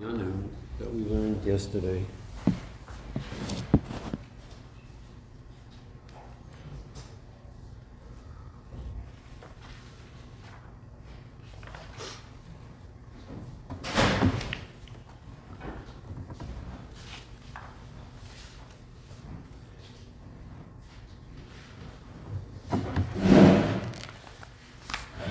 Yanu 0.00 0.30
that 0.78 0.92
we 0.92 1.04
learned 1.04 1.42
yesterday. 1.42 2.04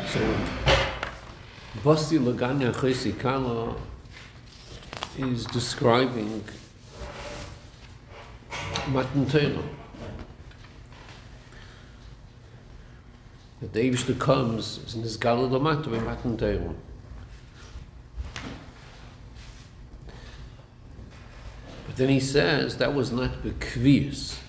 So, 0.07 0.37
Basti 1.83 2.17
Laganya 2.17 2.73
Chesi 2.73 3.13
Kala 3.19 3.75
is 5.17 5.45
describing 5.45 6.43
Matan 8.87 9.25
Torah. 9.27 9.63
That 13.61 13.73
the 13.73 13.79
Eibishter 13.79 14.19
comes 14.19 14.79
is 14.79 14.95
in 14.95 15.01
this 15.01 15.15
Gala 15.15 15.47
Lamata 15.47 15.89
by 15.89 15.99
Matan 15.99 16.37
Torah. 16.37 16.75
But 21.87 21.95
then 21.95 22.09
he 22.09 22.19
says 22.19 22.77
that 22.77 22.93
was 22.93 23.11
not 23.11 23.41
Bekvius. 23.43 24.39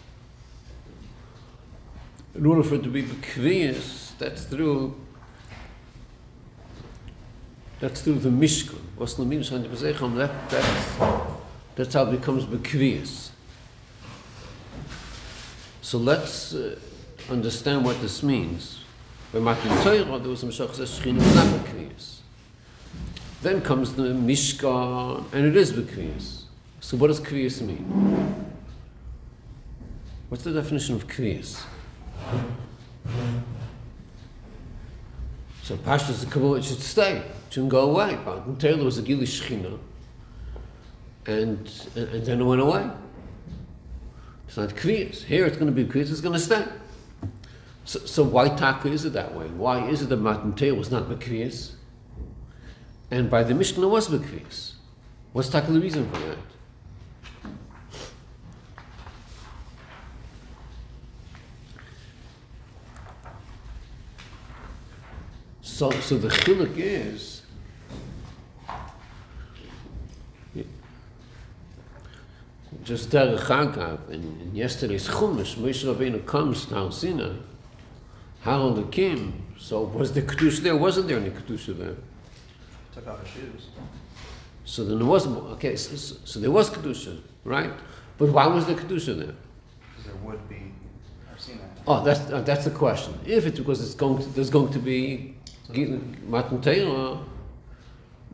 In 2.35 2.45
order 2.45 2.63
for 2.63 2.75
it 2.75 2.83
to 2.83 2.91
be 2.91 3.03
Bekvius, 3.03 4.19
that's 4.19 4.45
through 4.45 4.95
that's 7.81 8.01
through 8.01 8.21
the 8.21 8.29
Mishkan. 8.29 8.81
Was 8.97 9.17
the 9.17 9.25
Mishkan 9.25 9.63
to 9.63 9.69
Bezecham, 9.69 10.17
that, 10.17 10.51
that's, 10.51 11.33
that's 11.75 11.95
how 11.95 12.05
it 12.05 12.13
becomes 12.13 12.45
Bekvius. 12.45 13.31
So 15.83 15.99
let's 15.99 16.55
uh, 16.55 16.79
understand 17.31 17.85
what 17.85 18.01
this 18.01 18.23
means. 18.23 18.81
By 19.33 19.41
Matan 19.41 19.71
Torah, 19.83 20.19
there 20.19 20.31
was 20.31 20.43
a 20.43 20.47
Meshach 20.47 20.75
says 20.75 20.99
Shechina 20.99 21.19
was 21.19 21.35
not 21.35 21.47
Bekvius. 21.47 22.19
Then 23.43 23.61
comes 23.61 23.95
the 23.95 24.05
Mishkan, 24.05 25.25
and 25.33 25.47
it 25.47 25.57
is 25.57 25.73
Bekvius. 25.73 26.45
So 26.81 26.97
what 26.97 27.09
does 27.09 27.21
Kvius 27.21 27.61
mean? 27.61 28.47
What's 30.29 30.45
the 30.45 30.53
definition 30.53 30.95
of 30.95 31.07
Kvius? 31.07 31.63
So 35.63 35.77
Pashtas 35.77 36.21
the 36.21 36.27
Kabbalah 36.31 36.63
should 36.63 36.81
stay, 36.81 37.23
shouldn't 37.51 37.71
go 37.71 37.91
away. 37.91 38.17
Matan 38.25 38.57
Torah 38.57 38.77
was 38.77 38.99
a 38.99 39.03
Gili 39.03 39.27
Shechina, 39.27 39.79
and, 41.27 41.71
and, 41.95 42.09
and 42.09 42.27
then 42.27 42.41
it 42.41 42.45
went 42.45 42.61
away. 42.61 42.91
It's 44.47 44.57
not 44.57 44.71
Kviyas. 44.71 45.25
Here 45.25 45.47
it's 45.47 45.57
going 45.57 45.75
to 45.75 45.85
be 45.85 45.85
Kviyas, 45.85 46.11
it's 46.11 46.21
going 46.21 46.35
to 46.35 46.41
stay. 46.41 46.65
So, 47.85 48.01
so 48.01 48.23
why 48.25 48.49
Taka 48.49 48.89
is 48.89 49.05
it 49.05 49.13
that 49.13 49.35
way? 49.35 49.47
Why 49.47 49.87
is 49.87 50.03
it 50.03 50.09
that 50.09 50.17
Matan 50.17 50.55
Torah 50.55 50.75
was 50.75 50.91
not 50.91 51.05
Bekviyas? 51.05 51.73
And 53.11 53.31
by 53.31 53.45
the 53.45 53.55
Mishkan 53.55 53.89
was 53.89 54.09
Bekviyas. 54.09 54.73
What's 55.33 55.49
Taka 55.49 55.71
the 55.71 55.81
reason 55.81 56.11
for 56.11 56.19
that? 56.19 56.39
So, 65.61 65.91
so 66.01 66.17
the 66.17 66.29
chiluk 66.29 66.73
is 66.77 67.36
just 72.87 73.11
Derech 73.11 73.41
Agav, 73.41 74.09
in, 74.11 74.23
in 74.41 74.55
yesterday's 74.55 75.09
Chumash, 75.09 75.57
Moshe 75.57 75.85
Rabbeinu 75.85 76.25
comes 76.25 76.67
to 76.67 76.77
Har 76.77 76.93
Sinai, 76.93 77.33
Har 78.43 78.61
HaElokim, 78.61 79.33
so 79.59 79.83
was 79.83 80.13
the 80.13 80.23
Kedusha 80.23 80.61
there? 80.61 80.77
Wasn't 80.77 81.09
there 81.09 81.19
any 81.19 81.31
Kedusha 81.31 81.77
there? 81.77 81.97
Took 82.95 83.09
off 83.09 83.21
his 83.25 83.31
shoes. 83.31 83.67
So 84.65 84.85
then 84.85 84.99
there 84.99 85.07
was, 85.07 85.27
okay, 85.27 85.75
so, 85.75 85.97
so, 85.97 86.17
so 86.25 86.39
there 86.39 86.53
was 86.53 86.71
Kedusha, 86.71 87.19
right? 87.43 87.73
But 88.19 88.31
why 88.31 88.47
was 88.47 88.67
the 88.67 88.75
Kedusha 88.75 89.19
there? 89.19 89.35
Because 89.91 90.05
there 90.05 90.15
would 90.23 90.49
be. 90.49 90.73
I've 91.29 91.41
seen 91.41 91.59
that. 91.59 91.83
Oh, 91.89 92.05
that's, 92.05 92.31
uh, 92.31 92.41
that's 92.43 92.67
the 92.67 92.71
question. 92.71 93.19
If 93.27 93.47
it's 93.47 93.59
because 93.59 93.85
it's 93.85 93.97
going 93.97 94.23
to, 94.23 94.29
there's 94.29 94.51
going 94.51 94.73
to 94.73 94.79
be 94.79 95.35
Matan 96.29 96.61
Torah, 96.61 97.19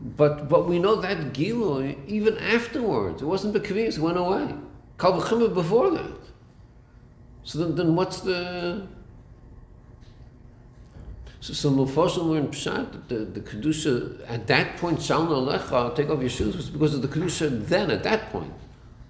but 0.02 0.48
but 0.48 0.68
we 0.68 0.78
know 0.78 0.96
that 0.96 1.32
Gilui 1.32 1.96
even 2.08 2.36
afterwards 2.38 3.22
it 3.22 3.26
wasn't 3.26 3.54
Bekaviyas, 3.54 3.96
it 3.96 4.00
went 4.00 4.18
away. 4.18 4.54
Kal 4.98 5.20
v'chimah 5.20 5.54
before 5.54 5.90
that. 5.90 6.18
So 7.44 7.58
then, 7.58 7.74
then 7.76 7.96
what's 7.96 8.20
the 8.20 8.86
so, 11.42 11.52
so 11.54 11.70
Mufashim 11.72 12.30
were 12.30 12.38
in 12.38 12.48
Pshat, 12.48 12.92
that 12.92 13.08
the, 13.08 13.16
the 13.24 13.40
Kedusha, 13.40 14.20
at 14.28 14.46
that 14.46 14.76
point, 14.76 15.00
Shalna 15.00 15.58
Alecha, 15.58 15.92
take 15.96 16.08
off 16.08 16.20
your 16.20 16.30
shoes, 16.30 16.56
was 16.56 16.70
because 16.70 16.94
of 16.94 17.02
the 17.02 17.08
Kedusha 17.08 17.66
then, 17.66 17.90
at 17.90 18.04
that 18.04 18.30
point. 18.30 18.52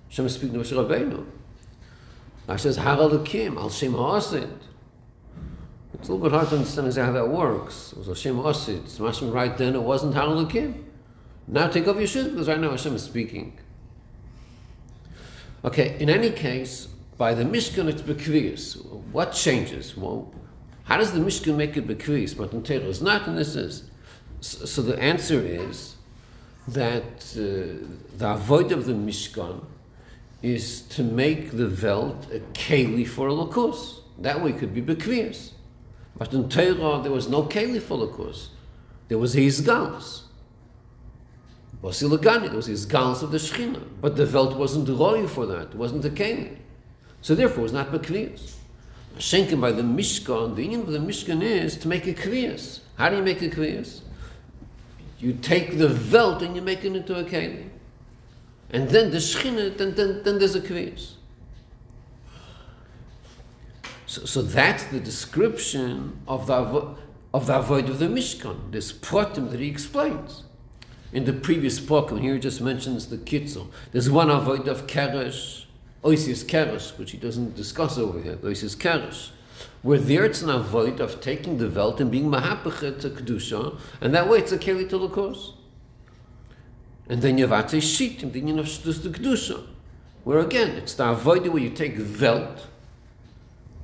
Hashem 0.09 0.25
is 0.25 0.33
speaking 0.33 0.55
to 0.55 0.61
Moshe 0.61 0.73
Rabbeinu. 0.73 1.27
Rashi 2.49 2.61
says, 2.61 2.79
Har 2.79 2.97
HaElokim, 2.97 3.59
Al 3.59 3.69
Shem 3.69 3.93
Ha'asid. 3.93 4.49
It's 6.03 6.09
a 6.09 6.15
little 6.15 6.29
bit 6.29 6.35
hard 6.35 6.49
to 6.49 6.57
understand 6.57 6.89
exactly 6.89 7.17
how 7.17 7.25
that 7.25 7.31
works. 7.31 7.93
It 7.93 7.99
was 7.99 8.09
Hashem 8.09 8.37
Ha'asid. 8.37 8.83
It's 8.87 8.99
Hashem 8.99 9.31
right 9.31 9.57
then, 9.57 9.77
it 9.77 9.83
wasn't 9.83 10.17
Har 10.17 10.27
HaElokim. 10.27 10.83
Now 11.47 11.69
take 11.69 11.87
off 11.87 11.97
your 11.97 12.09
shoes, 12.09 12.27
because 12.27 12.49
right 12.49 12.59
now 12.59 12.71
Hashem 12.71 12.97
is 12.97 13.05
speaking. 13.05 13.57
Okay, 15.65 15.97
in 16.01 16.11
any 16.11 16.31
case, 16.31 16.89
by 17.17 17.35
the 17.35 17.45
Mishkan 17.45 17.87
it's 17.87 18.03
Bekviyas. 18.03 18.85
What 19.13 19.33
changes? 19.33 19.97
Well, 19.97 20.35
how 20.83 20.97
does 20.97 21.13
the 21.13 21.21
Mishkan 21.21 21.55
make 21.55 21.77
it 21.77 21.87
Bekviyas? 21.87 22.37
Matan 22.37 22.65
Torah 22.65 22.81
is 22.81 23.01
not, 23.01 23.29
and 23.29 23.39
this 23.39 23.55
is. 23.55 23.89
So, 24.41 24.83
the 24.83 24.99
answer 24.99 25.39
is 25.39 25.95
that 26.67 27.05
uh, 27.37 27.87
the 28.19 28.29
avoid 28.29 28.73
of 28.73 28.87
the 28.87 28.93
Mishkan 28.93 29.65
is 30.43 30.83
to 30.83 31.05
make 31.05 31.53
the 31.53 31.69
Welt 31.81 32.27
a 32.33 32.41
keli 32.55 33.07
for 33.07 33.29
a 33.29 33.31
lakus. 33.31 34.01
That 34.19 34.43
way 34.43 34.51
it 34.51 34.59
could 34.59 34.75
be 34.75 34.83
Bekviyas. 34.83 35.53
Matan 36.19 36.49
Torah 36.49 37.03
there 37.03 37.13
was 37.13 37.29
no 37.29 37.45
caliph 37.45 37.89
lakus. 37.89 38.49
There 39.09 39.19
was 39.19 39.35
his 39.35 39.61
galus. 39.61 40.23
Basilagani, 41.83 42.47
there 42.47 42.57
was 42.57 42.67
his 42.67 42.87
galus 42.87 43.23
of 43.23 43.33
the 43.33 43.39
Shechina. 43.39 43.83
But 44.01 44.17
the 44.17 44.27
Welt 44.27 44.57
wasn't 44.57 44.89
roy 44.89 45.27
for 45.27 45.47
that. 45.47 45.69
It 45.69 45.75
wasn't 45.75 46.05
a 46.05 46.11
keli. 46.11 46.57
So 47.23 47.35
therefore 47.35 47.61
it 47.61 47.63
was 47.63 47.73
not 47.73 47.91
Bekviyas. 47.91 48.55
Schenken 49.19 49.61
by 49.61 49.73
the 49.73 49.83
Mishkan, 49.83 50.55
the 50.55 50.63
union 50.63 50.83
of 50.83 50.93
the 50.93 50.99
Mishkan 50.99 51.43
is 51.43 51.77
to 51.79 51.89
make 51.89 52.07
a 52.07 52.15
Kriyas. 52.15 52.81
How 52.97 53.09
do 53.11 53.17
you 53.17 53.23
make 53.23 53.43
a 53.43 53.51
Kriyas? 53.51 54.01
You 55.19 55.35
take 55.35 55.79
the 55.79 55.89
Welt 56.13 56.43
and 56.43 56.57
you 56.57 56.63
make 56.63 56.85
it 56.85 56.97
into 56.97 57.19
a 57.19 57.25
Keli. 57.25 57.69
And 58.71 58.89
then 58.89 59.11
the 59.11 59.19
Shechina, 59.19 59.77
then, 59.77 59.95
then, 59.95 60.23
then 60.23 60.39
there's 60.39 60.55
a 60.55 60.61
Kriyas. 60.61 61.13
So, 64.13 64.27
so 64.27 64.43
that's 64.43 64.85
the 64.85 65.01
description 65.01 66.21
of 66.29 66.47
the, 66.47 66.97
of 67.33 67.47
the 67.47 67.59
avoid 67.59 67.89
of 67.89 67.99
the 67.99 68.09
Mishkan, 68.09 68.71
this 68.71 68.93
pratim 68.93 69.51
that 69.51 69.59
he 69.59 69.69
explains. 69.69 70.43
In 71.15 71.25
the 71.25 71.33
previous 71.33 71.81
poem, 71.81 72.19
here 72.19 72.35
he 72.35 72.39
just 72.39 72.61
mentions 72.61 73.07
the 73.07 73.17
Kitzel. 73.17 73.69
There's 73.91 74.11
one 74.11 74.29
avoid 74.29 74.69
of 74.69 74.87
Keresh, 74.87 75.65
Oisius 76.05 76.45
Keresh, 76.45 76.99
which 76.99 77.13
he 77.13 77.17
doesn't 77.17 77.57
discuss 77.57 77.97
over 77.97 78.21
here, 78.21 78.37
Oisius 78.37 78.77
Keresh. 78.77 79.31
Where 79.81 79.99
there 79.99 80.27
it's 80.27 80.43
an 80.43 80.51
avoid 80.51 81.01
of 81.01 81.23
taking 81.23 81.57
the 81.57 81.71
Welt 81.71 81.99
and 81.99 82.11
being 82.11 82.31
Mahapachet 82.31 83.01
to 83.01 83.09
Kedusha, 83.09 83.79
and 84.03 84.15
that 84.15 84.29
way 84.29 84.41
it's 84.41 84.53
a 84.53 84.59
Keli 84.59 84.87
to 84.91 84.99
Lakos. 84.99 85.55
And 87.09 87.23
then 87.23 87.39
you 87.39 87.47
have 87.47 87.65
Atzei 87.65 87.79
Shitim, 87.81 88.31
then 88.31 88.47
you 88.47 88.57
have 88.59 88.67
Shtus 88.67 89.03
to 89.05 89.09
Kedusha. 89.09 89.67
Where 90.25 90.39
again, 90.39 90.73
it's 90.73 90.93
the 90.93 91.09
avoid 91.09 91.47
where 91.47 91.63
you 91.63 91.71
take 91.71 91.97
Welt 92.21 92.67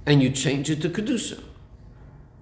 and 0.08 0.22
you 0.22 0.30
change 0.30 0.70
it 0.70 0.80
to 0.80 0.88
Kedusha. 0.88 1.38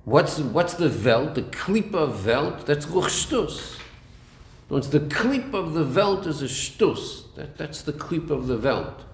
What's, 0.04 0.38
what's 0.38 0.74
the 0.74 0.88
Welt? 0.88 1.34
The 1.34 1.42
Klipa 1.42 2.24
Welt, 2.24 2.64
that's 2.64 2.86
Shtus. 2.86 3.76
No, 4.70 4.76
it's 4.76 4.86
the 4.86 5.00
Klip 5.00 5.52
of 5.52 5.74
the 5.74 5.84
Welt 5.84 6.28
is 6.28 6.42
a 6.42 6.44
Shtus. 6.44 7.34
That, 7.34 7.58
that's 7.58 7.82
the 7.82 7.92
Klip 7.92 8.30
of 8.30 8.46
the 8.46 8.56
Welt. 8.56 9.04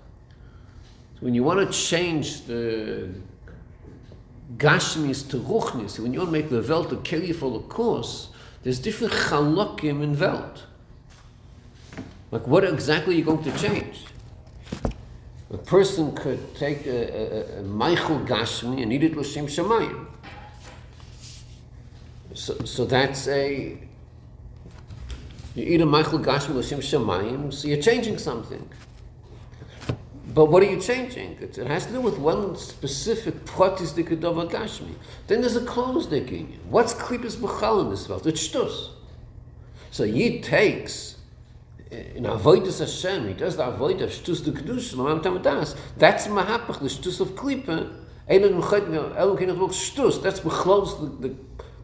When 1.20 1.34
you 1.34 1.42
want 1.44 1.60
to 1.60 1.78
change 1.78 2.42
the 2.42 3.08
Gashmis 4.58 5.26
to 5.30 5.38
Ruchnis, 5.38 5.98
when 5.98 6.12
you 6.12 6.18
want 6.18 6.28
to 6.28 6.32
make 6.32 6.50
the 6.50 6.60
Welt 6.60 6.92
a 6.92 6.96
Keli 6.96 7.34
for 7.34 7.50
the 7.50 7.60
course, 7.60 8.28
there's 8.64 8.78
different 8.78 9.14
Chalokim 9.14 10.02
in 10.02 10.18
Welt. 10.18 10.64
Like, 12.30 12.46
what 12.46 12.64
exactly 12.64 13.14
are 13.14 13.18
you 13.18 13.24
going 13.24 13.44
to 13.44 13.58
change? 13.58 14.04
A 15.52 15.58
person 15.58 16.14
could 16.14 16.54
take 16.56 16.86
a, 16.86 17.62
Michael 17.62 18.20
Gashmi 18.20 18.82
and 18.82 18.92
eat 18.92 19.04
it 19.04 19.16
L'Shem 19.16 19.46
Shemayim. 19.46 20.06
So, 22.34 22.58
so 22.64 22.86
that's 22.86 23.28
a 23.28 23.78
You 25.54 25.64
eat 25.64 25.80
a 25.82 25.86
Michael 25.86 26.18
Gashmi 26.18 26.54
L'Shem 26.54 26.80
Shemayim, 26.80 27.52
so 27.52 27.68
you're 27.68 27.82
changing 27.82 28.16
something. 28.16 28.66
But 30.34 30.46
what 30.46 30.62
are 30.62 30.70
you 30.70 30.80
changing? 30.80 31.32
It, 31.40 31.58
it 31.58 31.66
has 31.66 31.84
to 31.86 31.92
do 31.92 32.00
with 32.00 32.18
one 32.18 32.56
specific 32.56 33.44
pratis 33.44 33.92
dikadova 33.92 34.50
gashmi. 34.50 34.94
Then 35.26 35.42
there's 35.42 35.56
a 35.56 35.64
closed 35.64 36.10
union. 36.10 36.58
What's 36.70 36.94
klippus 36.94 37.36
b'chal 37.36 37.82
in 37.82 37.90
this 37.90 38.08
world? 38.08 38.26
It's 38.26 38.48
shtus. 38.48 38.88
So 39.90 40.04
he 40.04 40.40
takes 40.40 41.16
in 41.92 42.24
avoidus 42.24 42.78
Hashem, 42.78 43.28
he 43.28 43.34
does 43.34 43.56
the 43.56 43.66
avoid 43.66 44.00
of 44.00 44.10
shtus 44.10 44.44
the 44.44 44.50
kedusha, 44.50 44.94
lamam 44.94 45.22
tamadas. 45.22 45.76
That's 45.96 46.26
mahapach, 46.26 46.80
the 46.80 46.86
shtus 46.86 47.20
of 47.20 47.30
klippa. 47.30 47.92
Eilen 48.28 48.60
mechayt, 48.60 48.88
elu 48.88 49.38
kenach 49.38 49.56
vok 49.56 49.70
shtus. 49.70 50.22
That's 50.22 50.40
b'chlos 50.40 51.20
the, 51.20 51.28
the, 51.28 51.34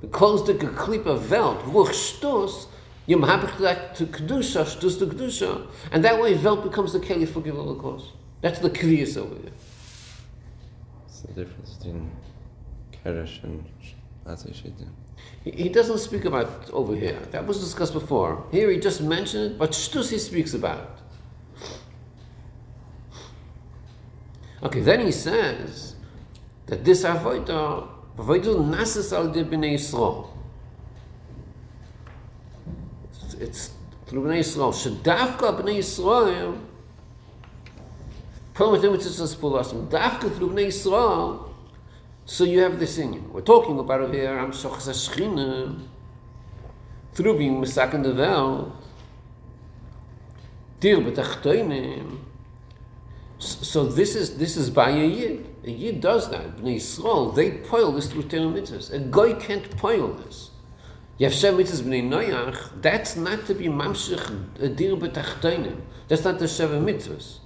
the 0.01 0.07
closed 0.09 0.47
the 0.47 0.55
klippa 0.55 1.19
velt. 1.19 1.61
Vok 1.65 1.89
shtus, 1.89 2.67
you 3.07 3.19
mahapach 3.19 3.59
that 3.59 3.95
to 3.97 4.07
kedusha, 4.07 4.65
shtus 4.65 4.99
the 4.99 5.07
kedusha. 5.07 5.67
And 5.93 6.05
that 6.05 6.21
way 6.21 6.35
velt 6.35 6.63
becomes 6.63 6.93
the 6.93 7.01
keli 7.01 7.29
for 7.29 7.41
the 7.41 7.53
cause. 7.75 8.13
That's 8.41 8.61
the 8.61 8.71
kriyas 8.71 9.17
over 9.17 9.35
there. 9.35 9.53
What's 11.03 11.21
the 11.23 11.33
difference 11.33 11.75
between 11.75 12.11
Keresh 13.05 13.43
and 13.43 13.65
Atzei 14.25 14.55
Shitim? 14.55 14.89
He, 15.55 15.69
doesn't 15.69 15.99
speak 15.99 16.25
about 16.25 16.71
over 16.73 16.95
here. 16.95 17.21
That 17.31 17.47
was 17.47 17.61
discussed 17.61 17.93
before. 17.93 18.45
Here 18.51 18.71
he 18.71 18.79
just 18.79 19.01
mentioned 19.01 19.53
it, 19.53 19.59
but 19.59 19.71
shtus 19.71 20.11
he 20.11 20.19
speaks 20.19 20.55
about. 20.55 20.99
Okay, 24.63 24.81
then 24.81 25.01
he 25.07 25.13
says 25.13 25.95
that 26.67 26.85
this 26.85 27.05
avodah, 27.05 27.89
avodah 28.17 28.57
nasis 28.57 29.13
al 29.13 29.31
de 29.31 29.45
b'nei. 29.45 29.75
It's, 33.41 33.71
through 34.07 34.25
b'nei 34.25 34.41
Yisrael. 34.41 34.73
Shedavka 34.73 35.61
b'nei 35.61 35.79
Yisrael 35.79 36.59
Dafka 38.59 40.35
through 40.37 40.51
Bnei 40.51 40.67
Yisrael, 40.67 41.48
so 42.29 42.45
you 42.45 42.61
have 42.61 42.79
this 42.79 42.99
in 42.99 43.33
We're 43.33 43.41
talking 43.41 43.79
about 43.79 44.03
it 44.03 44.15
here, 44.15 44.39
Am 44.39 44.53
Shochas 44.53 45.09
through 47.15 47.39
being 47.39 47.59
Mesak 47.59 47.95
in 47.95 48.03
the 48.03 48.15
Welt, 48.15 48.71
Dir 50.79 50.99
B'tachtoinim. 50.99 52.19
So 53.39 53.87
this 53.87 54.15
is 54.15 54.37
this 54.37 54.59
is 54.59 54.69
by 54.69 54.91
a 54.91 55.07
Yid. 55.07 55.47
A 55.65 55.71
Yid 55.71 56.03
does 56.03 56.29
that. 56.31 56.59
Bnei 56.59 56.77
Yisrael, 56.77 57.35
they 57.35 57.51
poil 57.51 57.93
this 57.93 58.13
through 58.13 58.25
Torah 58.25 58.43
mitzvahs. 58.43 58.93
A 58.93 58.99
Goy 58.99 59.33
can't 59.35 59.75
poil 59.79 60.13
this. 60.13 60.51
Yavshem 61.19 61.57
mitzvahs 61.57 61.83
Bnei 61.83 62.07
Noyach, 62.07 62.83
that's 62.83 63.17
not 63.17 63.47
to 63.47 63.55
be 63.55 63.69
Mamshech 63.69 64.63
uh, 64.63 64.69
Dir 64.69 64.97
B'tachtoinim. 64.97 65.81
That's 66.09 66.25
not 66.25 66.39
the 66.39 66.45
Sheva 66.45 66.79
mitzvahs. 66.79 67.39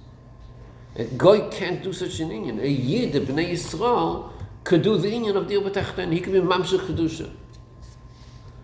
A 0.97 1.05
guy 1.05 1.47
can't 1.49 1.81
do 1.81 1.93
such 1.93 2.19
an 2.19 2.31
Indian. 2.31 2.59
A 2.59 2.67
Yid, 2.67 3.15
a 3.15 3.21
Bnei 3.21 3.51
Yisrael, 3.51 4.29
could 4.63 4.81
do 4.81 4.97
the 4.97 5.11
Indian 5.11 5.35
of 5.37 5.47
the 5.47 5.55
Ubatachten. 5.55 6.13
He 6.13 6.19
could 6.19 6.33
be 6.33 6.39
Mamshech 6.39 6.87
Kedusha. 6.87 7.29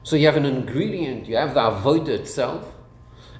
So 0.03 0.15
you 0.15 0.25
have 0.25 0.37
an 0.37 0.45
ingredient, 0.45 1.27
you 1.27 1.35
have 1.35 1.53
the 1.53 1.59
Avodah 1.59 2.09
itself, 2.09 2.73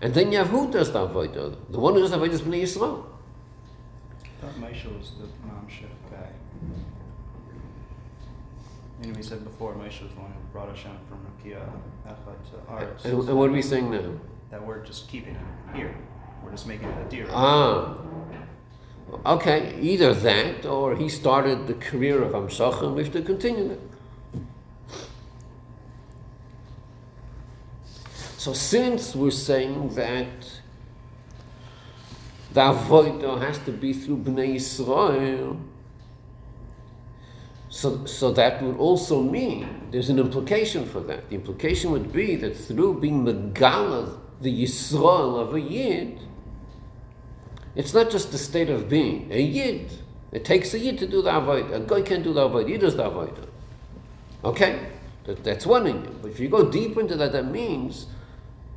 and 0.02 0.14
then 0.14 0.32
you 0.32 0.38
have 0.38 0.50
who 0.50 0.72
does 0.72 0.92
the 0.92 1.08
Avodah? 1.08 1.56
The 1.70 1.80
one 1.80 1.94
who 1.94 2.02
does 2.02 2.12
the 2.12 2.18
Avodah 2.18 2.30
is 2.32 2.42
Bnei 2.42 2.64
Yisrael. 2.64 3.06
I 4.24 4.46
thought 4.46 4.56
Moshe 4.62 4.98
was 4.98 5.12
the 5.12 5.26
Mamshech 5.48 5.90
guy. 6.12 6.30
You 9.02 9.08
know, 9.08 9.18
we 9.18 9.24
said 9.24 9.44
before, 9.44 9.74
Moshe 9.74 10.04
was 10.04 10.12
the 10.12 10.22
one 10.22 10.32
who 10.32 10.40
brought 10.52 10.70
us 10.70 10.78
Hashem 10.78 10.98
from 11.10 11.20
Echad 11.44 13.00
to. 13.04 13.08
And, 13.08 13.28
and 13.28 13.38
what 13.38 13.50
are 13.50 13.54
we 13.54 13.62
saying 13.62 13.92
now? 13.92 14.12
That 14.52 14.66
we're 14.66 14.84
just 14.86 15.10
keeping 15.10 15.36
it 15.36 15.76
here. 15.76 15.96
We're 16.44 16.52
just 16.52 16.68
making 16.68 16.90
it 16.90 17.06
a 17.06 17.10
deer. 17.10 17.28
Ah. 17.30 17.96
Okay, 19.26 19.78
either 19.80 20.14
that 20.14 20.66
or 20.66 20.96
he 20.96 21.10
started 21.10 21.68
the 21.68 21.74
career 21.74 22.22
of 22.22 22.34
Amshach 22.34 22.82
and 22.84 22.96
we 22.96 23.04
have 23.04 23.14
to 23.14 23.22
continue 23.22 23.72
it. 23.72 23.82
So 28.38 28.54
since 28.54 29.16
we're 29.16 29.32
saying 29.32 29.96
that 29.96 30.62
the 32.54 32.62
avodah 32.62 33.42
has 33.42 33.58
to 33.60 33.72
be 33.72 33.94
through 33.94 34.18
Bnei 34.18 34.56
Yisrael, 34.56 35.60
so, 37.70 38.06
so 38.06 38.32
that 38.32 38.64
would 38.64 38.78
also 38.78 39.22
mean 39.22 39.90
there's 39.92 40.10
an 40.10 40.20
implication 40.20 40.86
for 40.86 41.02
that. 41.02 41.30
The 41.30 41.36
implication 41.36 41.92
would 41.92 42.12
be 42.12 42.36
that 42.38 42.56
through 42.56 43.00
being 43.00 43.26
Megala, 43.26 44.18
the 44.42 44.64
Yisrael 44.64 45.40
of 45.40 45.54
a 45.54 45.62
Yid, 45.62 46.20
it's 47.80 47.94
not 47.94 48.12
just 48.12 48.34
the 48.34 48.38
state 48.38 48.70
of 48.70 48.90
being. 48.90 49.32
A 49.32 49.42
Yid, 49.42 49.90
it 50.34 50.44
takes 50.44 50.74
a 50.74 50.80
Yid 50.80 50.98
to 50.98 51.08
do 51.08 51.22
the 51.22 51.32
Avodah. 51.32 51.76
A 51.76 51.80
guy 51.80 52.02
can't 52.02 52.26
do 52.26 52.34
the 52.34 52.42
Avodah, 52.42 52.68
Yid 52.68 52.82
does 52.82 52.98
the 52.98 53.04
Avodah. 53.04 53.48
Okay? 54.44 54.86
That, 55.24 55.46
that's 55.46 55.66
one 55.66 55.86
thing. 55.86 56.20
But 56.22 56.32
if 56.32 56.42
you 56.42 56.50
go 56.50 56.70
deeper 56.70 57.00
into 57.00 57.16
that, 57.16 57.32
that 57.32 57.46
means 57.46 58.08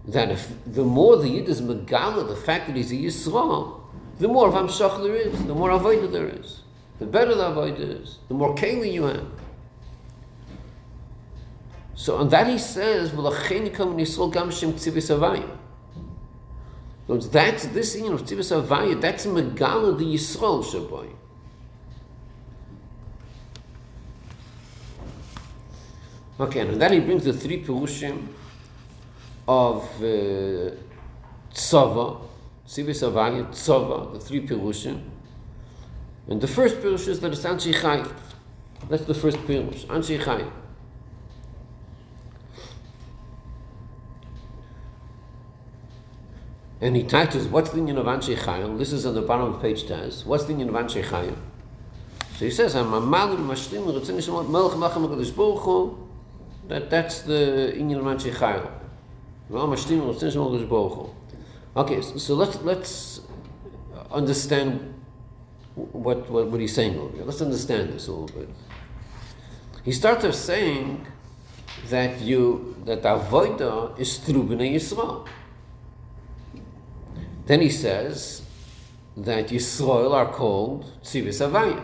that 0.07 0.31
if 0.31 0.53
the 0.65 0.85
more 0.85 1.17
the 1.17 1.29
Yid 1.29 1.49
is 1.49 1.61
Megala, 1.61 2.29
the 2.29 2.37
fact 2.37 2.69
that 2.69 2.77
he's 2.77 2.93
a 2.93 2.95
Yisrael, 2.95 3.81
the 4.21 4.29
more 4.29 4.47
of 4.47 4.55
Hamshach 4.55 5.03
there 5.03 5.17
is, 5.17 5.33
the 5.47 5.55
more 5.55 5.71
Avodah 5.71 6.13
there 6.13 6.29
is. 6.29 6.61
The 7.01 7.07
better 7.07 7.35
the 7.35 7.51
Avodah 7.51 8.03
is, 8.03 8.19
the 8.29 8.35
more 8.35 8.55
Keli 8.55 8.93
you 8.93 9.03
have. 9.03 9.27
So 11.97 12.19
on 12.19 12.29
that 12.29 12.47
he 12.47 12.57
says, 12.57 13.11
"V'lachein 13.11 13.69
yikom 13.69 13.97
Yisrael 13.97 14.33
gam 14.33 14.53
shem 14.53 14.75
tzivis 14.75 15.11
avayim." 15.11 15.59
That's 17.17 17.67
this 17.67 17.97
you 17.97 18.11
know 18.11 18.17
tzivus 18.17 18.63
avaya. 18.63 19.01
That's 19.01 19.27
megala 19.27 19.99
the 19.99 20.05
Yisrael 20.05 20.65
shaboy. 20.65 21.09
Okay, 26.41 26.61
and 26.61 26.81
then 26.81 26.93
he 26.93 27.01
brings 27.01 27.25
the 27.25 27.33
three 27.33 27.63
perushim 27.63 28.27
of 29.47 29.85
uh, 30.01 30.75
tzava, 31.53 32.21
tzivus 32.67 33.03
avaya, 33.09 33.47
tzava, 33.49 34.13
the 34.13 34.19
three 34.19 34.47
perushim. 34.47 35.03
And 36.29 36.41
the 36.41 36.49
first 36.49 36.77
perush 36.77 37.09
is 37.09 37.21
that 37.21 37.33
it's. 37.33 38.13
That's 38.89 39.05
the 39.05 39.15
first 39.15 39.39
perush, 39.39 39.85
anshi 39.87 40.19
And 46.83 46.97
he 46.97 47.05
titles, 47.05 47.47
what's 47.47 47.71
the 47.71 47.77
union 47.77 47.97
of 47.97 48.07
Anshe 48.07 48.37
Chayil? 48.37 48.77
This 48.77 48.93
is 48.93 49.07
on 49.07 49.15
the 49.15 49.23
bottom 49.23 49.55
of 49.55 49.63
page 49.63 49.85
Taz. 49.85 50.27
What's 50.27 50.47
the 50.47 50.51
union 50.51 50.69
of 50.69 50.75
Anshe 50.75 51.01
Chayil? 51.05 51.37
So 52.37 52.45
he 52.45 52.51
says, 52.51 52.75
I'm 52.75 52.93
a 52.93 53.01
malim 53.01 53.47
mashlim 53.47 53.85
rutzin 53.85 54.17
nishmot 54.17 54.51
melech 54.51 54.73
machem 54.73 55.09
HaKadosh 55.09 55.37
Baruch 55.37 55.63
Hu. 55.63 56.09
That, 56.67 56.91
that's 56.91 57.21
the 57.21 57.73
union 57.77 58.01
of 58.01 58.07
Anshe 58.07 58.33
Chayil. 58.33 58.69
Well, 59.49 59.69
mashlim 59.69 60.69
Hu. 60.69 61.11
Okay, 61.77 62.03
so, 62.03 62.17
so 62.17 62.35
let's, 62.35 62.61
let's 62.63 63.21
understand 64.11 64.93
what, 65.77 66.29
what, 66.29 66.49
what 66.49 66.61
he's 66.61 66.75
saying 66.75 66.99
over 66.99 67.15
here. 67.15 67.25
Let's 67.25 67.41
understand 67.41 67.93
this 67.93 68.09
a 68.09 68.13
little 68.13 68.41
bit. 68.41 68.49
He 69.85 69.93
starts 69.93 70.25
off 70.25 70.35
saying 70.35 71.07
that 71.91 72.21
you, 72.21 72.77
that 72.87 73.03
Avodah 73.03 73.97
is 74.01 74.19
through 74.19 74.49
Bnei 74.49 74.75
Yisrael. 74.75 75.29
Then 77.47 77.61
he 77.61 77.69
says 77.71 78.43
that 79.17 79.49
Yisrael 79.49 80.13
are 80.13 80.33
called 80.33 80.85
Tzivis 81.03 81.41
Avaya. 81.41 81.83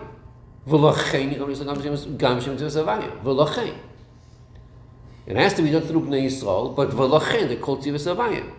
It 5.27 5.37
has 5.37 5.55
to 5.55 5.63
be 5.63 5.71
done 5.71 5.83
through 5.83 6.03
Bnei 6.03 6.27
Yisrael, 6.27 6.77
but 6.77 6.91
v'lochein 6.91 7.49
they're 7.49 7.57
called 7.57 7.83
Tzivis. 7.83 8.53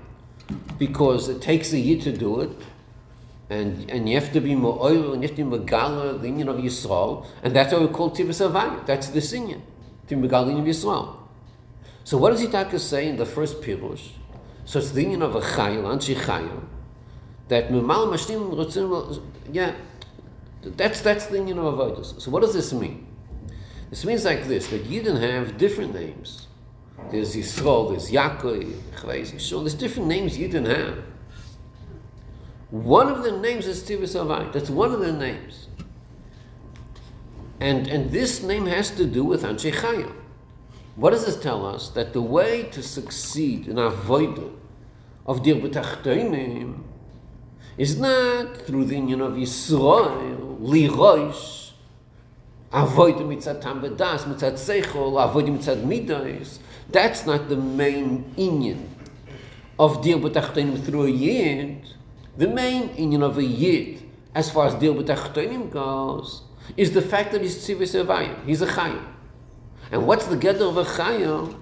Because 0.80 1.30
it 1.30 1.42
takes 1.42 1.72
a 1.74 1.80
year 1.80 2.02
to 2.02 2.12
do 2.12 2.42
it, 2.42 2.50
and, 3.50 3.90
and 3.90 4.10
you 4.10 4.20
have 4.20 4.32
to 4.34 4.40
be 4.40 4.56
Mo'oil, 4.56 5.14
and 5.14 5.22
you 5.22 5.30
have 5.30 5.38
to 5.38 5.44
be 5.44 5.58
Megala, 5.58 6.20
the 6.20 6.28
union 6.28 6.50
of 6.50 6.58
Yisrael, 6.58 7.26
and 7.44 7.56
that's 7.56 7.74
why 7.74 7.80
we 7.80 7.88
call 7.88 8.12
Tzivis. 8.12 8.86
That's 8.88 9.10
the 9.10 9.38
union, 9.38 9.62
to 10.08 10.16
be 10.16 10.28
Megala, 10.28 10.60
of 10.60 10.66
Yisrael. 10.66 11.16
So 12.04 12.18
what 12.18 12.32
does 12.32 12.42
Itaka 12.42 12.80
say 12.80 13.08
in 13.08 13.18
the 13.18 13.26
first 13.26 13.62
Pirush? 13.62 14.10
So 14.66 14.80
it's 14.80 14.92
the 14.92 15.14
of 15.14 15.36
a 15.36 15.42
Chayil, 15.42 15.84
Anshi 15.84 16.16
Chayil, 16.16 16.64
that 17.50 17.70
Mimal 17.70 18.08
Mashlim 18.08 19.22
yeah, 19.52 19.76
that's, 20.64 21.02
that's 21.02 21.28
the 21.28 21.38
union 21.38 21.60
of 21.60 21.76
avodas. 21.76 22.22
So 22.22 22.32
what 22.32 22.42
does 22.42 22.54
this 22.54 22.72
mean? 22.74 23.08
This 23.90 24.06
means 24.06 24.24
like 24.24 24.48
this, 24.48 24.68
that 24.68 24.86
you 24.86 25.02
didn't 25.02 25.22
have 25.22 25.58
different 25.58 25.94
names. 25.94 26.48
There's 27.12 27.36
Yisrael, 27.36 27.90
there's 27.90 28.12
Yaakov, 28.12 28.72
Chavez, 29.02 29.32
Yishol, 29.32 29.64
there's 29.64 29.74
different 29.74 30.08
names 30.08 30.38
you 30.38 30.48
didn't 30.48 30.68
have. 30.68 31.04
One 32.70 33.08
of 33.08 33.24
the 33.24 33.32
names 33.32 33.66
is 33.66 33.82
Tivis 33.82 34.16
Avai. 34.16 34.54
That's 34.54 34.70
one 34.70 34.92
of 34.92 35.00
the 35.00 35.12
names. 35.12 35.68
And, 37.60 37.88
and 37.88 38.12
this 38.12 38.44
name 38.44 38.68
has 38.68 38.92
to 38.92 39.06
do 39.06 39.24
with 39.24 39.42
Anshe 39.42 39.74
Chayim. 39.74 40.14
What 40.96 41.12
does 41.12 41.26
this 41.26 41.40
tell 41.40 41.66
us? 41.66 41.90
That 41.90 42.14
the 42.14 42.22
way 42.22 42.64
to 42.72 42.84
succeed 42.84 43.68
in 43.68 43.78
Avodah 43.78 44.54
of 45.26 45.42
dir 45.42 45.56
is 47.80 47.98
not 47.98 48.58
through 48.68 48.84
the 48.84 48.96
union 48.96 49.22
of 49.22 49.34
Yisrael, 49.34 50.58
li 50.60 50.90
roish, 50.90 51.72
avoid 52.74 53.16
mitzat 53.16 53.62
tam 53.62 53.82
v'das, 53.82 54.26
mitzat 54.26 54.60
seichel, 54.60 55.18
avoid 55.24 55.46
mitzat 55.46 55.82
midas. 55.86 56.60
That's 56.90 57.26
not 57.26 57.48
the 57.48 57.56
main 57.56 58.34
union 58.36 58.94
of 59.80 60.02
betachtoinim 60.02 60.84
through 60.86 61.06
a 61.06 61.10
yid. 61.10 61.86
The 62.36 62.50
main 62.50 62.94
union 62.98 63.24
of 63.24 63.38
a 63.38 63.46
yid, 63.46 64.04
as 64.36 64.52
far 64.52 64.68
as 64.68 64.76
betachtoinim 64.76 65.72
goes, 65.72 66.42
is 66.76 66.92
the 66.92 67.02
fact 67.02 67.32
that 67.32 67.42
he's 67.42 67.56
tzivis 67.66 67.96
avayim. 68.04 68.46
He's 68.46 68.62
a 68.62 68.68
chayim. 68.68 69.06
And 69.90 70.06
what's 70.06 70.26
the 70.26 70.36
gather 70.36 70.66
of 70.66 70.76
a 70.76 70.84
chayim? 70.84 71.58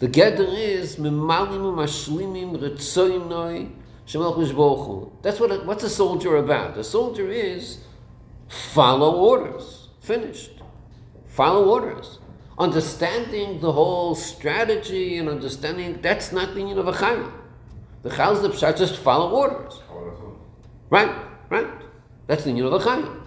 The 0.00 0.08
gather 0.08 0.46
is 0.48 0.96
memalim 0.96 1.62
umashlimim 1.72 2.58
retzoinoi. 2.58 3.76
That's 4.12 5.38
what 5.38 5.52
a, 5.52 5.60
what's 5.64 5.84
a 5.84 5.90
soldier 5.90 6.36
about. 6.36 6.76
A 6.76 6.82
soldier 6.82 7.30
is 7.30 7.78
follow 8.48 9.14
orders. 9.14 9.88
Finished. 10.00 10.50
Follow 11.28 11.68
orders. 11.68 12.18
Understanding 12.58 13.60
the 13.60 13.72
whole 13.72 14.16
strategy 14.16 15.16
and 15.18 15.28
understanding 15.28 16.00
that's 16.02 16.32
not 16.32 16.54
the 16.54 16.60
union 16.60 16.78
of 16.78 16.88
a 16.88 16.92
chayim. 16.92 17.30
The 18.02 18.10
chayim 18.10 18.42
the 18.42 18.48
pshat, 18.48 18.78
just 18.78 18.96
follow 18.96 19.30
orders. 19.30 19.80
Right, 20.90 21.14
right. 21.48 21.68
That's 22.26 22.42
the 22.42 22.50
union 22.50 22.66
of 22.66 22.72
a 22.72 22.84
chayim. 22.84 23.20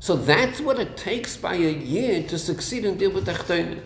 So 0.00 0.16
that's 0.16 0.60
what 0.60 0.80
it 0.80 0.96
takes 0.96 1.36
by 1.36 1.54
a 1.54 1.72
year 1.72 2.24
to 2.24 2.38
succeed 2.38 2.84
in 2.84 2.98
deal 2.98 3.12
with 3.12 3.26
the 3.26 3.80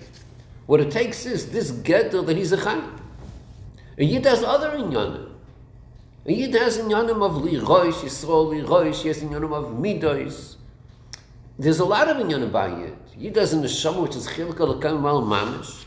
What 0.65 0.81
it 0.81 0.91
takes 0.91 1.27
is 1.27 1.53
this 1.53 1.71
gedel 1.71 2.25
that 2.25 2.39
he's 2.39 2.53
a 2.53 2.57
chayim. 2.57 2.99
A 3.99 4.05
yid 4.05 4.25
has 4.25 4.43
other 4.43 4.71
inyanim. 4.71 5.28
Und 6.29 6.35
jeder 6.35 6.67
ist 6.67 6.79
in 6.79 6.91
Jönem 6.91 7.23
auf 7.23 7.43
Lirosh, 7.43 8.03
Yisroel, 8.05 8.59
Lirosh, 8.59 9.03
jeder 9.03 9.17
ist 9.17 9.23
in 9.23 9.33
Jönem 9.33 9.51
auf 9.51 9.73
Midois. 9.73 10.59
There's 11.59 11.81
a 11.81 11.85
lot 11.87 12.07
of 12.07 12.21
in 12.21 12.29
Jönem 12.29 12.53
bei 12.53 12.69
Yid. 12.69 12.93
Jeder 13.17 13.41
ist 13.41 13.55
in 13.55 13.63
der 13.63 13.71
Shomu, 13.71 14.03
which 14.03 14.15
is 14.15 14.29
Chilka 14.29 14.67
Lekam 14.67 15.01
Mal 15.01 15.23
Mamesh. 15.23 15.87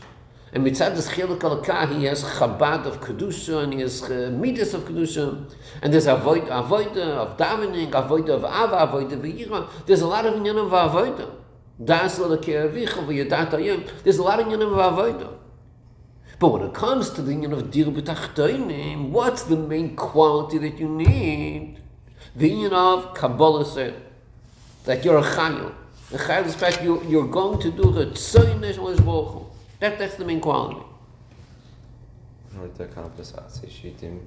And 0.52 0.66
mitzad 0.66 0.98
is 0.98 1.08
Chilka 1.08 1.38
Lekam, 1.38 1.96
he 1.96 2.06
has 2.06 2.24
Chabad 2.24 2.86
of 2.86 3.00
Kedusha, 3.00 3.62
and 3.62 3.74
he 3.74 3.82
has 3.82 4.02
äh, 4.10 4.30
Midas 4.30 4.74
of 4.74 4.84
Kedusha. 4.84 5.48
And 5.80 5.94
there's 5.94 6.08
Avoid, 6.08 6.48
Avoida 6.48 6.96
äh, 6.96 7.16
of 7.18 7.36
Davening, 7.36 7.92
Avoida 7.92 8.30
of 8.30 8.42
Ava, 8.42 8.84
Avoida 8.84 9.12
of 9.12 9.20
Yira. 9.20 9.68
There's 9.86 10.00
a 10.00 10.08
lot 10.08 10.26
of 10.26 10.34
in 10.34 10.42
Jönem 10.42 10.66
of 10.66 10.72
Avoida. 10.72 11.30
Das 11.84 12.18
Lekam 12.18 12.72
Avicha, 12.72 13.06
Vyedat 13.06 13.50
Ayim. 13.50 13.88
There's 14.02 14.18
a 14.18 14.24
lot 14.24 14.40
of 14.40 14.48
in 14.48 14.58
Jönem 14.58 14.72
of 14.72 14.92
Avoid. 14.92 15.20
And 15.22 15.41
But 16.42 16.54
when 16.54 16.62
it 16.62 16.74
comes 16.74 17.10
to 17.10 17.22
the 17.22 17.30
union 17.30 17.52
of 17.52 17.70
dir 17.70 17.84
b'tachtoinim, 17.84 19.10
what's 19.10 19.44
the 19.44 19.56
main 19.56 19.94
quality 19.94 20.58
that 20.58 20.76
you 20.76 20.88
need? 20.88 21.78
The 22.34 22.48
union 22.48 22.72
of 22.72 23.14
Kabbalah 23.14 23.64
said 23.64 23.94
that 24.84 25.04
you're 25.04 25.18
a 25.18 25.22
chayil. 25.22 25.72
The 26.10 26.18
chayil 26.18 26.46
is 26.46 26.56
fact 26.56 26.82
you, 26.82 27.00
you're 27.04 27.28
going 27.28 27.60
to 27.60 27.70
do 27.70 27.92
the 27.92 28.06
tzoyin 28.06 28.60
Baruch 28.60 29.28
Hu. 29.34 29.46
That, 29.78 30.00
that's 30.00 30.16
the 30.16 30.24
main 30.24 30.40
quality. 30.40 30.84
In 32.50 32.58
order 32.58 32.74
to 32.74 32.84
accomplish 32.86 33.28
Atzei 33.28 33.70
Shitim, 33.70 34.18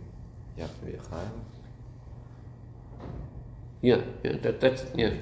you 0.55 0.61
have 0.63 0.79
to 0.79 0.85
be 0.85 0.93
a 0.93 1.01
Chaim. 1.11 1.41
Yeah, 3.81 4.01
yeah, 4.23 4.37
that, 4.41 4.61
that's, 4.61 4.85
yeah. 4.95 5.15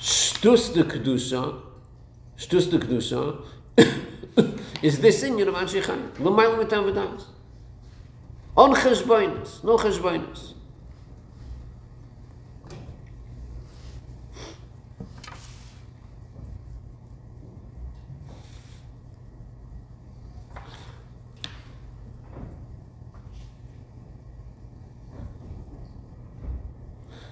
Shtus 0.00 0.72
de 0.72 0.84
Kedusha, 0.84 1.60
Shtus 2.38 2.70
de 2.70 2.78
Kedusha, 2.78 3.42
is 4.82 5.00
this 5.00 5.22
in 5.22 5.38
your 5.38 5.52
Anshe 5.52 5.84
Chaim. 5.84 6.12
L'mayla 6.18 6.58
mitam 6.58 6.92
v'das. 6.92 7.24
On 8.56 8.74
cheshboinus, 8.74 9.62
no 9.64 9.76
cheshboinus. 9.76 10.54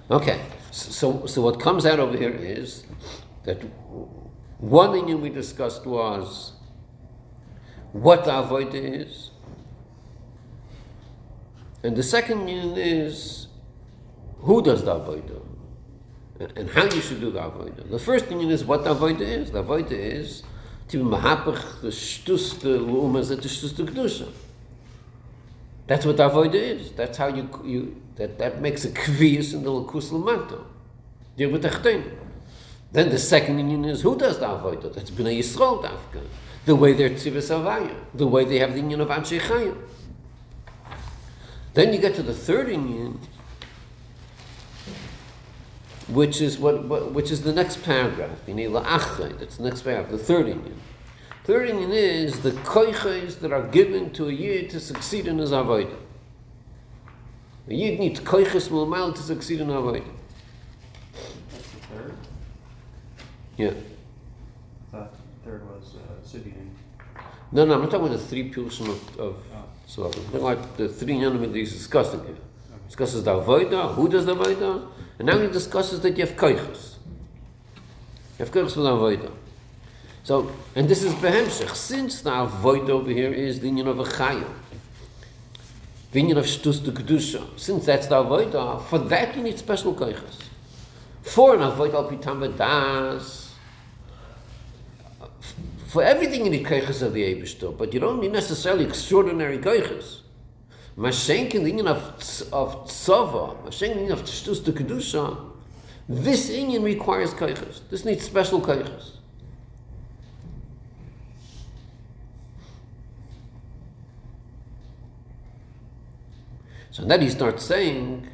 Okay, 0.09 0.39
so, 0.69 1.25
so 1.25 1.41
what 1.41 1.59
comes 1.59 1.83
out 1.83 1.99
over 1.99 2.15
here 2.15 2.29
is 2.29 2.85
that 3.43 3.57
one 4.59 4.91
thing 4.93 5.19
we 5.19 5.29
discussed 5.29 5.85
was 5.85 6.54
what 7.95 8.25
the 8.25 8.37
avoid 8.37 8.75
is, 8.75 9.31
and 11.81 11.95
the 11.95 12.03
second 12.03 12.45
union 12.45 12.77
is 12.77 13.47
who 14.39 14.61
does 14.61 14.83
the 14.83 14.91
avoid 14.91 15.31
and 16.57 16.69
how 16.71 16.83
you 16.83 16.99
should 16.99 17.21
do 17.21 17.31
the 17.31 17.41
avoid. 17.41 17.89
The 17.89 17.97
first 17.99 18.29
union 18.29 18.51
is 18.51 18.65
what 18.65 18.83
the 18.83 18.91
avoid 18.91 19.21
is. 19.21 19.51
The 19.51 19.59
avoid 19.59 19.89
is 19.93 20.43
to 20.89 20.97
be 20.97 21.03
mahapach 21.03 21.81
the 21.81 21.87
shtus 21.87 22.59
the 22.59 22.79
lumas 22.79 23.29
the 23.29 23.37
shtus 23.37 23.75
the 23.77 23.83
kedusha. 23.83 24.29
That's 25.87 26.05
what 26.05 26.17
the 26.17 26.25
avoid 26.25 26.53
is. 26.53 26.91
That's 26.91 27.17
how 27.17 27.27
you 27.27 27.49
you 27.63 28.01
that, 28.17 28.37
that 28.39 28.59
makes 28.59 28.83
a 28.83 28.89
kvius 28.89 29.53
in 29.53 29.63
the 29.63 29.69
lakus 29.69 30.11
lamanto. 30.11 30.65
Then 32.91 33.09
the 33.09 33.19
second 33.19 33.59
union 33.59 33.85
is 33.85 34.01
who 34.01 34.17
does 34.17 34.39
the 34.39 34.47
avodah? 34.47 34.93
That's 34.93 35.11
bnei 35.11 35.39
Yisrael 35.39 35.81
dafka. 35.81 36.21
The 36.65 36.75
way 36.75 36.93
they're 36.93 37.11
tzivus 37.11 37.49
avaya, 37.49 37.95
the 38.13 38.27
way 38.27 38.43
they 38.43 38.59
have 38.59 38.73
the 38.73 38.79
union 38.79 39.01
of 39.01 39.09
anshe 39.09 39.39
chayim. 39.39 39.77
Then 41.75 41.93
you 41.93 41.99
get 41.99 42.15
to 42.15 42.23
the 42.23 42.33
third 42.33 42.69
union, 42.69 43.19
which 46.07 46.41
is 46.41 46.57
what, 46.57 46.85
what 46.85 47.11
which 47.11 47.31
is 47.31 47.43
the 47.43 47.53
next 47.53 47.83
paragraph. 47.83 48.39
That's 48.45 49.57
the 49.57 49.63
next 49.63 49.81
paragraph. 49.81 50.09
The 50.09 50.17
third 50.17 50.47
union. 50.47 50.79
Third 51.43 51.67
union 51.69 51.91
is 51.91 52.39
the 52.39 52.51
koiches 52.51 53.39
that 53.41 53.51
are 53.51 53.67
given 53.67 54.11
to 54.13 54.27
a 54.29 54.31
year 54.31 54.67
to 54.69 54.79
succeed 54.79 55.27
in 55.27 55.37
his 55.37 55.51
avodah. 55.51 55.95
A 57.67 57.73
yid 57.73 57.99
needs 57.99 58.19
koiches 58.19 58.69
mulmal 58.69 59.13
to 59.13 59.21
succeed 59.21 59.61
in 59.61 59.67
avodah. 59.67 60.03
That's 61.51 61.69
the 61.69 61.79
third? 61.79 62.17
Yeah. 63.57 63.67
I 63.67 64.91
thought 64.91 65.11
the 65.13 65.49
third 65.49 65.69
was 65.69 65.95
uh, 65.95 66.04
No, 67.51 67.63
no, 67.63 67.75
I'm 67.75 67.81
not 67.81 67.91
talking 67.91 68.07
about 68.07 68.19
the 68.19 68.25
three 68.25 68.51
pulsion 68.51 68.89
of, 68.89 69.19
of 69.19 69.35
ah. 69.53 69.57
Oh. 69.57 69.65
so 69.87 70.05
I'm 70.05 70.11
talking 70.11 70.41
like 70.41 70.77
the 70.77 70.89
three 70.89 71.13
yanim 71.13 71.41
that 71.41 71.55
he's 71.55 71.73
discussing 71.73 72.23
here. 72.25 72.35
Discusses 72.87 73.23
the 73.23 73.31
avodah, 73.31 73.95
who 73.95 74.09
does 74.09 74.25
the 74.25 74.35
avodah, 74.35 74.87
and 75.19 75.27
now 75.27 75.37
he 75.39 75.47
discusses 75.47 76.01
that 76.01 76.17
you 76.17 76.25
have 76.25 76.35
koiches. 76.35 76.95
You 78.37 78.45
have 78.45 78.51
koiches 78.51 78.75
with 78.75 78.85
avodah. 78.85 79.31
So, 80.23 80.51
and 80.75 80.89
this 80.89 81.03
is 81.03 81.13
behemshech. 81.13 81.73
Since 81.75 82.21
the 82.21 82.31
avodah 82.31 82.89
over 82.89 83.11
here 83.11 83.31
is 83.31 83.59
the 83.59 83.67
union 83.67 83.87
of 83.87 83.99
a 83.99 84.03
chayim, 84.03 84.51
the 86.11 86.19
union 86.19 86.37
of 86.37 86.45
shtus 86.45 86.83
to 86.83 86.91
kedusha. 86.91 87.57
Since 87.59 87.85
that's 87.85 88.07
the 88.07 88.15
avodah, 88.23 88.83
for 88.85 88.99
that 88.99 89.35
you 89.37 89.43
need 89.43 89.57
special 89.59 89.93
koiches. 89.93 90.41
For 91.21 91.55
an 91.55 91.61
avodah 91.61 91.93
al 91.93 92.09
pitam 92.09 92.57
das, 92.57 93.44
for 95.95 96.03
everything 96.03 96.43
you 96.43 96.51
need 96.51 96.65
koiches 96.65 97.01
of 97.01 97.13
the 97.13 97.23
Eibishter, 97.23 97.75
but 97.77 97.93
you 97.93 98.01
don't 98.01 98.19
need 98.19 98.33
necessarily 98.33 98.83
extraordinary 98.83 99.57
koiches. 99.59 100.23
Mashenk 100.97 101.55
in 101.55 101.63
the 101.63 101.69
union 101.69 101.87
of, 101.87 102.03
of 102.51 102.85
tzava, 102.85 103.63
mashenk 103.63 103.91
in 103.91 103.93
the 103.93 104.01
union 104.01 104.11
of 104.11 104.23
shtus 104.23 104.65
to 104.65 104.73
kedusha, 104.73 105.39
this 106.09 106.49
union 106.49 106.83
requires 106.83 107.33
koiches. 107.33 107.79
This 107.89 108.03
needs 108.03 108.25
special 108.25 108.59
koiches. 108.59 109.11
So 116.91 117.05
then 117.05 117.21
he 117.21 117.29
starts 117.29 117.63
saying 117.63 118.27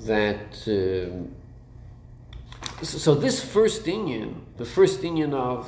that. 0.00 0.66
um 0.66 1.36
so, 2.82 2.98
so 2.98 3.14
this 3.14 3.42
first 3.42 3.86
union, 3.86 4.44
the 4.58 4.66
first 4.66 5.02
union 5.02 5.32
of 5.32 5.66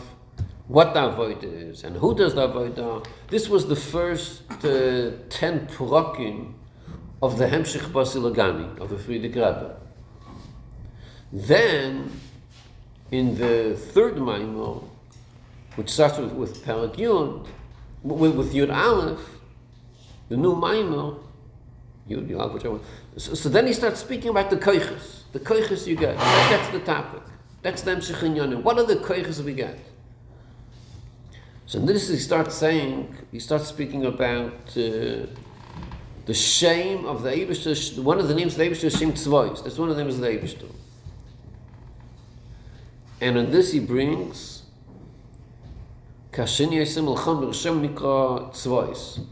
what 0.68 0.92
the 0.92 1.00
avodah 1.00 1.70
is 1.70 1.82
and 1.82 1.96
who 1.96 2.14
does 2.14 2.34
the 2.34 2.46
avodah, 2.46 3.04
this 3.28 3.48
was 3.48 3.66
the 3.66 3.76
first 3.76 4.42
uh, 4.64 5.10
ten 5.30 5.66
prokim 5.66 6.52
of 7.22 7.38
the 7.38 7.46
Hemshich 7.46 7.90
Basilagani 7.90 8.78
of 8.78 8.90
the 8.90 8.96
Frierdiker 8.96 9.34
Rebbe. 9.34 9.76
Then, 11.32 12.20
in 13.10 13.36
the 13.36 13.76
third 13.76 14.16
Maimon, 14.16 14.88
which 15.76 15.90
starts 15.90 16.18
with, 16.18 16.32
with 16.32 16.64
Perak 16.64 16.92
Yud, 16.92 17.46
with, 18.02 18.34
with 18.34 18.52
Yud 18.52 18.74
Aleph, 18.74 19.20
the 20.28 20.36
new 20.36 20.54
Maimon, 20.54 21.16
Yud, 22.08 22.28
Yud 22.28 22.52
whichever. 22.52 22.78
So, 23.16 23.34
so 23.34 23.48
then 23.48 23.66
he 23.66 23.72
starts 23.72 24.00
speaking 24.00 24.30
about 24.30 24.50
the 24.50 24.56
koiches, 24.56 25.22
the 25.32 25.40
koiches 25.40 25.86
you 25.86 25.96
get. 25.96 26.16
That's 26.16 26.68
the 26.70 26.80
topic. 26.80 27.22
That's 27.62 27.82
the 27.82 27.92
Inyanim. 27.92 28.62
What 28.62 28.78
are 28.78 28.86
the 28.86 28.96
koiches 28.96 29.42
we 29.42 29.54
get? 29.54 29.78
So 31.68 31.78
this 31.78 32.08
he 32.08 32.16
starts 32.16 32.54
saying, 32.54 33.14
he 33.30 33.38
starts 33.38 33.66
speaking 33.66 34.06
about 34.06 34.54
uh, 34.70 35.26
the 36.24 36.32
shame 36.32 37.04
of 37.04 37.22
the 37.22 37.28
Eibishter, 37.28 38.02
one 38.02 38.18
of 38.18 38.26
the 38.26 38.34
names 38.34 38.54
of 38.54 38.60
the 38.60 38.70
Eibishter 38.70 38.84
is 38.84 38.96
Shem 38.96 39.12
Tzvois. 39.12 39.62
That's 39.62 39.76
one 39.76 39.90
of 39.90 39.96
the 39.96 40.02
names 40.02 40.14
of 40.14 40.22
the 40.22 40.28
Eibishter. 40.28 40.72
And 43.20 43.36
in 43.36 43.50
this 43.50 43.72
he 43.72 43.80
brings 43.80 44.62
Kashin 46.32 46.70
Yesim 46.70 47.14
Elcham 47.14 47.44
B'Shem 47.44 47.86
Nikra 47.86 48.50
Tzvois. 48.50 49.26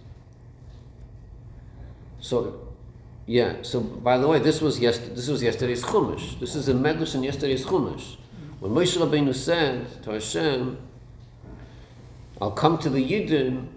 So, 2.21 2.69
yeah. 3.25 3.63
So, 3.63 3.81
by 3.81 4.19
the 4.19 4.29
way, 4.29 4.41
this 4.41 4.61
was 4.61 4.79
yesterday. 4.79 5.15
This 5.15 5.29
was 5.29 5.43
yesterday's 5.43 5.83
Chumash. 5.83 6.39
This 6.39 6.55
is 6.55 6.69
a 6.69 6.75
Medrash 6.75 7.15
in 7.15 7.23
yesterday's 7.23 7.65
Chumash. 7.65 8.17
When 8.61 8.73
Moshe 8.73 8.99
Rabbeinu 8.99 9.35
said 9.35 10.03
to 10.03 10.11
Hashem, 10.11 10.77
"I'll 12.41 12.51
come 12.51 12.79
to 12.79 12.91
the 12.91 13.03
Yidden 13.03 13.69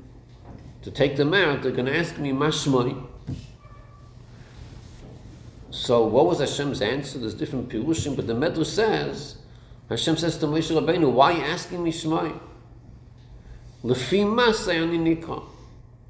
to 0.82 0.92
take 0.92 1.16
them 1.16 1.34
out," 1.34 1.62
they're 1.62 1.72
going 1.72 1.86
to 1.86 1.98
ask 1.98 2.18
me 2.18 2.32
Mashmoi. 2.32 3.06
So, 5.72 6.06
what 6.06 6.26
was 6.26 6.40
Hashem's 6.40 6.82
answer? 6.82 7.20
There's 7.20 7.34
different 7.34 7.70
pirushim, 7.70 8.16
but 8.16 8.28
the 8.28 8.34
Medrash 8.34 8.66
says, 8.66 9.38
Hashem 9.90 10.18
says 10.18 10.38
to 10.40 10.46
Moshe 10.48 10.72
Rabbeinu, 10.72 11.12
"Why 11.12 11.34
are 11.34 11.38
you 11.38 11.44
asking 11.44 11.84
me 11.84 11.92
Shmoi?" 11.92 12.40
Lefi. 13.84 15.44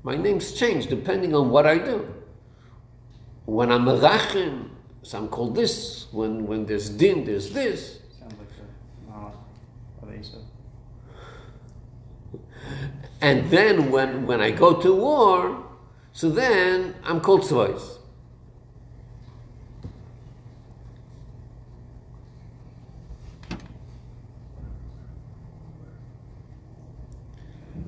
My 0.01 0.15
name's 0.15 0.53
changed 0.53 0.89
depending 0.89 1.35
on 1.35 1.49
what 1.49 1.65
I 1.67 1.77
do. 1.77 2.07
When 3.45 3.71
I'm 3.71 3.87
a 3.87 3.97
rachim, 3.97 4.69
so 5.01 5.17
I'm 5.17 5.27
called 5.27 5.55
this. 5.55 6.07
When 6.11 6.47
when 6.47 6.65
there's 6.65 6.89
din, 6.89 7.25
there's 7.25 7.51
this. 7.51 7.99
Sounds 8.19 8.33
like 8.39 8.49
the. 10.11 10.48
And 13.21 13.49
then 13.51 13.91
when 13.91 14.25
when 14.25 14.41
I 14.41 14.51
go 14.51 14.81
to 14.81 14.95
war, 14.95 15.65
so 16.13 16.29
then 16.29 16.95
I'm 17.03 17.19
called 17.19 17.41
tzvois. 17.41 17.97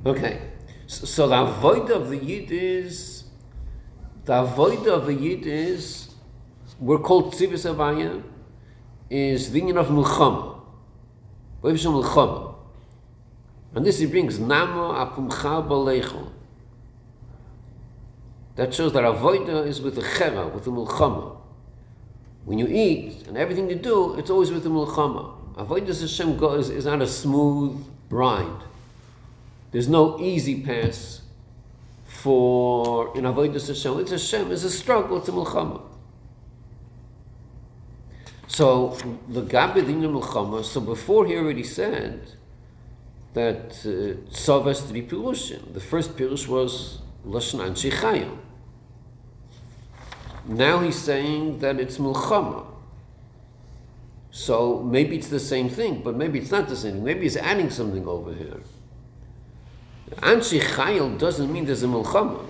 Okay, 0.04 0.42
so, 0.88 1.06
so 1.06 1.28
the 1.28 1.40
avoid 1.40 1.92
of 1.92 2.10
the 2.10 2.18
yid 2.18 2.52
is 2.52 3.26
the 4.26 4.42
avoid 4.42 4.88
of 4.88 5.06
the 5.06 5.14
yid 5.14 5.46
is 5.46 6.16
we're 6.80 6.98
called 6.98 7.34
tzivis 7.34 7.72
avaya 7.72 8.24
is 9.10 9.52
the 9.52 9.60
union 9.60 9.78
of 9.78 9.88
milchama. 9.88 10.60
What 11.62 11.76
is 11.76 11.86
milchama? 11.86 12.51
And 13.74 13.86
this 13.86 14.00
he 14.00 14.06
brings 14.06 14.38
Namo 14.38 14.94
Apumcha 14.94 15.68
Balecho. 15.68 16.30
That 18.56 18.74
shows 18.74 18.92
that 18.94 19.04
Avoida 19.04 19.66
is 19.66 19.82
with 19.82 19.96
the 19.96 20.02
Chera, 20.02 20.54
with 20.54 20.66
the 20.66 20.72
Mulchama. 20.72 21.38
When 22.44 22.60
you 22.60 22.68
eat 22.68 23.28
and 23.28 23.38
everything 23.38 23.70
you 23.70 23.76
do, 23.76 24.16
it's 24.16 24.30
always 24.30 24.52
with 24.52 24.64
the 24.64 24.70
Mulchama. 24.70 25.56
Avoida 25.56 26.00
Hashem 26.00 26.38
goes 26.38 26.70
is 26.70 26.86
not 26.86 27.02
a 27.02 27.08
smooth 27.08 27.86
ride. 28.10 28.64
There's 29.72 29.88
no 29.88 30.20
easy 30.20 30.62
pass 30.62 31.22
for 32.06 33.18
in 33.18 33.24
Avodah 33.24 33.66
Hashem. 33.66 34.00
It's 34.00 34.12
a 34.12 34.16
Hashem, 34.16 34.52
it's 34.52 34.64
a 34.64 34.70
struggle, 34.70 35.18
it's 35.18 35.30
a 35.30 35.32
Mulchama. 35.32 35.82
So 38.48 38.98
the 39.30 39.44
Gabedin 39.44 40.02
Mulchama, 40.02 40.66
so 40.66 40.82
before 40.82 41.26
he 41.26 41.38
already 41.38 41.64
said 41.64 42.34
that 43.34 43.70
Tzavas 43.70 44.84
uh, 44.84 44.88
three 44.88 45.08
pirushim. 45.08 45.74
The 45.74 45.80
first 45.80 46.18
pirush 46.18 46.48
was 46.48 47.00
Lashon 47.26 47.60
Anshi 47.60 47.92
Chayim. 47.92 48.38
Now 50.46 50.80
he's 50.80 51.00
saying 51.00 51.60
that 51.60 51.80
it's 51.80 51.98
Milchama. 51.98 52.66
So 54.32 54.82
maybe 54.82 55.18
it's 55.18 55.28
the 55.28 55.40
same 55.40 55.70
thing, 55.70 56.02
but 56.04 56.16
maybe 56.16 56.40
it's 56.40 56.52
not 56.52 56.68
the 56.68 56.76
same 56.76 56.94
thing. 56.94 57.04
Maybe 57.04 57.22
he's 57.22 57.38
adding 57.38 57.70
something 57.70 58.08
over 58.08 58.34
here. 58.34 58.62
Anshi 60.18 60.60
Chayil 60.60 61.18
doesn't 61.18 61.52
mean 61.52 61.66
there's 61.66 61.84
a 61.84 61.88
Milchama. 61.88 62.46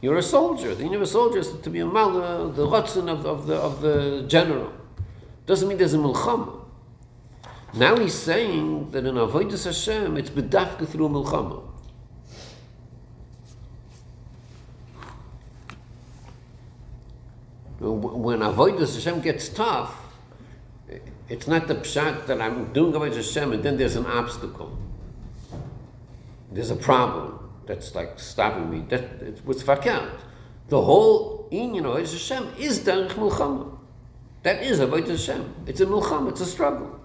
You're 0.00 0.18
a 0.18 0.22
soldier. 0.22 0.74
The 0.74 1.00
a 1.00 1.06
soldier 1.06 1.38
is 1.38 1.52
to 1.60 1.70
be 1.70 1.80
a 1.80 1.86
mala, 1.86 2.52
the 2.52 2.66
rotzen 2.66 3.08
of, 3.10 3.26
of, 3.26 3.46
the, 3.46 3.56
of 3.56 3.80
the 3.80 4.24
general. 4.28 4.72
Doesn't 5.46 5.68
mean 5.68 5.76
there's 5.76 5.94
a 5.94 5.98
Milchama. 5.98 6.57
Now 7.74 7.96
he's 7.96 8.14
saying 8.14 8.90
that 8.92 9.04
in 9.04 9.14
Avodah 9.16 9.62
Hashem, 9.62 10.16
it's 10.16 10.30
bedafka 10.30 10.88
through 10.88 11.08
milchama. 11.10 11.62
When 17.78 18.40
Avodah 18.40 18.92
Hashem 18.92 19.20
gets 19.20 19.50
tough, 19.50 19.94
it's 21.28 21.46
not 21.46 21.68
the 21.68 21.74
pshat 21.74 22.26
that 22.26 22.40
I'm 22.40 22.72
doing 22.72 22.94
Avodah 22.94 23.16
Hashem 23.16 23.52
and 23.52 23.62
then 23.62 23.76
there's 23.76 23.96
an 23.96 24.06
obstacle. 24.06 24.76
There's 26.50 26.70
a 26.70 26.76
problem 26.76 27.38
that's 27.66 27.94
like 27.94 28.18
stopping 28.18 28.70
me. 28.70 28.84
That 28.88 29.04
it's 29.20 29.44
with 29.44 29.64
fakant. 29.64 30.10
The 30.68 30.80
whole 30.80 31.48
inyan 31.52 31.80
of 31.80 31.96
Avodah 31.96 32.12
Hashem 32.12 32.48
is 32.58 32.80
derech 32.80 33.10
milchama. 33.10 33.78
That 34.42 34.62
is 34.62 34.80
Avodah 34.80 35.10
Hashem. 35.10 35.54
It's 35.66 35.82
a 35.82 35.86
milchama. 35.86 36.30
It's 36.30 36.40
a 36.40 36.46
struggle. 36.46 36.97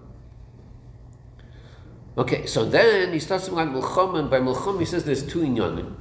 Okay, 2.15 2.45
so 2.45 2.63
then 2.63 3.12
he 3.12 3.19
starts 3.19 3.47
talking 3.47 3.67
about 3.67 3.82
Mulchama, 3.82 4.19
and 4.19 4.30
by 4.30 4.39
Mulchama 4.39 4.80
he 4.80 4.86
says 4.86 5.04
there's 5.04 5.26
two 5.26 5.39
inyanim, 5.39 5.95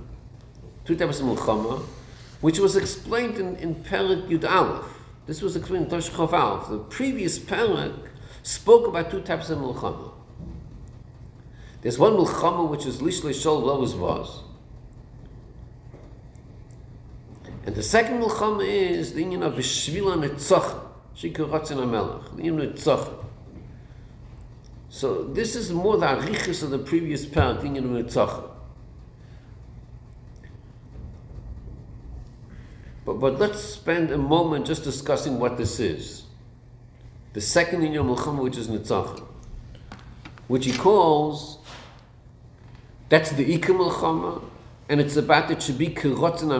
two 0.84 0.94
types 0.94 1.20
of 1.20 1.26
Mulchama, 1.26 1.82
which 2.42 2.58
was 2.58 2.76
explained 2.76 3.38
in, 3.38 3.56
in 3.56 3.74
Perak 3.76 4.26
Yud 4.26 4.44
Aleph. 4.44 4.84
This 5.26 5.40
was 5.40 5.56
explained 5.56 5.86
in 5.86 5.90
Tosh 5.90 6.10
Chav 6.10 6.68
The 6.68 6.78
previous 6.78 7.38
Perak 7.38 7.94
spoke 8.42 8.86
about 8.86 9.10
two 9.10 9.22
types 9.22 9.48
of 9.48 9.58
Mulchama. 9.58 10.12
There's 11.80 11.98
one 11.98 12.12
Mulchama 12.12 12.68
which 12.68 12.84
is 12.84 12.98
Lishle 12.98 13.30
Shol 13.30 13.62
Lois 13.62 13.94
was. 13.94 14.42
And 17.64 17.74
the 17.74 17.82
second 17.82 18.20
Mulchama 18.20 18.66
is 18.66 19.14
the 19.14 19.22
union 19.22 19.42
of 19.44 19.54
Bishvila 19.54 20.28
Netzach, 20.28 20.78
Shikar 21.16 21.48
Ratzin 21.48 21.78
HaMelech, 21.78 22.36
the 22.36 22.44
union 22.44 22.72
of. 22.72 23.21
So 24.92 25.24
this 25.24 25.56
is 25.56 25.72
more 25.72 25.96
the 25.96 26.04
arichis 26.04 26.62
of 26.62 26.68
the 26.68 26.78
previous 26.78 27.24
part 27.24 27.64
in 27.64 27.74
Yitzchak. 27.74 28.50
But, 33.06 33.14
but 33.14 33.38
let's 33.38 33.58
spend 33.58 34.10
a 34.10 34.18
moment 34.18 34.66
just 34.66 34.84
discussing 34.84 35.40
what 35.40 35.56
this 35.56 35.80
is. 35.80 36.24
The 37.32 37.40
second 37.40 37.84
in 37.84 37.94
Yom 37.94 38.14
Mulchama, 38.14 38.42
which 38.42 38.58
is 38.58 38.68
Nitzach, 38.68 39.26
which 40.46 40.66
he 40.66 40.76
calls, 40.76 41.56
that's 43.08 43.32
the 43.32 43.46
Iker 43.58 43.74
Mulchama, 43.74 44.44
and 44.90 45.00
it's 45.00 45.16
about 45.16 45.50
it 45.50 45.62
should 45.62 45.78
be 45.78 45.88
Kirotzen 45.88 46.52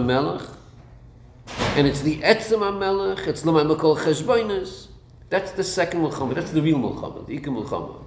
and 1.77 1.87
it's 1.87 2.01
the 2.01 2.17
Etzem 2.23 2.61
HaMelech, 2.61 3.27
it's 3.27 3.45
Lama 3.45 3.63
Mekol 3.63 3.99
Cheshboinus. 3.99 4.87
That's 5.29 5.53
the 5.53 5.65
second 5.65 6.01
Mulchama, 6.01 6.35
that's 6.35 6.51
the 6.51 6.63
real 6.63 6.79
Mulchama, 6.79 7.27
the 7.27 7.39
Iker 7.39 7.49
Mulchama. 7.49 8.07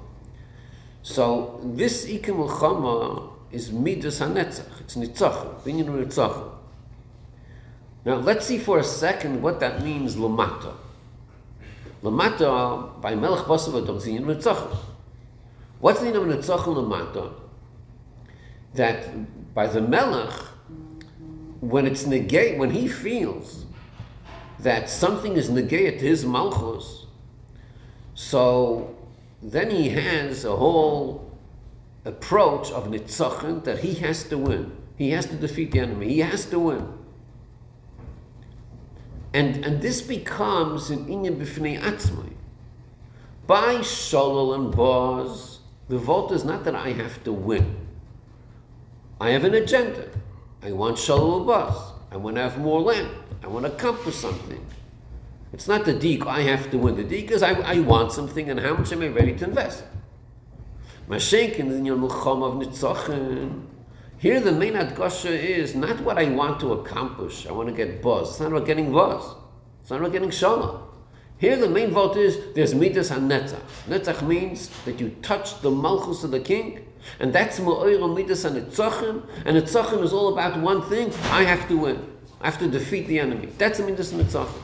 So 1.06 1.62
this 1.64 2.08
Ikim 2.08 2.50
Chama 2.50 3.32
is 3.52 3.72
Midas 3.72 4.22
HaNetzach. 4.22 4.82
It's 4.82 4.96
Nitzach, 4.96 5.62
Binyan 5.62 5.86
Nitzach. 5.86 6.50
Now 8.04 8.16
let's 8.16 8.48
see 8.48 8.58
for 8.58 8.80
a 8.80 8.84
second 8.84 9.40
what 9.44 9.60
that 9.60 9.84
means 9.84 10.16
Lamata. 10.16 10.74
Lamata, 12.02 13.00
by 13.02 13.14
Melech 13.14 13.46
Basav 13.46 13.84
Adam, 13.84 14.00
Binyan 14.00 14.22
Nitzach. 14.22 14.76
What's 15.78 16.00
the 16.00 16.06
name 16.06 16.16
of 16.16 16.40
Nitzach 16.40 16.64
Lamata? 16.64 17.34
That 18.74 19.54
by 19.54 19.68
the 19.68 19.82
Melech, 19.82 20.34
when 21.62 21.86
it's 21.86 22.08
negate, 22.08 22.58
when 22.58 22.72
he 22.72 22.88
feels 22.88 23.66
that 24.58 24.90
something 24.90 25.34
is 25.34 25.52
negate 25.52 26.00
to 26.00 26.06
his 26.08 26.26
Malchus, 26.26 27.06
so 28.16 28.95
then 29.52 29.70
he 29.70 29.90
has 29.90 30.44
a 30.46 30.56
whole 30.56 31.32
approach 32.04 32.72
of 32.72 32.88
nitzachin 32.88 33.64
that 33.64 33.80
he 33.80 33.96
has 33.96 34.24
to 34.30 34.38
win. 34.38 34.76
He 34.98 35.12
has 35.12 35.26
to 35.28 35.36
defeat 35.36 35.72
the 35.72 35.80
enemy. 35.80 36.10
He 36.10 36.20
has 36.20 36.46
to 36.48 36.60
win. 36.60 36.88
And, 39.34 39.66
and 39.66 39.82
this 39.82 40.02
becomes 40.02 40.90
an 40.90 41.08
inyan 41.08 41.38
b'fnei 41.38 41.80
atzmai. 41.80 42.32
By 43.46 43.76
sholol 43.76 44.56
and 44.56 44.76
boz, 44.76 45.60
the 45.90 45.98
vote 45.98 46.32
is 46.32 46.46
not 46.46 46.64
that 46.64 46.74
I 46.74 46.94
have 46.94 47.24
to 47.26 47.34
win. 47.34 47.76
I 49.20 49.30
have 49.32 49.44
an 49.44 49.54
agenda. 49.54 50.10
I 50.64 50.72
want 50.72 50.98
sholol 50.98 51.38
and 51.38 51.48
boz. 51.48 51.92
I 52.12 52.18
want 52.18 52.38
to 52.38 52.44
have 52.44 52.58
more 52.58 52.82
land. 52.82 53.10
I 53.44 53.48
want 53.48 53.66
to 53.66 53.74
accomplish 53.74 54.16
something. 54.16 54.66
It's 55.56 55.70
not 55.70 55.86
the 55.86 55.94
deek, 55.94 56.26
I 56.26 56.42
have 56.42 56.70
to 56.72 56.78
win. 56.78 56.98
The 56.98 57.06
deek 57.06 57.32
is 57.32 57.42
I, 57.42 57.54
I 57.54 57.80
want 57.80 58.12
something 58.12 58.50
and 58.50 58.60
how 58.60 58.74
much 58.74 58.92
am 58.92 59.02
I 59.02 59.08
ready 59.08 59.38
to 59.38 59.46
invest? 59.46 59.86
Here 61.08 61.18
the 64.42 64.52
main 64.52 64.74
Adgasha 64.74 65.32
is 65.32 65.74
not 65.74 66.02
what 66.02 66.18
I 66.18 66.26
want 66.26 66.60
to 66.60 66.74
accomplish. 66.74 67.48
I 67.48 67.54
want 67.54 67.70
to 67.70 67.74
get 67.74 68.02
buzz. 68.02 68.32
It's 68.32 68.42
not 68.42 68.52
about 68.52 68.66
getting 68.66 68.92
buzz. 68.92 69.34
It's 69.80 69.90
not 69.90 70.02
about 70.02 70.12
getting 70.12 70.30
shalom. 70.30 70.90
Here 71.38 71.56
the 71.56 71.70
main 71.70 71.92
vote 71.92 72.18
is 72.18 72.38
there's 72.54 72.76
midas 72.76 73.10
and 73.12 73.32
netzach. 73.32 73.62
Netzach 73.88 74.28
means 74.28 74.68
that 74.84 75.00
you 75.00 75.16
touch 75.22 75.62
the 75.62 75.72
malchus 75.72 76.26
of 76.26 76.32
the 76.32 76.42
king, 76.42 76.86
and 77.22 77.32
that's 77.32 77.62
ma'oira 77.62 78.14
midas 78.14 78.44
and 78.44 78.58
netzachim, 78.58 79.26
and 79.46 79.56
netzachim 79.56 80.04
is 80.04 80.12
all 80.12 80.34
about 80.34 80.60
one 80.60 80.82
thing, 80.82 81.14
I 81.32 81.44
have 81.44 81.66
to 81.70 81.78
win. 81.78 82.12
I 82.42 82.48
have 82.48 82.60
to 82.60 82.68
defeat 82.68 83.08
the 83.08 83.22
enemy. 83.22 83.48
That's 83.58 83.80
midas 83.80 84.12
and 84.12 84.22
netzachim. 84.22 84.62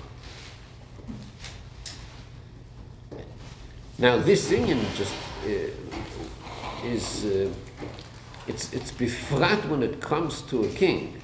Now 4.02 4.18
this 4.18 4.50
union 4.50 4.80
just 4.96 5.14
uh, 5.46 5.50
is 6.84 7.24
uh, 7.24 7.54
it's 8.48 8.74
it's 8.74 8.92
befrat 8.92 9.70
when 9.70 9.84
it 9.84 10.02
comes 10.02 10.42
to 10.50 10.64
a 10.64 10.68
king. 10.70 11.22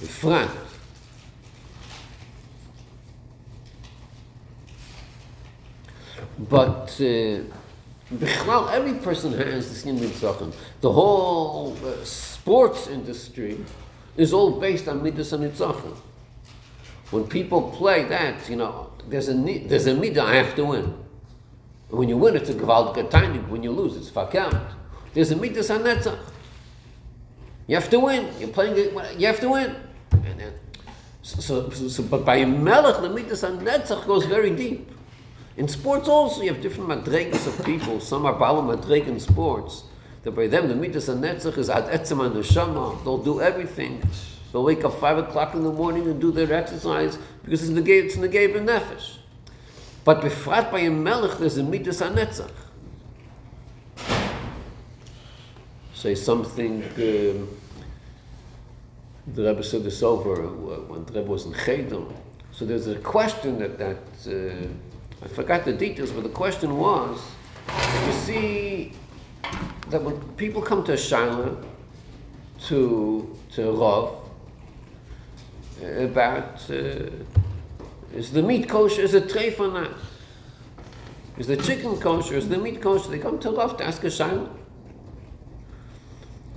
Befrat. 0.00 0.50
But 6.50 7.00
uh, 7.00 8.68
every 8.72 8.94
person 8.94 9.32
has 9.34 9.68
this 9.68 9.86
yin 9.86 10.00
mitzvah. 10.00 10.50
The 10.80 10.92
whole 10.92 11.76
uh, 11.84 12.04
sports 12.04 12.88
industry 12.88 13.64
is 14.16 14.32
all 14.32 14.58
based 14.58 14.88
on 14.88 15.00
midas 15.00 15.32
and 15.32 15.44
nitzachim. 15.44 15.96
When 17.12 17.28
people 17.28 17.70
play 17.70 18.02
that, 18.06 18.50
you 18.50 18.56
know, 18.56 18.90
there's 19.08 19.28
a 19.28 19.34
there's 19.34 19.86
a 19.86 19.94
midah 19.94 20.24
I 20.24 20.34
have 20.34 20.56
to 20.56 20.64
win. 20.64 21.01
And 21.92 21.98
when 21.98 22.08
you 22.08 22.16
win, 22.16 22.36
it's 22.36 22.48
a 22.48 22.54
gewaltige 22.54 23.10
timing. 23.10 23.50
When 23.50 23.62
you 23.62 23.70
lose, 23.70 23.98
it's 23.98 24.10
fakant. 24.10 24.72
There's 25.12 25.30
a 25.30 25.36
midas 25.36 25.68
and 25.68 25.84
netzach. 25.84 26.18
You 27.66 27.74
have 27.74 27.90
to 27.90 28.00
win. 28.00 28.32
You're 28.40 28.48
playing. 28.48 28.76
You 29.20 29.26
have 29.26 29.40
to 29.40 29.50
win. 29.50 29.76
And 30.10 30.40
then, 30.40 30.54
so, 31.20 31.68
so, 31.68 31.68
so, 31.68 32.02
but 32.04 32.24
by 32.24 32.46
melech, 32.46 33.02
the 33.02 33.10
midas 33.10 33.42
and 33.42 33.60
netzach 33.60 34.06
goes 34.06 34.24
very 34.24 34.56
deep. 34.56 34.90
In 35.58 35.68
sports 35.68 36.08
also, 36.08 36.40
you 36.40 36.50
have 36.50 36.62
different 36.62 36.88
madregas 36.88 37.46
of 37.46 37.62
people. 37.62 38.00
Some 38.00 38.24
are 38.24 38.32
bala 38.32 38.62
madreg 38.62 39.06
in 39.06 39.20
sports. 39.20 39.84
That 40.22 40.30
by 40.30 40.46
them, 40.46 40.68
the 40.68 40.74
midas 40.74 41.10
and 41.10 41.22
netzach 41.22 41.58
is 41.58 41.68
ad 41.68 41.92
etzem 41.92 42.24
and 42.24 42.34
neshama. 42.34 43.04
They'll 43.04 43.22
do 43.22 43.42
everything. 43.42 44.02
They'll 44.50 44.64
wake 44.64 44.82
up 44.82 44.98
five 44.98 45.18
o'clock 45.18 45.54
in 45.54 45.62
the 45.62 45.70
morning 45.70 46.06
and 46.08 46.18
do 46.18 46.32
their 46.32 46.50
exercise 46.54 47.18
because 47.44 47.62
it's 47.62 47.70
negate, 47.70 48.06
it's 48.06 48.16
negate 48.16 48.54
nefesh. 48.54 49.18
But 50.04 50.20
befrat 50.20 50.70
by 50.70 50.80
a 50.80 50.90
melech, 50.90 51.38
there's 51.38 51.58
a 51.58 51.62
midas 51.62 52.00
and 52.00 52.16
netzach. 52.16 52.50
Say 55.94 56.14
something. 56.14 56.82
Um, 56.82 57.48
the 59.34 59.44
Rebbe 59.44 59.62
said 59.62 59.84
this 59.84 60.02
over 60.02 60.34
when 60.88 61.04
the 61.04 61.12
Rebbe 61.12 61.30
was 61.30 61.46
in 61.46 61.54
Cheder. 61.54 62.02
So 62.50 62.64
there's 62.64 62.88
a 62.88 62.96
question 62.96 63.58
that 63.58 63.78
that. 63.78 63.98
Uh, 64.26 64.68
I 65.24 65.28
forgot 65.28 65.64
the 65.64 65.72
details, 65.72 66.10
but 66.10 66.24
the 66.24 66.30
question 66.30 66.76
was, 66.76 67.20
you 68.06 68.12
see 68.12 68.92
that 69.88 70.02
when 70.02 70.18
people 70.34 70.60
come 70.60 70.82
to 70.84 70.94
Shaila, 70.94 71.64
to 72.66 73.36
to 73.52 73.70
Rav, 73.70 74.18
about 75.80 76.68
uh, 76.70 77.10
is 78.14 78.32
the 78.32 78.42
meat 78.42 78.68
kosher, 78.68 79.02
is 79.02 79.14
it 79.14 79.28
treif 79.28 79.58
or 79.58 79.68
not? 79.68 79.92
Is 81.38 81.46
the 81.46 81.56
chicken 81.56 81.98
kosher, 81.98 82.36
is 82.36 82.48
the 82.48 82.58
meat 82.58 82.80
kosher? 82.80 83.10
They 83.10 83.18
come 83.18 83.38
to 83.40 83.50
Rav 83.50 83.76
to 83.78 83.84
ask 83.84 84.04
a 84.04 84.08
Shaila. 84.08 84.48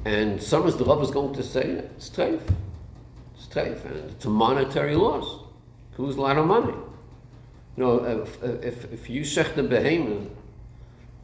And 0.04 0.42
some 0.42 0.68
is 0.68 0.78
the 0.78 0.86
Rav 0.86 1.02
is 1.02 1.12
going 1.12 1.34
to 1.34 1.44
say 1.44 1.64
it's 1.64 2.10
treif. 2.10 2.42
It's 3.36 3.48
treif, 3.48 3.84
and 3.86 4.12
it's 4.12 4.26
a 4.26 4.30
monetary 4.30 4.96
loss. 4.96 5.44
It 5.94 6.00
lose 6.00 6.18
a 6.18 6.22
lot 6.22 6.38
of 6.38 6.46
money. 6.46 6.74
You 7.78 7.84
know, 7.84 8.06
if, 8.06 8.44
if, 8.44 8.94
if 8.94 9.10
you 9.10 9.22
shech 9.22 9.56
the 9.56 9.64
behemoth 9.64 10.30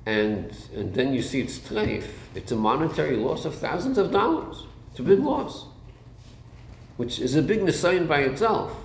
and, 0.05 0.53
and 0.75 0.93
then 0.93 1.13
you 1.13 1.21
see 1.21 1.41
it's 1.41 1.59
treif, 1.59 2.05
it's 2.35 2.51
a 2.51 2.55
monetary 2.55 3.17
loss 3.17 3.45
of 3.45 3.55
thousands 3.55 3.97
of 3.97 4.11
dollars. 4.11 4.63
It's 4.91 4.99
a 4.99 5.03
big 5.03 5.19
loss, 5.19 5.65
which 6.97 7.19
is 7.19 7.35
a 7.35 7.41
big 7.41 7.59
nisayon 7.59 8.07
by 8.07 8.21
itself, 8.21 8.75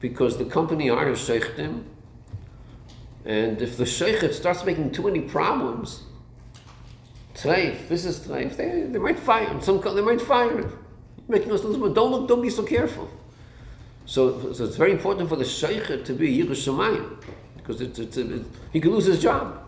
because 0.00 0.38
the 0.38 0.44
company 0.44 0.88
hires 0.88 1.20
sheikhtim, 1.20 1.84
and 3.24 3.60
if 3.60 3.76
the 3.76 3.86
sheikh 3.86 4.32
starts 4.32 4.64
making 4.64 4.92
too 4.92 5.02
many 5.02 5.20
problems, 5.20 6.02
treif, 7.34 7.88
this 7.88 8.04
is 8.04 8.20
treif, 8.20 8.56
they, 8.56 8.82
they 8.82 8.98
might 8.98 9.18
fire. 9.18 9.60
Some 9.60 9.80
they 9.80 10.00
might 10.00 10.20
fire 10.20 10.58
him. 10.58 10.78
Making 11.28 11.52
us 11.52 11.62
lose. 11.62 11.76
Don't 11.94 12.10
look, 12.10 12.28
don't 12.28 12.42
be 12.42 12.50
so 12.50 12.62
careful. 12.62 13.08
So, 14.06 14.52
so 14.52 14.64
it's 14.64 14.76
very 14.76 14.90
important 14.90 15.28
for 15.28 15.36
the 15.36 15.44
sheikh 15.44 16.04
to 16.04 16.12
be 16.14 16.38
Yerushalayim, 16.38 17.22
because 17.56 17.80
it's, 17.80 17.98
it's, 17.98 18.16
it, 18.16 18.42
he 18.72 18.80
could 18.80 18.90
lose 18.90 19.04
his 19.04 19.22
job, 19.22 19.62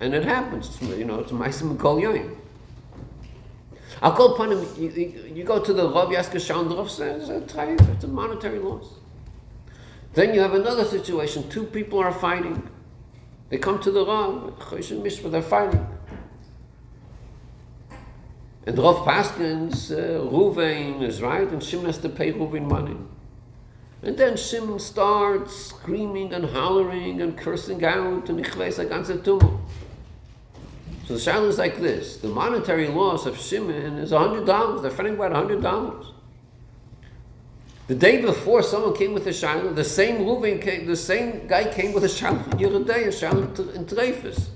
and 0.00 0.14
it 0.14 0.24
happens. 0.24 0.80
You 0.80 1.04
know, 1.04 1.18
it's 1.18 1.32
a 1.32 1.34
ma'asim 1.34 1.78
kol 1.78 2.00
yoyim. 2.00 2.36
I'll 4.00 4.12
call 4.12 4.34
upon 4.34 4.52
him. 4.52 4.66
You, 4.78 4.88
you, 4.90 5.32
you 5.34 5.44
go 5.44 5.58
to 5.58 5.72
the 5.72 5.88
Rav 5.88 6.14
says 6.14 7.28
uh, 7.28 7.40
it's 7.42 7.54
a, 7.54 7.92
it's 7.92 8.04
a 8.04 8.08
monetary 8.08 8.60
loss. 8.60 8.86
Then 10.18 10.34
you 10.34 10.40
have 10.40 10.54
another 10.54 10.84
situation. 10.84 11.48
Two 11.48 11.62
people 11.62 12.00
are 12.00 12.10
fighting. 12.10 12.68
They 13.50 13.56
come 13.56 13.78
to 13.78 13.92
the 13.92 14.04
Rav, 14.04 14.58
Mishpah, 14.58 15.30
they're 15.30 15.40
fighting. 15.40 15.86
And 18.66 18.76
Rav 18.76 18.96
Paskins, 19.06 19.92
uh, 19.92 20.28
Ruvain 20.28 21.02
is 21.02 21.22
right, 21.22 21.46
and 21.46 21.62
Shimon 21.62 21.86
has 21.86 21.98
to 21.98 22.08
pay 22.08 22.32
Ruvain 22.32 22.68
money. 22.68 22.96
And 24.02 24.16
then 24.16 24.36
Shimon 24.36 24.80
starts 24.80 25.54
screaming 25.54 26.34
and 26.34 26.46
hollering 26.46 27.22
and 27.22 27.38
cursing 27.38 27.84
out, 27.84 28.28
and 28.28 28.44
Ichves 28.44 28.84
ganze 28.88 29.22
tumult. 29.22 29.60
So 31.06 31.14
the 31.14 31.20
shadow 31.20 31.46
is 31.46 31.58
like 31.58 31.78
this: 31.80 32.16
the 32.16 32.26
monetary 32.26 32.88
loss 32.88 33.24
of 33.24 33.38
Shimon 33.38 33.98
is 33.98 34.10
hundred 34.10 34.46
dollars. 34.46 34.82
They're 34.82 34.90
fighting 34.90 35.14
about 35.14 35.30
hundred 35.30 35.62
dollars. 35.62 36.06
The 37.88 37.94
day 37.94 38.20
before, 38.20 38.62
someone 38.62 38.94
came 38.94 39.14
with 39.14 39.26
a 39.26 39.32
shiloh. 39.32 39.72
The 39.72 39.82
same 39.82 40.18
Reuven 40.18 40.60
came. 40.60 40.86
The 40.86 40.94
same 40.94 41.46
guy 41.48 41.72
came 41.72 41.94
with 41.94 42.04
a 42.04 42.08
in 42.08 42.58
Yehuday, 42.58 43.08
a 43.08 43.12
shiloh 43.12 43.44
in 43.44 43.86
Treifus, 43.86 44.48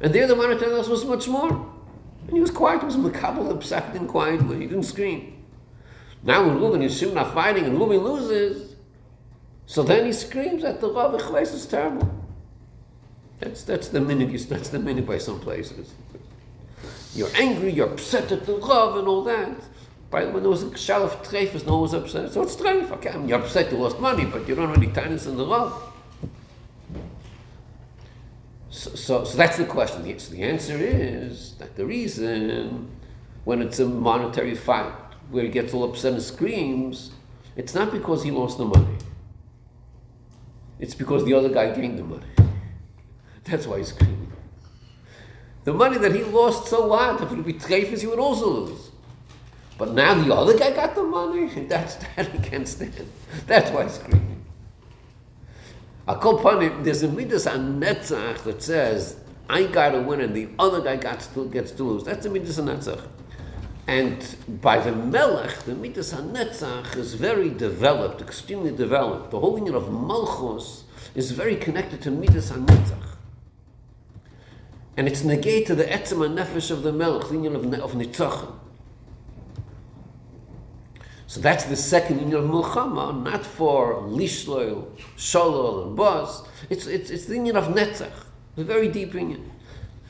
and 0.00 0.14
there 0.14 0.28
the 0.28 0.36
loss 0.36 0.88
was 0.88 1.04
much 1.04 1.26
more. 1.26 1.50
And 1.50 2.30
he 2.30 2.40
was 2.40 2.52
quiet. 2.52 2.80
He 2.80 2.86
was 2.86 2.96
makabel 2.96 3.50
upset 3.50 3.96
quietly. 4.08 4.60
He 4.60 4.66
didn't 4.66 4.84
scream. 4.84 5.44
Now 6.22 6.46
when 6.46 6.58
Reuven 6.58 6.82
and 6.82 6.92
Shimon 6.92 7.18
are 7.18 7.32
fighting 7.32 7.64
and 7.64 7.78
Reuven 7.78 8.02
loses, 8.02 8.76
so 9.66 9.82
then 9.82 10.06
he 10.06 10.12
screams 10.12 10.62
at 10.62 10.80
the 10.80 10.88
Rav. 10.88 11.14
is 11.14 11.66
terrible. 11.66 12.08
That's 13.40 13.64
that's 13.64 13.88
the 13.88 13.98
minig. 13.98 14.48
That's 14.48 14.68
the 14.68 14.78
minig 14.78 15.04
by 15.04 15.18
some 15.18 15.40
places. 15.40 15.94
You're 17.12 17.34
angry. 17.34 17.72
You're 17.72 17.92
upset 17.92 18.30
at 18.30 18.46
the 18.46 18.54
Rav 18.54 18.96
and 18.96 19.08
all 19.08 19.24
that. 19.24 19.56
But 20.10 20.32
when 20.32 20.42
there 20.42 20.50
was 20.50 20.62
a 20.62 20.66
shalaf 20.66 21.24
treifus, 21.24 21.66
no 21.66 21.72
one 21.72 21.82
was 21.82 21.94
upset. 21.94 22.32
So 22.32 22.42
it's 22.42 22.56
treif. 22.56 22.90
Okay, 22.92 23.10
I 23.10 23.16
mean, 23.16 23.28
you're 23.28 23.40
upset 23.40 23.72
you 23.72 23.78
lost 23.78 23.98
money, 23.98 24.24
but 24.24 24.46
you 24.48 24.54
don't 24.54 24.68
have 24.68 24.76
any 24.78 24.86
tightness 24.92 25.26
in 25.26 25.36
the 25.36 25.44
Rav. 25.44 25.72
So, 28.70 28.90
so, 28.94 29.24
so 29.24 29.36
that's 29.36 29.56
the 29.56 29.64
question. 29.64 30.04
The, 30.04 30.18
so 30.18 30.32
the 30.32 30.42
answer 30.42 30.76
is 30.76 31.54
that 31.54 31.76
the 31.76 31.84
reason 31.84 32.90
when 33.44 33.62
it's 33.62 33.80
a 33.80 33.86
monetary 33.86 34.54
fight 34.54 34.92
where 35.30 35.44
he 35.44 35.48
gets 35.48 35.74
all 35.74 35.84
upset 35.84 36.12
and 36.12 36.22
screams, 36.22 37.12
it's 37.56 37.74
not 37.74 37.90
because 37.90 38.22
he 38.22 38.30
lost 38.30 38.58
the 38.58 38.64
money. 38.64 38.98
It's 40.78 40.94
because 40.94 41.24
the 41.24 41.34
other 41.34 41.48
guy 41.48 41.74
gained 41.74 41.98
the 41.98 42.04
money. 42.04 42.26
That's 43.44 43.66
why 43.66 43.78
he's 43.78 43.88
screaming. 43.88 44.32
The 45.64 45.72
money 45.72 45.98
that 45.98 46.14
he 46.14 46.22
lost, 46.22 46.68
so 46.68 46.86
what? 46.86 47.20
If 47.20 47.32
it 47.32 47.36
would 47.36 47.46
be 47.46 47.54
treifus, 47.54 48.00
he 48.00 48.06
would 48.06 48.18
also 48.18 48.48
lose. 48.48 48.85
But 49.78 49.92
now 49.92 50.14
the 50.14 50.34
other 50.34 50.58
guy 50.58 50.74
got 50.74 50.94
the 50.94 51.02
money, 51.02 51.46
that's 51.64 51.94
that 52.16 52.28
he 52.28 52.38
can't 52.38 52.66
stand. 52.66 53.10
That's 53.46 53.70
why 53.70 53.84
he's 53.84 53.94
screaming. 53.94 54.44
Upon 56.08 56.62
it, 56.62 56.84
there's 56.84 57.02
a 57.02 57.08
midas 57.08 57.46
on 57.46 57.80
netzach 57.80 58.38
that 58.44 58.62
says, 58.62 59.16
I 59.48 59.64
got 59.64 59.90
to 59.90 60.00
win 60.00 60.20
and 60.20 60.34
the 60.34 60.48
other 60.58 60.80
guy 60.80 60.96
got 60.96 61.20
to, 61.34 61.48
gets 61.50 61.72
to 61.72 61.82
lose. 61.84 62.04
That's 62.04 62.24
a 62.26 62.30
midas 62.30 62.58
on 62.58 62.66
netzach. 62.66 63.06
And 63.88 64.36
by 64.62 64.78
the 64.78 64.92
melech, 64.92 65.58
the 65.64 65.74
midas 65.74 66.12
on 66.12 66.32
netzach 66.32 66.96
is 66.96 67.14
very 67.14 67.50
developed, 67.50 68.20
extremely 68.22 68.74
developed. 68.74 69.30
The 69.30 69.40
whole 69.40 69.58
union 69.58 69.74
of 69.74 69.92
malchus 69.92 70.84
is 71.14 71.32
very 71.32 71.56
connected 71.56 72.02
to 72.02 72.10
midas 72.10 72.50
on 72.50 72.66
netzach. 72.66 73.16
And 74.96 75.06
it's 75.06 75.22
negate 75.22 75.66
to 75.66 75.74
the 75.74 75.84
etzem 75.84 76.24
and 76.24 76.38
nefesh 76.38 76.70
of 76.70 76.82
the 76.82 76.92
melech, 76.92 77.28
the 77.28 77.34
union 77.34 77.54
of, 77.56 77.64
of 77.74 77.92
nitzachim. 77.92 78.54
So 81.28 81.40
that's 81.40 81.64
the 81.64 81.76
second 81.76 82.20
union 82.20 82.38
of 82.38 82.44
Milchama, 82.44 83.22
not 83.22 83.44
for 83.44 83.94
Lishloil, 84.02 84.86
Sholol, 85.16 85.88
and 85.88 85.96
Bos. 85.96 86.46
It's, 86.70 86.86
it's, 86.86 87.10
it's 87.10 87.24
the 87.26 87.34
union 87.34 87.56
of 87.56 87.64
Netzach, 87.64 88.12
a 88.56 88.62
very 88.62 88.88
deep 88.88 89.12
union. 89.12 89.50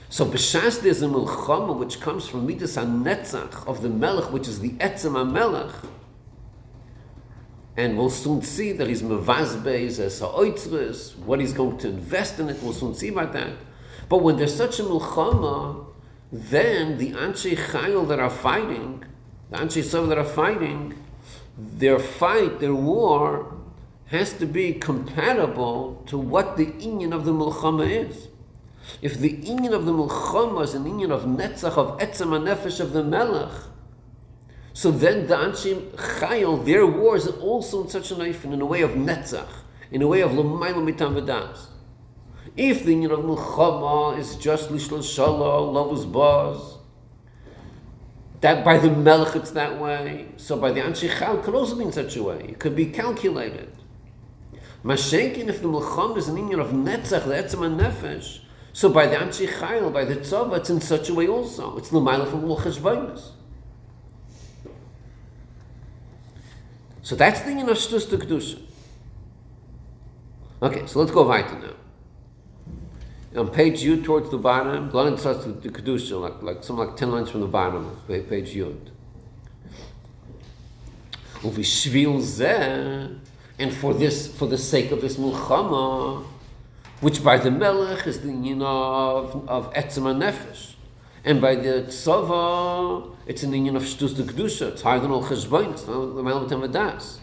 So 0.08 0.24
b'shas 0.24 0.82
there's 0.82 1.02
a 1.02 1.06
milchama 1.06 1.76
which 1.76 2.00
comes 2.00 2.28
from 2.28 2.46
midas 2.46 2.76
hanetzach 2.76 3.66
of 3.66 3.82
the 3.82 3.88
melech, 3.88 4.32
which 4.32 4.46
is 4.46 4.60
the 4.60 4.70
etzem 4.74 5.32
melech. 5.32 5.74
And 7.76 7.98
we'll 7.98 8.10
soon 8.10 8.40
see 8.42 8.72
that 8.72 8.86
he's 8.86 9.02
mevazbeis 9.02 9.98
as 9.98 10.20
ha'oitzres, 10.20 11.16
what 11.18 11.40
he's 11.40 11.52
going 11.52 11.78
to 11.78 11.88
invest 11.88 12.38
in 12.38 12.48
it. 12.48 12.62
We'll 12.62 12.72
soon 12.72 12.94
see 12.94 13.08
about 13.08 13.32
that. 13.32 13.52
But 14.08 14.18
when 14.18 14.36
there's 14.36 14.54
such 14.54 14.78
a 14.78 14.84
milchama, 14.84 15.84
then 16.30 16.98
the 16.98 17.12
Anshe 17.12 17.56
Chayil 17.56 18.06
that 18.08 18.20
are 18.20 18.30
fighting, 18.30 19.04
the 19.50 19.58
Anshe 19.58 19.82
Sov 19.82 20.08
that 20.08 20.18
are 20.18 20.24
fighting, 20.24 20.94
their 21.56 21.98
fight, 21.98 22.60
their 22.60 22.74
war, 22.74 23.54
has 24.06 24.32
to 24.34 24.46
be 24.46 24.72
compatible 24.72 26.02
to 26.06 26.16
what 26.18 26.56
the 26.56 26.66
inyan 26.66 27.12
of 27.12 27.24
the 27.24 27.32
milchama 27.32 27.88
is. 27.88 28.28
If 29.02 29.18
the 29.18 29.36
inyan 29.38 29.72
of 29.72 29.84
the 29.84 29.92
milchama 29.92 30.62
is 30.62 30.74
an 30.74 30.84
inyan 30.84 31.10
of 31.10 31.22
netzach, 31.22 31.76
of 31.76 31.98
etzem 31.98 32.28
nefesh 32.28 32.78
of 32.78 32.92
the 32.92 33.02
melech, 33.02 33.50
so 34.72 34.90
then 34.90 35.26
the 35.26 35.34
Anshe 35.34 35.90
Chayil, 35.92 36.64
their 36.64 36.86
war 36.86 37.16
is 37.16 37.26
also 37.26 37.84
in 37.84 37.88
such 37.88 38.10
a 38.10 38.16
knife 38.18 38.44
in 38.44 38.60
a 38.60 38.66
way 38.66 38.82
of 38.82 38.90
netzach, 38.90 39.48
in 39.90 40.02
a 40.02 40.06
way 40.06 40.20
of 40.20 40.34
l'mayla 40.34 40.84
mitam. 40.86 41.16
If 42.56 42.84
the 42.84 42.94
inyan 42.94 43.10
of 43.12 43.20
milchama 43.20 44.18
is 44.18 44.36
just 44.36 44.68
lishlo 44.68 45.02
shalom, 45.02 45.74
lovus 45.74 46.04
baz, 46.12 46.75
that 48.40 48.64
by 48.64 48.78
the 48.78 48.90
melech 48.90 49.34
it's 49.36 49.50
that 49.52 49.80
way, 49.80 50.28
so 50.36 50.58
by 50.58 50.72
the 50.72 50.80
Anshe 50.80 51.08
Chayil 51.08 51.42
could 51.42 51.54
also 51.54 51.76
be 51.76 51.84
in 51.84 51.92
such 51.92 52.16
a 52.16 52.22
way. 52.22 52.46
It 52.48 52.58
could 52.58 52.76
be 52.76 52.86
calculated. 52.86 53.72
Mashenkin, 54.84 55.48
if 55.48 55.62
the 55.62 55.68
milchama 55.68 56.16
is 56.16 56.28
an 56.28 56.36
inyan 56.36 56.60
of 56.60 56.68
netzach, 56.68 57.24
the 57.24 57.34
etzem 57.34 57.78
nefesh, 57.78 58.40
so 58.72 58.90
by 58.90 59.06
the 59.06 59.16
Anshe 59.16 59.48
Chayil, 59.48 59.92
by 59.92 60.04
the 60.04 60.16
tzava, 60.16 60.58
it's 60.58 60.70
in 60.70 60.80
such 60.80 61.08
a 61.08 61.14
way 61.14 61.26
also. 61.26 61.76
It's 61.78 61.88
the 61.88 61.98
l'mayla 61.98 62.30
from 62.30 62.44
l'cheshbonus. 62.48 63.30
So 67.02 67.16
that's 67.16 67.40
the 67.40 67.50
inyan 67.50 67.68
of 67.68 67.78
shtus 67.78 68.08
to 68.10 68.18
kedusha. 68.18 68.60
Okay, 70.62 70.86
so 70.86 71.00
let's 71.00 71.10
go 71.10 71.26
weiter 71.26 71.58
now. 71.58 71.74
On 73.36 73.48
page 73.48 73.82
Yud 73.82 74.02
towards 74.02 74.30
the 74.30 74.38
bottom, 74.38 74.88
the 74.90 74.96
line 74.96 75.18
starts 75.18 75.44
with 75.44 75.62
the 75.62 75.68
kedusha, 75.68 76.18
like 76.18 76.40
like 76.42 76.64
some 76.64 76.78
like 76.78 76.96
ten 76.96 77.10
lines 77.10 77.28
from 77.30 77.42
the 77.42 77.46
bottom 77.46 77.94
page. 78.08 78.54
Zeh, 81.42 83.18
and 83.58 83.74
for 83.74 83.92
this, 83.92 84.26
for 84.34 84.46
the 84.48 84.56
sake 84.56 84.90
of 84.90 85.02
this 85.02 85.16
mulchama, 85.18 86.24
which 87.00 87.22
by 87.22 87.36
the 87.36 87.50
melech 87.50 88.06
is 88.06 88.20
the 88.20 88.28
union 88.28 88.62
of 88.62 89.46
of 89.46 89.70
etzema 89.74 90.16
nefesh, 90.16 90.74
and 91.22 91.38
by 91.42 91.56
the 91.56 91.84
tzava 91.88 93.14
it's 93.26 93.42
an 93.42 93.52
union 93.52 93.76
of 93.76 93.82
shtus 93.82 94.16
the 94.16 94.22
kedusha. 94.22 94.68
It's 94.68 94.80
higher 94.80 94.98
than 94.98 95.10
all 95.10 95.22
cheshbonis, 95.22 95.84
the 95.84 96.22
melech 96.22 96.72
das. 96.72 97.20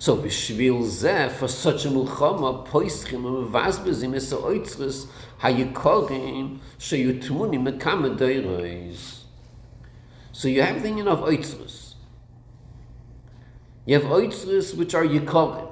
So 0.00 0.16
b'shvil 0.16 0.84
zeh 0.84 1.30
for 1.30 1.48
such 1.48 1.84
a 1.84 1.88
mulchama 1.88 2.64
poischim 2.66 3.26
and 3.26 3.52
mevazbezim 3.52 4.14
es 4.14 4.32
oitzres 4.32 5.06
hayikorim 5.40 6.58
sheyutmunim 6.78 7.68
mekama 7.68 8.16
deiros. 8.16 9.22
So 10.32 10.48
you 10.48 10.62
have 10.62 10.82
the 10.82 10.88
union 10.88 11.08
of 11.08 11.20
oitzres. 11.20 11.94
You 13.86 13.98
have 13.98 14.08
oitzres 14.10 14.76
which 14.76 14.94
are 14.94 15.04
yikorim, 15.04 15.68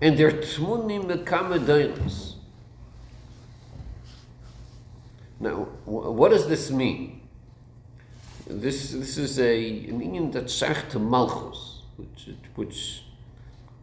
and 0.00 0.16
they're 0.16 0.30
tmunim 0.30 1.04
mekama 1.04 1.58
deiros. 1.58 2.34
Now, 5.38 5.64
wh- 5.84 6.14
what 6.14 6.30
does 6.30 6.48
this 6.48 6.70
mean? 6.70 7.20
This 8.46 8.92
this 8.92 9.18
is 9.18 9.40
a 9.40 9.88
an 9.88 10.00
union 10.00 10.30
that's 10.30 10.54
shach 10.60 10.88
to 10.90 10.98
malchus, 10.98 11.82
which 11.96 12.30
which 12.54 13.02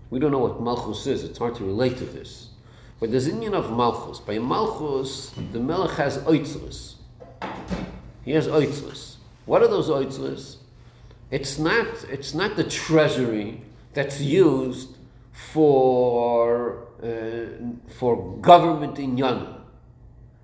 we 0.09 0.19
don't 0.19 0.31
know 0.31 0.39
what 0.39 0.61
malchus 0.61 1.05
is. 1.05 1.23
It's 1.23 1.37
hard 1.37 1.55
to 1.55 1.65
relate 1.65 1.97
to 1.97 2.05
this. 2.05 2.52
But 3.03 3.11
there's 3.11 3.27
an 3.27 3.41
union 3.41 3.53
of 3.53 3.69
malchus. 3.69 4.21
By 4.21 4.39
malchus, 4.39 5.33
the 5.51 5.59
melech 5.59 5.97
has 5.97 6.19
oitzres. 6.19 6.93
He 8.23 8.31
has 8.31 8.47
oitzres. 8.47 9.15
What 9.45 9.61
are 9.61 9.67
those 9.67 9.89
oitzres? 9.89 10.55
It's 11.29 11.59
not 11.59 11.85
it's 12.09 12.33
not 12.33 12.55
the 12.55 12.63
treasury 12.63 13.59
that's 13.91 14.21
used 14.21 14.95
for 15.33 16.87
uh, 17.03 17.91
for 17.99 18.37
government 18.37 18.97
in 18.97 19.17
Yana 19.17 19.59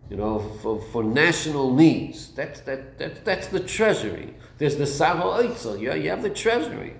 you 0.10 0.17
know, 0.17 0.39
for, 0.62 0.82
for 0.82 1.02
national 1.02 1.74
needs. 1.74 2.34
That's, 2.34 2.60
that, 2.62 2.98
that, 2.98 3.24
that's 3.24 3.48
the 3.48 3.62
treasury. 3.62 4.34
There's 4.58 4.76
the 4.76 4.88
Sava 4.88 5.22
Oitzel, 5.22 5.80
you, 5.80 5.93
you 5.93 6.10
have 6.10 6.24
the 6.24 6.30
treasury, 6.30 6.95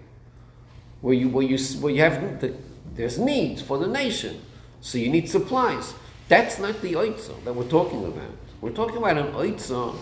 where 1.02 1.16
you, 1.16 1.28
where, 1.28 1.44
you, 1.44 1.58
where 1.82 1.92
you 1.92 2.02
have, 2.02 2.40
the, 2.40 2.56
there's 2.94 3.18
needs 3.18 3.62
for 3.64 3.80
the 3.80 3.88
nation, 3.88 4.40
so 4.82 4.98
you 4.98 5.10
need 5.10 5.30
supplies. 5.30 5.94
That's 6.28 6.60
not 6.60 6.82
the 6.82 6.94
Oitzel 6.94 7.44
that 7.44 7.54
we're 7.54 7.68
talking 7.68 8.06
about. 8.06 8.32
We're 8.62 8.72
talking 8.72 8.98
about 8.98 9.18
an 9.18 9.34
Oitzel 9.34 9.96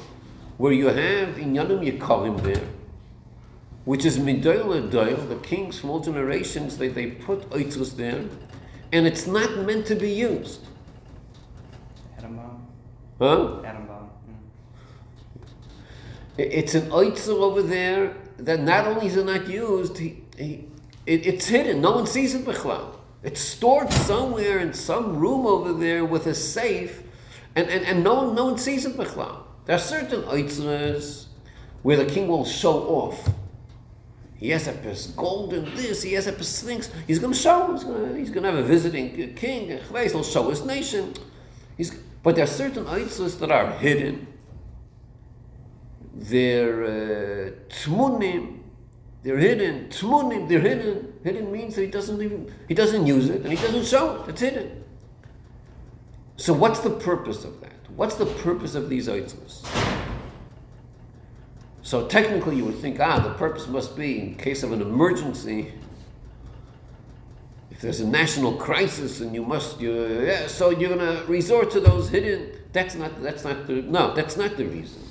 where 0.57 0.73
you 0.73 0.87
have 0.87 1.35
Inyanim 1.35 1.99
Yekarim 1.99 2.41
there, 2.43 2.67
which 3.85 4.05
is 4.05 4.17
Midoil 4.17 4.89
Doil, 4.89 5.15
the 5.15 5.35
kings 5.37 5.79
from 5.79 5.91
all 5.91 5.99
generations, 5.99 6.77
they, 6.77 6.87
they 6.87 7.11
put 7.11 7.49
Oitzels 7.51 7.95
there, 7.95 8.25
and 8.91 9.05
it's 9.07 9.27
not 9.27 9.57
meant 9.59 9.85
to 9.87 9.95
be 9.95 10.11
used. 10.11 10.61
Adambaum. 12.19 12.59
Huh? 13.19 13.61
Adambaum. 13.63 14.09
Mm. 14.27 14.39
It's 16.37 16.75
an 16.75 16.89
oitzel 16.89 17.41
over 17.41 17.61
there 17.61 18.15
that 18.37 18.61
not 18.61 18.87
only 18.87 19.07
is 19.07 19.17
it 19.17 19.25
not 19.25 19.47
used, 19.47 19.97
he, 19.97 20.23
he, 20.37 20.65
it, 21.05 21.25
it's 21.25 21.47
hidden. 21.47 21.81
No 21.81 21.91
one 21.91 22.07
sees 22.07 22.35
it 22.35 22.45
b'chlal. 22.45 22.96
It's 23.23 23.41
stored 23.41 23.91
somewhere 23.91 24.59
in 24.59 24.73
some 24.73 25.17
room 25.17 25.45
over 25.45 25.73
there 25.73 26.05
with 26.05 26.27
a 26.27 26.35
safe, 26.35 27.03
and, 27.55 27.67
and, 27.69 27.85
and 27.85 28.03
no, 28.03 28.15
one, 28.15 28.35
no 28.35 28.45
one 28.45 28.57
sees 28.57 28.85
it 28.85 28.95
b'chlal. 28.95 29.43
There 29.65 29.75
are 29.75 29.79
certain 29.79 30.23
oitzels 30.25 31.25
where 31.81 31.97
the 31.97 32.05
king 32.05 32.27
will 32.27 32.45
show 32.45 32.83
off. 32.83 33.29
He 34.37 34.49
has 34.51 34.67
a 34.67 34.73
piece 34.73 35.07
gold 35.07 35.53
and 35.53 35.65
this, 35.75 36.03
he 36.03 36.13
has 36.13 36.27
a 36.27 36.33
piece 36.33 36.61
things. 36.61 36.91
He's 37.07 37.17
going 37.17 37.33
to 37.33 37.39
show, 37.39 37.73
he's 37.73 37.83
going 37.83 38.09
to, 38.09 38.17
he's 38.17 38.29
going 38.29 38.43
to 38.43 38.51
have 38.51 38.59
a 38.59 38.63
visiting 38.63 39.33
king, 39.33 39.79
he'll 39.91 40.23
show 40.23 40.49
his 40.49 40.63
nation. 40.63 41.15
He's, 41.75 41.91
but 42.21 42.35
there 42.35 42.43
are 42.43 42.47
certain 42.47 42.85
oitzels 42.85 43.39
that 43.39 43.51
are 43.51 43.71
hidden 43.71 44.27
they're 46.17 46.83
uh, 46.83 47.51
tmunim, 47.69 48.56
they're 49.27 49.37
hidden. 49.37 49.89
Tmunim, 49.89 50.47
they're 50.47 50.61
hidden. 50.61 51.13
Hidden 51.21 51.51
means 51.51 51.75
that 51.75 51.81
he 51.81 51.87
doesn't 51.87 52.21
even 52.21 52.49
he 52.69 52.73
doesn't 52.73 53.05
use 53.05 53.27
it 53.27 53.41
and 53.41 53.51
he 53.51 53.57
doesn't 53.57 53.85
show 53.85 54.23
it. 54.23 54.29
It's 54.29 54.39
hidden. 54.39 54.85
So 56.37 56.53
what's 56.53 56.79
the 56.79 56.91
purpose 56.91 57.43
of 57.43 57.59
that? 57.59 57.73
What's 57.93 58.15
the 58.15 58.25
purpose 58.25 58.73
of 58.73 58.87
these 58.87 59.09
oitzos? 59.09 59.67
So 61.81 62.07
technically, 62.07 62.55
you 62.55 62.63
would 62.63 62.79
think, 62.79 63.01
ah, 63.01 63.19
the 63.19 63.33
purpose 63.33 63.67
must 63.67 63.97
be 63.97 64.17
in 64.17 64.35
case 64.35 64.63
of 64.63 64.71
an 64.71 64.81
emergency. 64.81 65.73
If 67.69 67.81
there's 67.81 67.99
a 67.99 68.07
national 68.07 68.53
crisis 68.53 69.19
and 69.19 69.35
you 69.35 69.43
must, 69.43 69.81
you, 69.81 70.23
yeah, 70.23 70.47
so 70.47 70.69
you're 70.69 70.95
gonna 70.95 71.25
resort 71.27 71.69
to 71.71 71.81
those 71.81 72.07
hidden. 72.07 72.51
That's 72.71 72.95
not. 72.95 73.21
That's 73.21 73.43
not 73.43 73.67
the. 73.67 73.81
No, 73.81 74.15
that's 74.15 74.37
not 74.37 74.55
the 74.55 74.65
reason. 74.65 75.01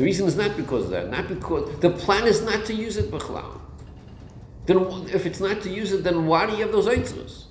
The 0.00 0.06
reason 0.06 0.26
is 0.26 0.34
not 0.34 0.56
because 0.56 0.84
of 0.84 0.90
that. 0.92 1.10
Not 1.10 1.28
because 1.28 1.78
the 1.80 1.90
plan 1.90 2.26
is 2.26 2.42
not 2.42 2.64
to 2.64 2.74
use 2.74 2.96
it 2.96 3.10
b'chlal. 3.10 3.60
Then, 4.64 4.78
if 5.12 5.26
it's 5.26 5.40
not 5.40 5.60
to 5.60 5.68
use 5.68 5.92
it, 5.92 6.04
then 6.04 6.26
why 6.26 6.46
do 6.46 6.52
you 6.52 6.62
have 6.62 6.72
those 6.72 6.86
oitzos? 6.86 7.44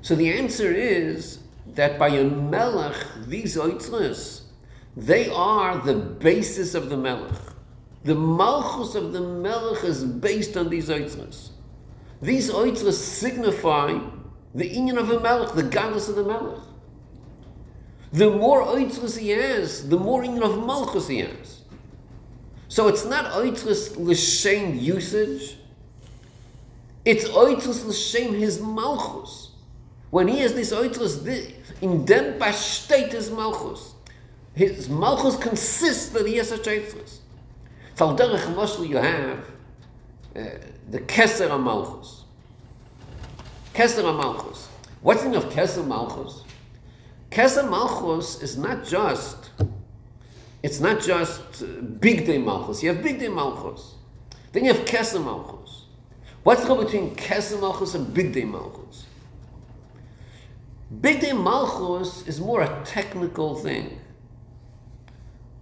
So 0.00 0.14
the 0.14 0.32
answer 0.32 0.72
is 0.72 1.40
that 1.74 1.98
by 1.98 2.08
a 2.08 2.24
melech, 2.24 2.96
these 3.26 3.54
oitzos, 3.58 4.44
they 4.96 5.28
are 5.28 5.76
the 5.76 5.94
basis 5.94 6.74
of 6.74 6.88
the 6.88 6.96
melech. 6.96 7.38
The 8.04 8.14
malchus 8.14 8.94
of 8.94 9.12
the 9.12 9.20
melech 9.20 9.84
is 9.84 10.04
based 10.04 10.56
on 10.56 10.70
these 10.70 10.88
oitzos. 10.88 11.50
These 12.22 12.50
oitzos 12.50 12.94
signify 12.94 13.98
the 14.54 14.70
inyan 14.70 14.96
of 14.96 15.10
a 15.10 15.20
melech, 15.20 15.52
the 15.52 15.64
godless 15.64 16.08
of 16.08 16.16
the 16.16 16.24
melech. 16.24 16.62
The 18.14 18.30
more 18.30 18.62
oitzos 18.62 19.18
he 19.18 19.30
has, 19.30 19.88
the 19.88 19.98
more 19.98 20.22
inyan 20.22 20.42
of 20.42 20.64
malchus 20.64 21.08
he 21.08 21.18
has. 21.18 21.62
So 22.68 22.86
it's 22.86 23.04
not 23.04 23.32
oitzos 23.32 23.96
l'shem 23.98 24.78
usage. 24.78 25.56
It's 27.04 27.24
oitzos 27.24 27.84
l'shem 27.84 28.34
his 28.34 28.60
malchus. 28.60 29.50
When 30.10 30.28
he 30.28 30.38
has 30.38 30.54
this 30.54 30.72
oitzos, 30.72 31.26
in 31.80 32.04
dem 32.04 32.38
besteht 32.38 33.10
his 33.10 33.32
malchus. 33.32 33.94
His 34.54 34.88
malchus 34.88 35.36
consists 35.36 36.10
that 36.10 36.24
he 36.24 36.36
has 36.36 36.50
such 36.50 36.66
oitzos. 36.66 37.18
So 37.96 38.14
derech 38.14 38.44
mashal 38.54 38.88
you 38.88 38.98
have 38.98 39.38
uh, 40.36 40.44
the 40.88 41.00
keser 41.00 41.60
malchus. 41.60 42.22
Keser 43.74 44.04
malchus. 44.04 44.68
What's 45.02 45.24
meaning 45.24 45.42
of 45.42 45.46
keser 45.46 45.84
malchus? 45.84 46.43
Keser 47.34 47.68
Malchus 47.68 48.40
is 48.42 48.56
not 48.56 48.84
just, 48.84 49.50
it's 50.62 50.78
not 50.78 51.02
just 51.02 51.64
uh, 51.64 51.66
Big 51.98 52.26
Day 52.26 52.38
Malchus. 52.38 52.80
You 52.80 52.90
have 52.94 53.02
Big 53.02 53.18
Day 53.18 53.26
Malchus. 53.26 53.94
Then 54.52 54.64
you 54.64 54.72
have 54.72 54.84
Keser 54.84 55.22
Malchus. 55.22 55.86
What's 56.44 56.62
the 56.62 56.68
difference 56.68 56.92
between 56.92 57.16
Keser 57.16 57.60
Malchus 57.60 57.96
and 57.96 58.14
Big 58.14 58.32
Day 58.32 58.44
Malchus? 58.44 59.06
Big 61.00 61.20
Day 61.20 61.32
Malchus 61.32 62.24
is 62.28 62.38
more 62.38 62.62
a 62.62 62.82
technical 62.84 63.56
thing. 63.56 63.98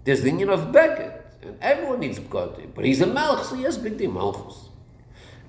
There's 0.04 0.20
the 0.20 0.28
union 0.28 0.50
of 0.50 0.72
Beckett, 0.72 1.24
and 1.40 1.56
everyone 1.62 2.00
needs 2.00 2.18
Bgadi, 2.18 2.74
but 2.74 2.84
he's 2.84 3.00
a 3.00 3.06
Malch, 3.06 3.44
so 3.44 3.54
he 3.54 3.62
has 3.62 3.78
Big 3.78 3.96
Day 3.96 4.08
Malchus. 4.08 4.68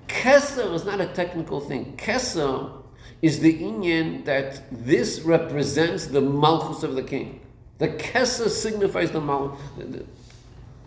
Keser 0.08 0.72
is 0.72 0.86
not 0.86 1.02
a 1.02 1.06
technical 1.06 1.60
thing. 1.60 1.98
Keser 1.98 2.83
is 3.24 3.40
the 3.40 3.54
Inyan 3.58 4.22
that 4.26 4.60
this 4.70 5.22
represents 5.22 6.08
the 6.08 6.20
Malchus 6.20 6.82
of 6.82 6.94
the 6.94 7.02
king. 7.02 7.40
The 7.78 7.88
Keser 7.88 8.50
signifies 8.50 9.12
the 9.12 9.20
Malchus. 9.22 10.02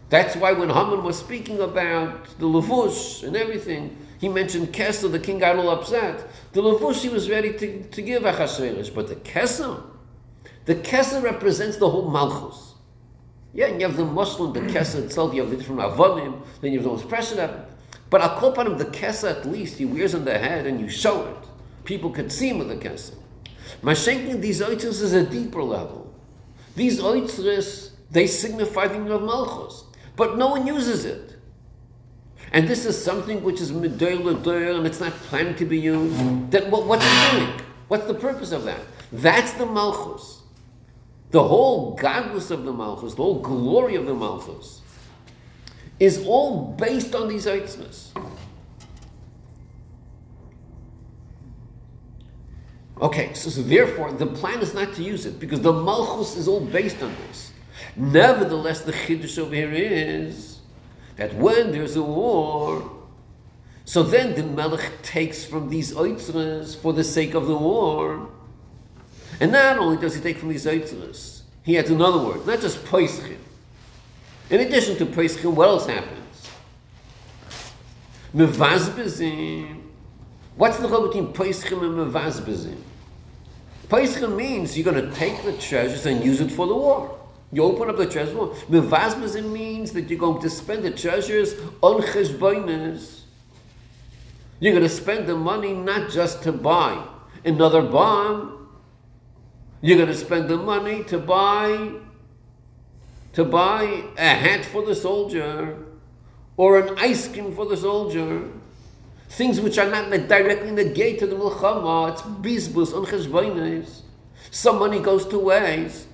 That's 0.09 0.35
why 0.35 0.51
when 0.51 0.69
Haman 0.69 1.03
was 1.03 1.17
speaking 1.17 1.59
about 1.59 2.25
the 2.37 2.45
Levush 2.45 3.23
and 3.23 3.35
everything, 3.35 3.97
he 4.19 4.29
mentioned 4.29 4.67
Keser, 4.67 5.11
the 5.11 5.19
king 5.19 5.39
got 5.39 5.55
all 5.55 5.71
upset. 5.71 6.27
The 6.53 6.61
Levush 6.61 7.01
he 7.01 7.09
was 7.09 7.27
ready 7.27 7.53
to, 7.53 7.83
to 7.85 8.01
give 8.03 8.21
Achashverosh, 8.21 8.93
but 8.93 9.07
the 9.07 9.15
Keser, 9.15 9.81
the 10.65 10.75
Keser 10.75 11.23
represents 11.23 11.77
the 11.77 11.89
whole 11.89 12.11
Malchus. 12.11 12.75
Yeah, 13.51 13.65
and 13.65 13.81
you 13.81 13.87
have 13.87 13.97
the 13.97 14.05
Muslim, 14.05 14.53
the 14.53 14.59
Keser 14.59 15.05
itself, 15.05 15.33
you 15.33 15.41
have 15.41 15.49
the 15.49 15.57
different 15.57 15.81
Avonim, 15.81 16.43
then 16.61 16.71
you 16.71 16.77
have 16.77 16.87
those 16.87 17.03
pressure. 17.03 17.65
But 18.11 18.21
I'll 18.21 18.37
call 18.37 18.51
upon 18.51 18.67
him 18.67 18.77
the 18.77 18.85
Keser 18.85 19.31
at 19.31 19.47
least, 19.47 19.79
he 19.79 19.85
wears 19.85 20.13
on 20.13 20.23
the 20.23 20.37
head 20.37 20.67
and 20.67 20.79
you 20.79 20.87
show 20.87 21.25
it. 21.25 21.47
People 21.87 22.09
could 22.09 22.33
see 22.33 22.49
him 22.49 22.59
with 22.59 22.67
the 22.67 22.75
Keser. 22.75 23.15
Mashenkin, 23.81 24.41
these 24.41 24.59
oitzes 24.59 25.01
is 25.01 25.13
a 25.13 25.25
deeper 25.25 25.63
level. 25.63 26.13
These 26.75 26.99
oitzes, 26.99 27.91
they 28.11 28.27
signify 28.27 28.87
the 28.87 28.99
of 29.13 29.23
Malchus, 29.23 29.85
but 30.17 30.37
no 30.37 30.49
one 30.49 30.67
uses 30.67 31.05
it. 31.05 31.37
And 32.51 32.67
this 32.67 32.85
is 32.85 33.01
something 33.01 33.41
which 33.41 33.61
is 33.61 33.71
midoy 33.71 34.75
and 34.75 34.85
it's 34.85 34.99
not 34.99 35.13
planned 35.13 35.57
to 35.59 35.65
be 35.65 35.79
used. 35.79 36.51
Then 36.51 36.69
what, 36.69 36.85
what's 36.87 37.05
it 37.05 37.31
doing? 37.31 37.61
What's 37.87 38.05
the 38.05 38.13
purpose 38.13 38.51
of 38.51 38.65
that? 38.65 38.81
That's 39.13 39.53
the 39.53 39.65
Malchus. 39.65 40.41
The 41.31 41.43
whole 41.43 41.95
godless 41.95 42.51
of 42.51 42.65
the 42.65 42.73
Malchus, 42.73 43.13
the 43.13 43.23
whole 43.23 43.39
glory 43.39 43.95
of 43.95 44.05
the 44.05 44.13
Malchus, 44.13 44.81
is 46.01 46.25
all 46.25 46.73
based 46.73 47.15
on 47.15 47.29
these 47.29 47.45
oitzes. 47.45 48.09
Okay, 52.99 53.33
so, 53.33 53.49
so, 53.49 53.61
therefore 53.61 54.11
the 54.11 54.25
plan 54.25 54.59
is 54.59 54.73
not 54.73 54.93
to 54.95 55.03
use 55.03 55.25
it 55.25 55.39
because 55.39 55.61
the 55.61 55.73
malchus 55.73 56.35
is 56.35 56.47
all 56.47 56.61
based 56.61 57.01
on 57.03 57.15
this. 57.27 57.51
Nevertheless, 57.95 58.81
the 58.81 58.91
chiddush 58.91 59.37
over 59.37 59.53
here 59.53 59.71
is 59.71 60.59
that 61.15 61.35
when 61.35 61.71
there's 61.71 61.95
a 61.95 62.01
war, 62.01 62.91
so 63.85 64.01
then 64.03 64.35
the 64.35 64.43
melech 64.43 65.01
takes 65.03 65.45
from 65.45 65.69
these 65.69 65.93
oitzres 65.93 66.75
for 66.75 66.91
the 66.91 67.03
sake 67.03 67.35
of 67.35 67.47
the 67.47 67.57
war, 67.57 68.29
and 69.39 69.51
not 69.51 69.77
only 69.77 69.97
does 69.97 70.15
he 70.15 70.21
take 70.21 70.37
from 70.37 70.49
these 70.49 70.65
oitzres, 70.65 71.41
he 71.63 71.77
adds 71.77 71.91
another 71.91 72.17
word, 72.17 72.47
not 72.47 72.61
just 72.61 72.83
poischim. 72.85 73.37
In 74.49 74.61
addition 74.61 74.97
to 74.97 75.05
poischim, 75.05 75.53
what 75.53 75.67
else 75.67 75.85
happens? 75.85 76.49
Mevazbezim. 78.33 79.86
What's 80.57 80.77
the 80.77 80.87
difference 80.87 81.13
between 81.13 81.33
poischim 81.33 81.83
and 81.83 82.11
mevazbezim? 82.13 82.77
Poischim 83.89 84.35
means 84.35 84.75
you're 84.75 84.91
going 84.91 85.07
to 85.07 85.15
take 85.15 85.43
the 85.43 85.53
treasures 85.53 86.07
and 86.07 86.25
use 86.25 86.41
it 86.41 86.51
for 86.51 86.65
the 86.65 86.73
war. 86.73 87.19
You 87.51 87.63
open 87.63 87.89
up 87.89 87.97
the 87.97 88.07
treasures. 88.07 88.35
Mevazbezim 88.35 89.51
means 89.51 89.91
that 89.93 90.09
you're 90.09 90.19
going 90.19 90.41
to 90.41 90.49
spend 90.49 90.83
the 90.83 90.91
treasures 90.91 91.53
on 91.81 92.01
cheshbonis. 92.01 93.21
You're 94.59 94.73
going 94.73 94.83
to 94.83 94.89
spend 94.89 95.27
the 95.27 95.35
money 95.35 95.73
not 95.73 96.09
just 96.09 96.41
to 96.43 96.51
buy 96.51 97.07
another 97.45 97.83
bomb. 97.83 98.67
You're 99.81 99.97
going 99.97 100.09
to 100.09 100.17
spend 100.17 100.49
the 100.49 100.57
money 100.57 101.03
to 101.05 101.19
buy 101.19 101.91
to 103.33 103.45
buy 103.45 104.03
a 104.17 104.29
hat 104.29 104.65
for 104.65 104.83
the 104.83 104.95
soldier 104.95 105.77
or 106.57 106.79
an 106.79 106.97
ice 106.97 107.27
cream 107.27 107.53
for 107.53 107.67
the 107.67 107.77
soldier. 107.77 108.49
Things 109.29 109.59
which 109.59 109.77
are 109.77 109.89
not 109.89 110.09
directly 110.09 110.69
in 110.69 110.75
the 110.75 110.83
milchama, 110.85 112.11
it's 112.11 112.21
bizbus 112.21 112.95
on 112.95 113.05
cheshbonis. 113.05 114.01
Some 114.51 114.79
money 114.79 114.99
goes 114.99 115.25
to 115.27 115.37
waste. 115.37 116.07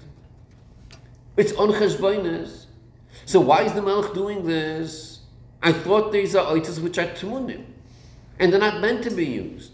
It's 1.37 1.53
on 1.53 1.69
cheshbonis. 1.69 2.65
So 3.25 3.39
why 3.39 3.63
is 3.63 3.73
the 3.73 3.81
melech 3.81 4.13
doing 4.13 4.45
this? 4.45 5.19
I 5.61 5.71
thought 5.71 6.11
these 6.11 6.35
are 6.35 6.53
items 6.53 6.79
which 6.79 6.97
are 6.97 7.07
tumunim, 7.07 7.63
and 8.37 8.51
they're 8.51 8.59
not 8.59 8.81
meant 8.81 9.03
to 9.05 9.11
be 9.11 9.25
used. 9.25 9.71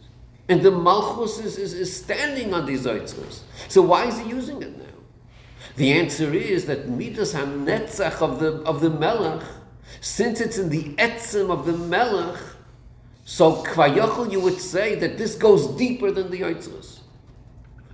And 0.47 0.61
the 0.61 0.71
malchus 0.71 1.39
is, 1.39 1.57
is, 1.57 1.73
is 1.73 1.95
standing 1.95 2.53
on 2.53 2.65
these 2.65 2.85
items. 2.85 3.43
So 3.67 3.81
why 3.81 4.05
is 4.05 4.19
he 4.19 4.29
using 4.29 4.61
it 4.61 4.77
now? 4.77 4.85
The 5.75 5.93
answer 5.93 6.33
is 6.33 6.65
that 6.65 6.89
midas 6.89 7.33
hanetzach 7.33 8.21
of 8.21 8.39
the 8.39 8.61
of 8.63 8.81
the 8.81 8.89
melech, 8.89 9.43
since 10.01 10.41
it's 10.41 10.57
in 10.57 10.69
the 10.69 10.95
etzim 10.95 11.49
of 11.49 11.65
the 11.65 11.73
melech, 11.73 12.37
so 13.29 13.61
kvayachol 13.61 14.31
you 14.31 14.39
would 14.39 14.59
say 14.59 14.95
that 14.95 15.19
this 15.19 15.35
goes 15.35 15.67
deeper 15.77 16.09
than 16.09 16.31
the 16.31 16.41
oitzres. 16.41 17.01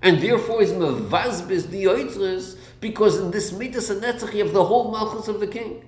And 0.01 0.21
therefore 0.21 0.61
is 0.61 0.71
mevazbis 0.71 1.69
the 1.71 1.83
oitzres, 1.83 2.57
because 2.79 3.19
in 3.19 3.31
this 3.31 3.51
midas 3.51 3.89
hanetzach 3.89 4.33
you 4.33 4.45
have 4.45 4.53
the 4.53 4.63
whole 4.63 4.91
malchus 4.91 5.27
of 5.27 5.41
the 5.41 5.47
king. 5.47 5.83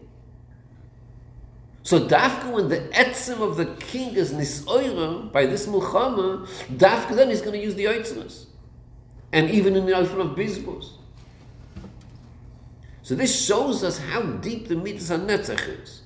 So 1.83 2.10
dafka 2.10 2.51
when 2.51 2.67
the 2.67 2.89
etzim 2.89 3.39
of 3.39 3.55
the 3.55 3.67
king 3.67 4.15
is 4.15 4.33
nisoira 4.33 5.31
by 5.31 5.45
this 5.45 5.65
mulchama, 5.65 6.45
dafka 6.75 7.15
then 7.15 7.29
he's 7.29 7.39
going 7.39 7.53
to 7.53 7.63
use 7.63 7.75
the 7.75 7.86
oitzres. 7.86 8.47
And 9.31 9.49
even 9.49 9.77
in 9.77 9.86
the 9.86 9.95
alpha 9.95 10.19
of 10.19 10.36
bizbos. 10.36 10.89
So 13.01 13.15
this 13.15 13.45
shows 13.45 13.81
us 13.86 13.97
how 13.97 14.23
deep 14.23 14.67
the 14.67 14.75
mitzvah 14.75 15.19
netzach 15.19 15.81
is. 15.81 16.01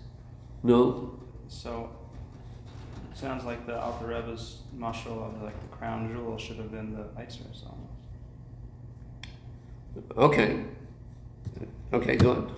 No. 0.62 1.20
So 1.48 1.90
sounds 3.22 3.46
like 3.46 3.68
the 3.68 3.80
Alter 3.80 4.08
Rebbe's 4.08 4.58
mashal 4.76 5.28
of 5.28 5.42
like 5.44 5.60
the 5.62 5.78
crown 5.78 6.12
jewel 6.12 6.38
should 6.40 6.58
have 6.58 6.72
been 6.72 6.92
the 6.92 7.04
Eitzers 7.22 7.62
almost. 7.70 8.02
Okay. 10.18 10.64
Okay, 11.94 12.16
good. 12.16 12.52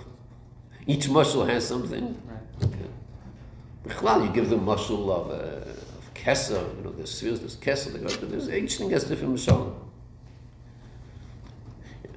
Each 0.88 1.08
mushal 1.08 1.48
has 1.50 1.68
something. 1.68 2.18
Right. 2.26 2.70
Okay. 2.70 4.26
you 4.26 4.32
give 4.34 4.50
the 4.50 4.58
mushal 4.58 5.10
of, 5.12 5.32
uh, 5.32 5.34
of 5.34 6.14
Kesser, 6.14 6.64
you 6.78 6.84
know, 6.84 6.92
there's 6.92 7.12
spheres, 7.12 7.42
there's 7.42 7.58
Kesser, 7.58 7.92
there's, 8.30 8.50
each 8.50 8.78
thing 8.78 8.90
has 8.92 9.04
different 9.04 9.36
mushal. 9.36 9.76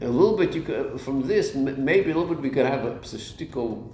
A 0.00 0.06
little 0.06 0.36
bit, 0.36 0.54
you 0.54 0.62
could, 0.62 1.00
from 1.00 1.26
this, 1.26 1.54
maybe 1.54 2.12
a 2.12 2.14
little 2.14 2.26
bit 2.26 2.40
we 2.40 2.50
could 2.50 2.66
have 2.66 2.84
a 2.84 3.04
psychical 3.04 3.90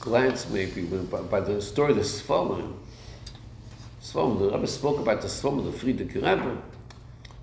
glance, 0.00 0.48
maybe, 0.48 0.82
by, 0.82 1.20
by 1.20 1.40
the 1.40 1.60
story 1.62 1.92
of 1.92 1.98
the. 1.98 2.79
Sforim, 4.00 4.38
the 4.38 4.50
Rebbe 4.50 4.66
spoke 4.66 4.98
about 4.98 5.20
the 5.20 5.28
Sforim, 5.28 5.64
the 5.64 5.76
Frierdiker 5.76 6.16
Rebbe. 6.16 6.62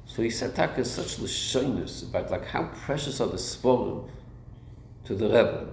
So 0.05 0.23
he 0.23 0.29
said 0.29 0.55
that 0.55 0.77
is 0.79 0.89
such 0.89 1.17
lashonis 1.17 2.03
about 2.09 2.31
like 2.31 2.45
how 2.45 2.63
precious 2.85 3.21
are 3.21 3.27
the 3.27 3.37
Sforim 3.37 4.09
to 5.05 5.13
the 5.13 5.27
Rebbe. 5.27 5.67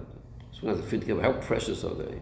So 0.51 0.73
the 0.73 0.83
Frierdiker 0.83 1.07
Rebbe, 1.07 1.21
how 1.23 1.33
precious 1.33 1.83
are 1.83 1.95
they? 1.95 2.21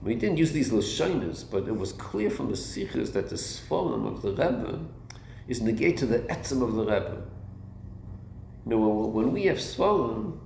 We 0.00 0.14
didn't 0.14 0.38
use 0.38 0.52
these 0.52 0.72
lashonis, 0.72 1.44
but 1.48 1.68
it 1.68 1.76
was 1.76 1.92
clear 1.92 2.30
from 2.30 2.50
the 2.50 2.56
Sikhs 2.56 3.10
that 3.10 3.28
the 3.28 3.36
Sforim 3.36 4.06
of 4.06 4.22
the 4.22 4.30
Rebbe 4.30 4.80
is 5.46 5.60
negate 5.60 5.98
to 5.98 6.06
the 6.06 6.20
etzim 6.20 6.62
of 6.62 6.72
the 6.74 6.84
Rebbe. 6.84 7.22
You 8.64 8.70
know, 8.70 8.88
when 8.88 9.32
we 9.32 9.44
have 9.44 9.60
swollen, 9.60 10.40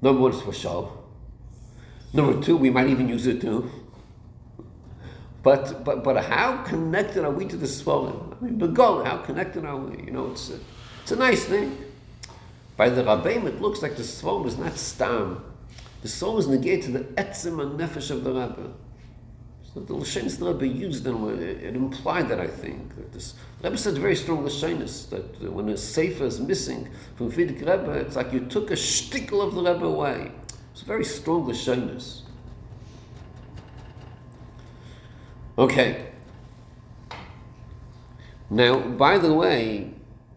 number 0.00 0.20
one 0.20 0.32
is 0.32 0.40
for 0.40 0.52
show. 0.52 1.04
Number 2.12 2.40
two, 2.40 2.56
we 2.56 2.70
might 2.70 2.88
even 2.88 3.08
use 3.08 3.26
it 3.26 3.40
too. 3.40 3.70
But 5.44 5.84
but 5.84 6.02
but 6.02 6.24
how 6.24 6.62
connected 6.62 7.22
are 7.22 7.30
we 7.30 7.44
to 7.44 7.56
the 7.56 7.68
swollen? 7.68 8.16
I 8.32 8.44
mean, 8.44 8.58
Begol, 8.58 9.06
how 9.06 9.18
connected 9.18 9.66
are 9.66 9.76
we? 9.76 10.04
You 10.04 10.10
know, 10.10 10.30
it's 10.32 10.50
a, 10.50 10.58
it's 11.02 11.12
a 11.12 11.16
nice 11.16 11.44
thing. 11.44 11.84
By 12.78 12.88
the 12.88 13.02
Rabbeim, 13.02 13.44
it 13.44 13.60
looks 13.60 13.82
like 13.82 13.96
the 13.96 14.04
swollen 14.04 14.48
is 14.48 14.56
not 14.56 14.76
stam. 14.78 15.44
The 16.00 16.08
soul 16.08 16.38
is 16.38 16.48
negated 16.48 16.86
to 16.86 16.90
the 16.92 17.04
etzim 17.22 17.62
and 17.62 17.78
nefesh 17.78 18.10
of 18.10 18.24
the 18.24 18.32
Rebbe. 18.32 18.72
So 19.72 19.80
the 19.80 19.94
Lashonis 19.94 20.38
the 20.38 20.52
Rebbe 20.52 20.66
used 20.66 21.04
them, 21.04 21.28
it 21.38 21.76
implied 21.76 22.28
that 22.30 22.40
I 22.40 22.46
think. 22.46 22.96
That 22.96 23.12
this, 23.12 23.34
Rebbe 23.62 23.76
said 23.76 23.94
very 23.98 24.16
strong 24.16 24.44
Lashonis, 24.44 25.10
that 25.10 25.52
when 25.52 25.68
a 25.68 25.76
Sefer 25.76 26.24
is 26.24 26.40
missing 26.40 26.88
from 27.16 27.30
Fidik 27.30 27.60
Rebbe, 27.60 27.92
it's 27.92 28.16
like 28.16 28.32
you 28.32 28.40
took 28.46 28.70
a 28.70 28.74
shtickle 28.74 29.46
of 29.46 29.54
the 29.54 29.62
Rebbe 29.62 29.84
away. 29.84 30.32
It's 30.72 30.82
very 30.82 31.04
strong 31.04 31.46
Lashonis. 31.46 32.23
Okay. 35.56 36.06
Now, 38.50 38.80
by 38.80 39.18
the 39.18 39.32
way, 39.32 39.92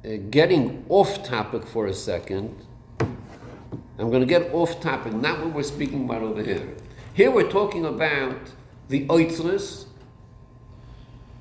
uh, 0.05 0.17
getting 0.29 0.85
off 0.89 1.23
topic 1.23 1.65
for 1.65 1.87
a 1.87 1.93
second. 1.93 2.55
I'm 2.99 4.11
going 4.11 4.21
to 4.21 4.27
get 4.27 4.53
off 4.53 4.79
topic, 4.79 5.13
not 5.13 5.39
what 5.39 5.53
we're 5.53 5.63
speaking 5.63 6.05
about 6.05 6.21
over 6.21 6.43
here. 6.43 6.75
Here 7.15 7.31
we're 7.31 7.49
talking 7.49 7.83
about 7.83 8.51
the 8.89 9.07
oitzlis 9.07 9.85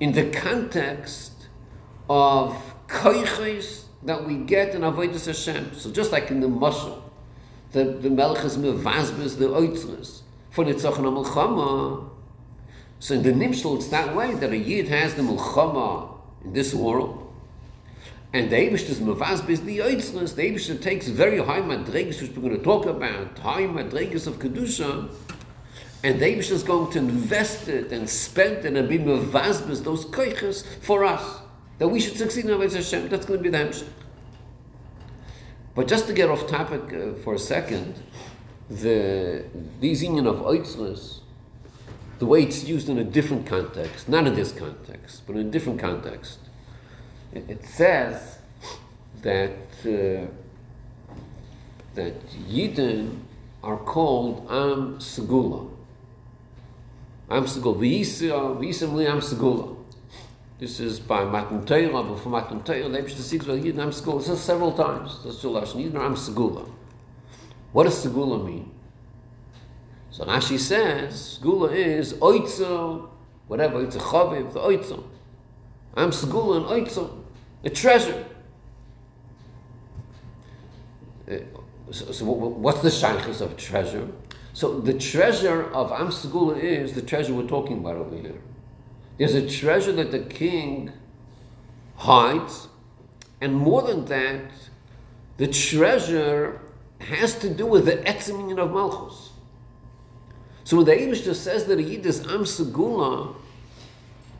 in 0.00 0.12
the 0.12 0.30
context 0.30 1.48
of 2.08 2.56
koiches 2.88 3.84
that 4.04 4.26
we 4.26 4.36
get 4.36 4.74
in 4.74 4.80
Avodah 4.80 5.24
Hashem. 5.24 5.74
So 5.74 5.90
just 5.90 6.12
like 6.12 6.30
in 6.30 6.40
the 6.40 6.48
Mashal, 6.48 7.02
the, 7.72 7.84
the 7.84 8.08
Melech 8.08 8.42
is 8.42 8.56
the 8.56 9.48
oitzlis 9.48 10.22
for 10.50 10.64
the 10.64 10.72
Tzachon 10.72 11.04
HaMelchama. 11.04 12.15
So 12.99 13.14
in 13.14 13.22
the 13.22 13.32
Nimshal, 13.32 13.76
it's 13.76 13.88
that 13.88 14.14
way 14.16 14.34
that 14.34 14.51
a 14.51 14.57
Yid 14.57 14.88
has 14.88 15.14
the 15.14 15.22
Melchama 15.22 16.18
in 16.44 16.53
this 16.53 16.74
world, 16.74 17.22
and 18.32 18.51
the 18.51 18.57
Eibush 18.57 18.88
is 18.88 19.01
mevazbes 19.01 19.64
the 19.64 19.78
oitzlis. 19.78 20.34
The 20.34 20.51
Eibush 20.51 20.82
takes 20.82 21.09
very 21.09 21.38
high 21.38 21.61
madregas, 21.61 22.20
which 22.22 22.32
we're 22.32 22.49
going 22.49 22.57
to 22.57 22.62
talk 22.64 22.86
about, 22.86 23.38
high 23.38 23.62
madregas 23.62 24.26
of 24.26 24.38
Kedusha, 24.38 25.11
and 26.03 26.20
the 26.20 26.26
Eibush 26.26 26.51
is 26.51 26.62
going 26.62 26.90
to 26.92 26.99
invest 26.99 27.68
it 27.68 27.92
and 27.92 28.09
spend 28.09 28.64
it 28.64 28.76
and 28.76 28.88
be 28.88 28.99
mevazbes 28.99 29.84
those 29.84 30.05
koiches 30.07 30.64
for 30.80 31.05
us 31.05 31.40
that 31.78 31.88
we 31.88 32.01
should 32.01 32.16
succeed 32.16 32.47
in 32.47 32.51
Avodah 32.51 32.74
Hashem. 32.74 33.09
That's 33.09 33.26
going 33.26 33.42
to 33.42 33.42
be 33.42 33.51
the 33.51 33.59
Hemshech. 33.59 33.88
But 35.74 35.88
just 35.88 36.07
to 36.07 36.14
get 36.14 36.30
off 36.30 36.47
topic 36.47 36.92
uh, 36.92 37.14
for 37.22 37.34
a 37.34 37.38
second, 37.38 37.94
the 38.70 39.44
these 39.78 40.03
of 40.03 40.36
oitzlis, 40.36 41.20
the 42.18 42.26
way 42.26 42.42
it's 42.42 42.64
used 42.64 42.88
in 42.88 42.98
a 42.98 43.04
different 43.04 43.46
context, 43.46 44.08
not 44.08 44.26
in 44.26 44.34
this 44.34 44.52
context, 44.52 45.22
but 45.26 45.36
in 45.36 45.48
a 45.48 45.50
different 45.50 45.78
context, 45.78 46.38
it, 47.32 47.48
it 47.48 47.64
says 47.64 48.38
that 49.22 49.56
uh, 49.84 50.26
that 51.94 52.28
Yidden 52.48 53.20
are 53.62 53.78
called 53.78 54.46
Am 54.50 54.98
Segula. 54.98 55.70
Am 57.28 57.44
Segula. 57.44 57.76
V'yisa, 57.76 58.56
v'yisa 58.58 58.92
li 58.92 59.06
Am 59.06 59.20
Segula. 59.20 59.76
This 60.58 60.80
is 60.80 61.00
by 61.00 61.24
Matan 61.24 61.66
Torah, 61.66 62.02
but 62.02 62.18
for 62.20 62.28
Matan 62.28 62.62
Torah, 62.62 63.02
used 63.02 63.16
to 63.16 63.22
see 63.22 63.38
well, 63.38 63.58
Yidden 63.58 63.78
Am 63.78 63.90
Segula. 63.90 64.20
It 64.20 64.24
says 64.24 64.40
several 64.40 64.72
times. 64.72 65.22
That's 65.24 65.42
the 65.42 65.48
lashon. 65.48 65.84
Yidden 65.84 66.00
Am 66.00 66.14
Segula. 66.14 66.68
What 67.72 67.84
does 67.84 68.06
Segula 68.06 68.44
mean? 68.44 68.70
So 70.16 70.24
Rashi 70.24 70.58
says, 70.58 71.38
Segula 71.42 71.74
is 71.74 72.14
oitzo, 72.14 73.10
whatever, 73.48 73.84
it's 73.84 73.96
a 73.96 73.98
chaviv, 73.98 74.54
the 74.54 74.60
oitzo. 74.60 75.04
Am 75.94 76.10
Segula 76.10 76.56
and 76.56 76.86
oitzo, 76.86 77.22
a 77.62 77.68
treasure. 77.68 78.24
Uh, 81.30 81.34
so, 81.90 82.12
so 82.12 82.24
what's 82.24 82.80
the 82.80 82.90
shaykhs 82.90 83.42
of 83.42 83.58
treasure? 83.58 84.08
So 84.54 84.80
the 84.80 84.94
treasure 84.94 85.70
of 85.74 85.92
Am 85.92 86.08
Segula 86.08 86.58
is 86.62 86.94
the 86.94 87.02
treasure 87.02 87.34
we're 87.34 87.46
talking 87.46 87.76
about 87.76 87.96
over 87.96 88.16
here. 88.16 88.40
There's 89.18 89.34
a 89.34 89.46
treasure 89.46 89.92
that 89.92 90.12
the 90.12 90.20
king 90.20 90.92
hides, 91.96 92.68
and 93.42 93.54
more 93.54 93.82
than 93.82 94.06
that, 94.06 94.50
the 95.36 95.48
treasure 95.48 96.62
has 97.00 97.38
to 97.40 97.50
do 97.50 97.66
with 97.66 97.84
the 97.84 97.98
etzim 97.98 98.38
union 98.38 98.58
of 98.58 98.70
Malchus. 98.72 99.32
So 100.66 100.78
when 100.78 100.86
the 100.86 100.96
Eibishter 100.96 101.32
says 101.32 101.66
that 101.66 101.78
a 101.78 101.82
Yid 101.82 102.04
is 102.06 102.18
Am 102.22 102.42
Segula, 102.42 103.36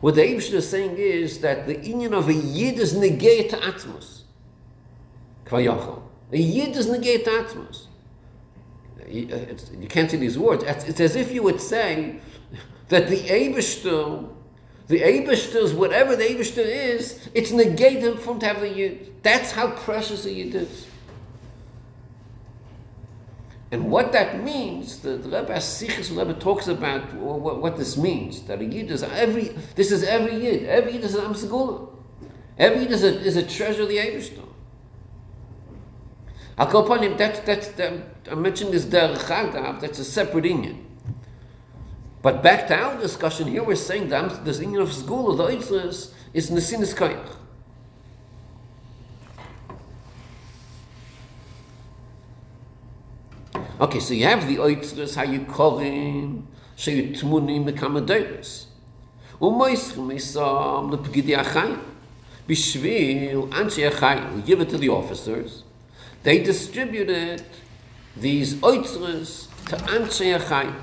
what 0.01 0.15
the 0.15 0.23
Eibishter 0.23 0.55
is 0.55 0.69
saying 0.69 0.97
is 0.97 1.39
that 1.39 1.67
the 1.67 1.79
union 1.79 2.13
of 2.13 2.27
a 2.27 2.33
Yid 2.33 2.79
is 2.79 2.93
negate 2.93 3.51
Atmos. 3.51 4.23
Kvayachal. 5.45 6.01
A 6.33 6.37
Yid 6.37 6.75
is 6.75 6.89
negate 6.89 7.25
Atmos. 7.25 7.85
You 9.07 9.29
uh, 9.33 9.55
you 9.79 9.87
can't 9.87 10.11
say 10.11 10.17
these 10.17 10.37
words. 10.37 10.65
It's, 10.67 10.99
as 10.99 11.15
if 11.15 11.31
you 11.31 11.43
would 11.43 11.61
say 11.61 12.19
that 12.89 13.07
the 13.07 13.19
Eibishter, 13.19 14.29
the 14.87 14.99
Eibishter's, 14.99 15.73
whatever 15.73 16.17
the 16.17 16.25
Eibishter 16.25 16.57
is, 16.57 17.29
it's 17.33 17.51
negated 17.51 18.19
from 18.19 18.39
to 18.39 18.47
have 18.47 18.61
Yid. 18.67 19.23
That's 19.23 19.53
how 19.53 19.71
precious 19.71 20.25
a 20.25 20.33
Yid 20.33 20.55
is. 20.55 20.86
And 23.71 23.91
what 23.91 24.13
that 24.13 24.43
means, 24.43 24.99
the, 24.99 25.17
the 25.17 25.29
Rebbe 25.29 25.53
Asichas 25.53 26.15
Rebbe 26.17 26.33
talks 26.33 26.67
about 26.67 27.13
what, 27.13 27.61
what 27.61 27.77
this 27.77 27.97
means. 27.97 28.41
That 28.43 28.61
a 28.61 28.65
Yid 28.65 28.89
is 28.91 29.03
every, 29.03 29.49
this 29.75 29.91
is 29.91 30.03
every 30.03 30.35
Yid. 30.35 30.65
Every 30.65 30.93
Yid 30.93 31.03
is 31.03 31.15
an 31.15 31.25
Amsegula. 31.25 31.89
Every 32.57 32.83
Yid 32.83 32.91
is 32.91 33.03
a, 33.03 33.19
is 33.19 33.35
a 33.35 33.43
treasure 33.43 33.83
of 33.83 33.89
the 33.89 33.99
upon 36.85 37.03
him, 37.03 37.17
that's, 37.17 37.41
that's, 37.41 37.67
that, 37.69 37.93
I 38.31 38.35
mentioned 38.35 38.71
this 38.71 38.85
Derech 38.85 39.79
that's 39.81 39.99
a 39.99 40.05
separate 40.05 40.45
Inyan. 40.45 40.83
But 42.21 42.41
back 42.41 42.67
to 42.67 42.75
our 42.75 42.99
discussion, 42.99 43.47
here 43.47 43.63
we're 43.63 43.75
saying 43.75 44.09
that 44.09 44.43
this 44.43 44.59
Inyan 44.59 44.81
of 44.81 44.89
Segula, 44.89 45.37
the 45.37 45.43
Eitzlis, 45.55 46.13
is 46.33 46.49
Nesinis. 46.49 47.36
Okay, 53.79 53.99
so 53.99 54.15
you 54.15 54.23
have 54.23 54.47
the 54.47 54.55
oitzres, 54.55 55.15
how 55.15 55.21
you 55.21 55.41
call 55.41 55.77
him, 55.77 56.47
so 56.75 56.89
you 56.89 57.13
tmunim 57.13 57.63
mekamaderes. 57.69 58.65
Umoischem 59.39 60.11
isam 60.15 60.89
lepgidi 60.89 61.37
achayim. 61.37 61.79
Bishvil 62.49 63.47
anshe 63.49 63.87
achayim. 63.87 64.33
We 64.33 64.41
give 64.41 64.61
it 64.61 64.69
to 64.69 64.79
the 64.79 64.89
officers. 64.89 65.63
They 66.23 66.41
distributed 66.41 67.43
these 68.15 68.55
oitzres 68.55 69.47
to 69.69 69.75
anshe 69.75 70.39
achayim. 70.39 70.73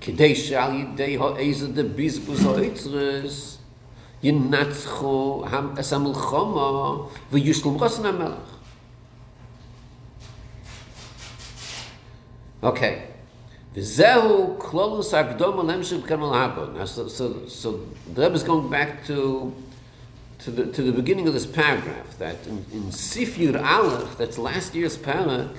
Kidei 0.00 0.34
shal 0.34 0.70
yidei 0.70 1.18
ha'ezah 1.18 1.74
de 1.74 1.84
bizbuz 1.84 2.42
ha'oitzres 2.42 3.58
yinatzchu 4.22 5.46
ham 5.46 5.76
es 5.76 5.90
ha-milchama 5.90 7.10
v'yushlim 7.30 7.78
rosen 7.78 8.04
ha-melech. 8.04 8.57
Okay. 12.62 13.04
V'zehu 13.74 14.58
klolus 14.58 15.12
akdoma 15.12 15.64
lemshim 15.64 16.06
kamel 16.06 16.32
haba. 16.32 16.86
So, 16.86 17.08
so, 17.08 17.46
so 17.46 17.80
the 18.12 18.22
Rebbe 18.22 18.34
is 18.34 18.42
going 18.42 18.68
back 18.70 19.04
to 19.06 19.54
to 20.40 20.50
the, 20.52 20.66
to 20.66 20.82
the 20.82 20.92
beginning 20.92 21.26
of 21.26 21.34
this 21.34 21.46
paragraph, 21.46 22.16
that 22.18 22.46
in, 22.46 22.64
in 22.72 22.82
Sifyud 22.84 23.60
Aleph, 23.60 24.16
that's 24.16 24.38
last 24.38 24.74
year's 24.74 24.96
parak, 24.96 25.56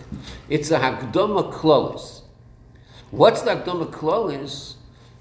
it's 0.47 0.71
a 0.71 0.79
Hakdoma 0.79 1.51
Klolis. 1.51 2.21
What's 3.11 3.41
the 3.41 3.51
Hakdoma 3.51 3.91
Klolis? 3.91 4.75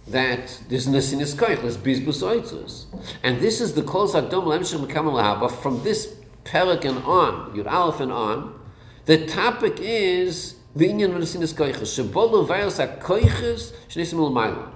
That 0.06 0.62
there's 0.68 0.86
Nesinis 0.86 1.34
Koich, 1.34 1.60
there's 1.60 1.76
Bizbus 1.76 2.22
Oitzos. 2.22 2.86
And 3.22 3.40
this 3.40 3.60
is 3.60 3.74
the 3.74 3.82
Klolis 3.82 4.14
Hakdoma 4.14 4.58
Lemshim 4.58 4.88
Kamel 4.88 5.14
Haba 5.14 5.50
from 5.50 5.82
this 5.82 6.14
parak 6.44 6.84
and 6.84 6.98
on, 7.04 7.52
Yud 7.54 7.70
Aleph 7.70 8.00
and 8.00 8.12
on. 8.12 8.58
The 9.06 9.26
topic 9.26 9.78
is 9.80 10.54
the 10.78 10.86
Inyan 10.86 11.16
of 11.16 11.22
Nesinis 11.22 11.52
Koiches. 11.54 11.90
Shebolo 11.90 12.46
Vayos 12.46 12.78
HaKoiches 12.78 13.72
Shnesim 13.88 14.20
L'mayla. 14.20 14.70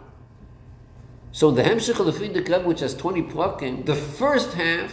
So 1.31 1.51
in 1.51 1.55
the 1.55 1.63
Hemshech 1.63 1.99
of 2.01 2.07
the 2.07 2.13
Friedik 2.13 2.49
Rebbe, 2.49 2.67
which 2.67 2.81
has 2.81 2.93
20 2.95 3.23
plucking, 3.23 3.85
the 3.85 3.95
first 3.95 4.55
half 4.55 4.93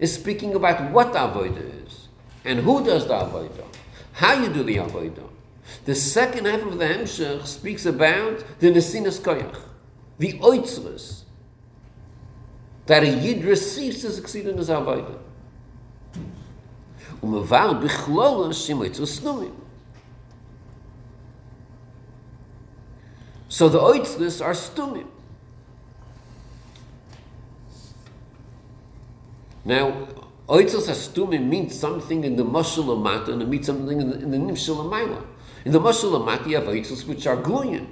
is 0.00 0.12
speaking 0.12 0.56
about 0.56 0.90
what 0.90 1.12
the 1.12 1.20
Avodah 1.20 1.86
is, 1.86 2.08
and 2.44 2.58
who 2.58 2.84
does 2.84 3.06
the 3.06 3.14
Avodah, 3.14 3.64
how 4.14 4.32
you 4.42 4.52
do 4.52 4.64
the 4.64 4.76
Avodah. 4.76 5.28
The 5.84 5.94
second 5.94 6.46
half 6.46 6.62
of 6.62 6.78
the 6.78 6.84
Hemshech 6.84 7.46
speaks 7.46 7.86
about 7.86 8.44
the 8.58 8.72
Nesinas 8.72 9.20
Koyach, 9.20 9.60
the 10.18 10.32
Oitzres, 10.40 11.22
that 12.86 13.04
a 13.04 13.08
Yid 13.08 13.44
receives 13.44 14.02
to 14.02 14.10
succeed 14.10 14.48
in 14.48 14.58
his 14.58 14.68
Avodah. 14.68 15.20
Umavar 17.22 17.80
bichlolus 17.80 18.68
shimoitzos 18.68 19.20
snumim. 19.20 19.63
So 23.48 23.68
the 23.68 23.78
Oitzres 23.78 24.44
are 24.44 24.52
stumim. 24.52 25.08
Now, 29.64 30.08
Oitzos 30.48 30.90
Astumim 30.90 31.48
means 31.48 31.78
something 31.78 32.22
in 32.22 32.36
the 32.36 32.44
Mashal 32.44 33.28
and 33.32 33.40
it 33.40 33.48
means 33.48 33.66
something 33.66 33.98
in 33.98 34.10
the, 34.10 34.16
in. 34.16 34.34
In 34.34 35.72
the 35.72 35.80
Mashal 35.80 36.46
you 36.46 36.56
have 36.56 36.64
Oitzos 36.64 37.06
which 37.06 37.26
are 37.26 37.36
Gluyin. 37.38 37.86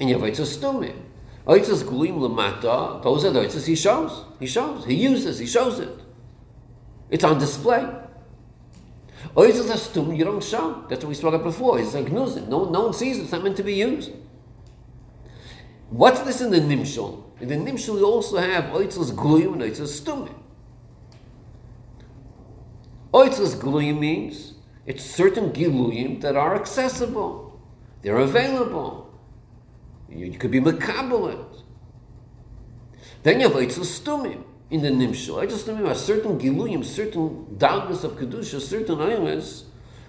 And 0.00 0.10
you 0.10 0.18
have 0.18 0.28
Oitzos 0.28 0.58
Stumim. 0.58 0.96
Oitzos 1.46 1.84
Gluyim 1.84 2.18
Lamata, 2.18 3.02
those 3.02 3.24
are 3.24 3.30
the 3.30 3.40
Oitzos 3.40 3.66
he 3.66 3.76
shows. 3.76 4.24
He 4.40 4.46
shows. 4.48 4.84
He 4.84 4.94
uses. 4.94 5.38
He 5.38 5.46
shows 5.46 5.78
it. 5.78 5.96
It's 7.08 7.22
on 7.22 7.38
display. 7.38 7.88
Oitzos 9.36 9.70
Astumim, 9.70 10.16
you 10.16 10.24
don't 10.24 10.42
show. 10.42 10.84
That's 10.88 11.04
what 11.04 11.10
we 11.10 11.14
spoke 11.14 11.34
about 11.34 11.44
before. 11.44 11.78
It's 11.78 11.94
like 11.94 12.06
Nuzim. 12.06 12.48
No, 12.48 12.64
no 12.68 12.86
one 12.86 12.94
sees 12.94 13.18
it. 13.18 13.22
It's 13.22 13.32
not 13.32 13.44
meant 13.44 13.56
to 13.58 13.62
be 13.62 13.74
used. 13.74 14.10
What's 15.90 16.20
this 16.20 16.40
in 16.40 16.50
the 16.52 16.60
Nimshal? 16.60 17.24
In 17.40 17.48
the 17.48 17.56
Nimshal, 17.56 17.98
you 17.98 18.04
also 18.04 18.36
have 18.36 18.64
Oitzos 18.66 19.10
Gluyim 19.10 19.54
and 19.54 19.62
Oitzos 19.62 20.00
Stumim. 20.00 20.34
Oitzas 23.12 23.56
Gluyim 23.56 23.98
means 23.98 24.54
it's 24.86 25.04
certain 25.04 25.50
Giluyim 25.50 26.20
that 26.20 26.36
are 26.36 26.54
accessible, 26.54 27.60
they're 28.02 28.18
available. 28.18 29.12
You, 30.08 30.26
you 30.26 30.38
could 30.38 30.52
be 30.52 30.60
Makabalit. 30.60 31.62
Then 33.24 33.40
you 33.40 33.48
have 33.48 33.56
Oitzas 33.56 34.00
Stumim 34.00 34.44
in 34.70 34.82
the 34.82 34.90
Nimshal. 34.90 35.44
Oitzas 35.44 35.64
Stumim 35.64 35.88
are 35.88 35.96
certain 35.96 36.38
Giluyim, 36.38 36.84
certain 36.84 37.58
darkness 37.58 38.04
of 38.04 38.12
Kedusha, 38.12 38.60
certain 38.60 38.98
Aymas, 38.98 39.64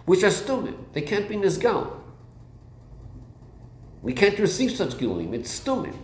which 0.06 0.24
are 0.24 0.28
Stumim. 0.28 0.76
They 0.94 1.02
can't 1.02 1.28
be 1.28 1.38
Nizgal. 1.38 2.01
We 4.02 4.14
can't 4.14 4.38
receive 4.40 4.72
such 4.72 4.92
Giluyim, 4.92 5.34
it's 5.34 5.60
Stumim. 5.60 5.96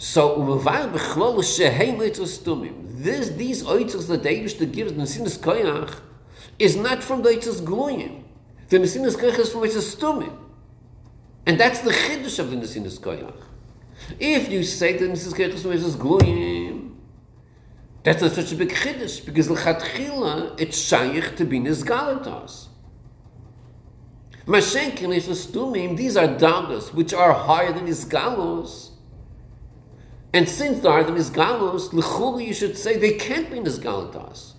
So 0.00 0.34
umavayl 0.38 0.92
bechlol 0.94 1.44
shehem 1.44 1.98
oitzos 1.98 2.38
stumim. 2.38 2.72
This 3.02 3.28
these 3.28 3.62
oitzos 3.62 4.08
that 4.08 4.22
the 4.22 4.30
Eibush 4.30 4.72
gives 4.72 4.92
Nesinas 4.92 5.38
Koyach 5.38 6.00
is 6.58 6.74
not 6.74 7.04
from 7.04 7.20
the 7.20 7.28
oitzos 7.28 7.60
gluyim. 7.60 8.22
The 8.70 8.78
Nesinas 8.78 9.14
Koyach 9.14 9.38
is 9.38 9.52
from 9.52 9.60
oitzos 9.60 9.94
stumim. 9.94 10.34
And 11.44 11.60
that's 11.60 11.80
the 11.80 11.90
chiddush 11.90 12.38
of 12.38 12.50
the 12.50 12.56
Nesinas 12.56 12.98
Koyach. 12.98 13.42
If 14.18 14.50
you 14.50 14.64
say 14.64 14.96
the 14.96 15.04
Nesinas 15.04 15.34
Koyach 15.34 15.52
is 15.52 15.62
from 15.62 15.72
oitzos 15.72 15.96
gluyim, 15.96 16.94
that's 18.02 18.22
not 18.22 18.32
such 18.32 18.52
a 18.52 18.56
big 18.56 18.70
chiddush 18.70 19.22
because 19.26 19.48
lechatchila 19.48 20.58
it's 20.58 20.82
shayich 20.90 21.36
to 21.36 21.44
be 21.44 21.60
nizgalatas. 21.60 22.68
Mashenkin 24.46 25.14
is 25.14 25.28
stumim. 25.28 25.96
These 25.96 26.16
are 26.16 26.28
dagas 26.28 26.92
which 26.94 27.12
are 27.12 27.32
higher 27.32 27.72
than 27.72 27.86
isgalos. 27.86 28.90
And 30.32 30.48
since 30.48 30.80
the 30.80 30.88
Ardim 30.88 31.16
is 31.16 31.30
Galus, 31.30 31.90
Lechuli 31.90 32.46
you 32.46 32.54
should 32.54 32.78
say 32.78 32.96
they 32.96 33.14
can't 33.14 33.50
be 33.50 33.58
in 33.58 33.64
this 33.64 33.78
Galatas. 33.78 34.52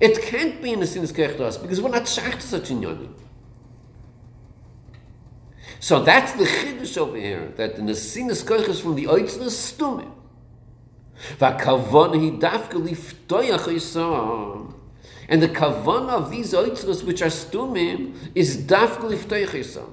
It 0.00 0.20
can't 0.22 0.60
be 0.60 0.72
in 0.72 0.80
the 0.80 0.86
Sinas 0.86 1.12
Kechtas 1.12 1.60
because 1.62 1.80
we're 1.80 1.90
not 1.90 2.08
shaykh 2.08 2.34
to 2.34 2.40
such 2.40 2.70
a 2.70 2.74
yonim. 2.74 3.14
So 5.78 6.02
that's 6.02 6.32
the 6.32 6.44
chiddush 6.44 6.96
over 6.96 7.16
here, 7.16 7.52
that 7.56 7.76
the 7.76 7.82
Nesinas 7.82 8.44
Koiches 8.44 8.80
from 8.80 8.96
the 8.96 9.04
Oitzna 9.04 9.46
Stumim. 9.46 10.10
V'kavon 11.38 12.14
hi 12.14 12.36
dafka 12.38 12.72
liftoyach 12.72 13.68
yisam. 13.68 14.74
And 15.28 15.42
the 15.42 15.48
kavon 15.48 16.08
of 16.08 16.30
these 16.30 16.52
Oitznas 16.52 17.02
which 17.04 17.22
are 17.22 17.26
Stumim 17.26 18.14
is 18.34 18.58
dafka 18.58 19.10
liftoyach 19.10 19.48
yisam. 19.48 19.90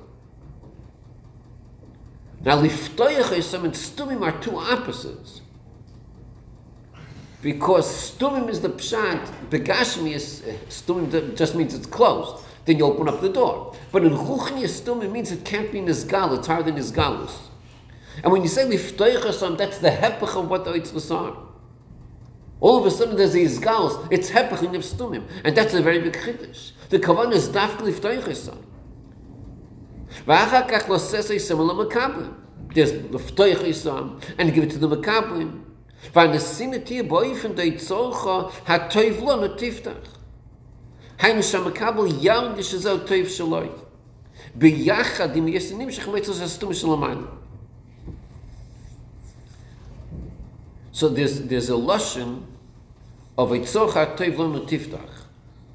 Now, 2.44 2.60
liftoyach 2.62 3.36
esam 3.38 3.66
and 3.66 3.74
stumim 3.74 4.22
are 4.24 4.40
two 4.42 4.58
opposites. 4.58 5.42
Because 7.42 8.12
stumim 8.12 8.50
is 8.50 8.62
the 8.62 8.70
pshat, 8.70 9.50
begashmi 9.50 10.14
is, 10.14 10.44
eh, 10.48 10.56
stumim 10.68 11.36
just 11.36 11.56
means 11.56 11.74
it's 11.74 11.86
closed. 11.86 12.44
Then 12.66 12.78
you 12.78 12.86
open 12.86 13.08
up 13.08 13.22
the 13.22 13.30
door. 13.30 13.76
But 13.92 14.04
in 14.04 14.14
ruchni 14.14 14.64
stumim 14.64 15.12
means 15.12 15.32
it 15.32 15.46
can't 15.46 15.72
be 15.72 15.82
nizgal, 15.82 16.38
it's 16.38 16.48
higher 16.48 16.64
than 16.64 16.76
nizgalus. 16.76 17.36
And 18.24 18.32
when 18.32 18.42
you 18.42 18.48
say 18.48 18.66
liftoyach 18.66 19.22
esam, 19.22 19.58
that's 19.58 19.78
the 19.78 19.90
hepech 19.90 20.36
of 20.36 20.50
what 20.50 20.66
the 20.66 20.72
oitzvus 20.72 21.16
are. 21.16 21.51
All 22.62 22.78
of 22.78 22.86
a 22.86 22.92
sudden 22.92 23.18
there's 23.18 23.34
these 23.34 23.58
gals, 23.58 24.08
it's 24.12 24.30
hepechin 24.30 24.76
of 24.76 24.84
stumim. 24.84 25.28
And 25.44 25.58
that's 25.58 25.74
a 25.74 25.82
very 25.82 26.00
big 26.00 26.14
chiddush. 26.14 26.74
The 26.90 27.00
kavan 27.00 27.34
is 27.34 27.50
dafkli 27.50 27.92
v'toichesan. 27.92 28.64
V'achar 30.28 30.88
lo 30.88 30.98
sesei 30.98 31.42
simul 31.42 31.70
makablim. 31.74 32.36
There's 32.74 32.92
the 32.92 34.36
and 34.38 34.54
give 34.54 34.64
it 34.64 34.70
to 34.70 34.78
the 34.78 34.96
makablim. 34.96 35.64
V'anesinati 36.14 37.08
boifen 37.08 37.56
doi 37.56 37.72
tzolcha 37.72 38.52
ha-toiv 38.66 39.22
lo 39.22 39.48
natiftach. 39.48 40.06
Hainu 41.18 41.42
sha-makabl 41.42 42.12
yargish 42.22 42.76
toiv 43.08 43.26
shaloi. 43.26 43.72
B'yachad 44.56 45.36
im 45.36 45.48
yesinim 45.48 45.88
shechmetzos 45.88 46.40
ha-stum. 46.40 47.28
So 50.92 51.10
there's, 51.10 51.42
there's 51.42 51.70
a 51.70 51.74
Lushan 51.74 52.44
of 53.38 53.52
a 53.52 53.60
tzorch 53.60 53.94
ha'tov 53.94 54.38
lo 54.38 54.60
netiftach, 54.60 55.26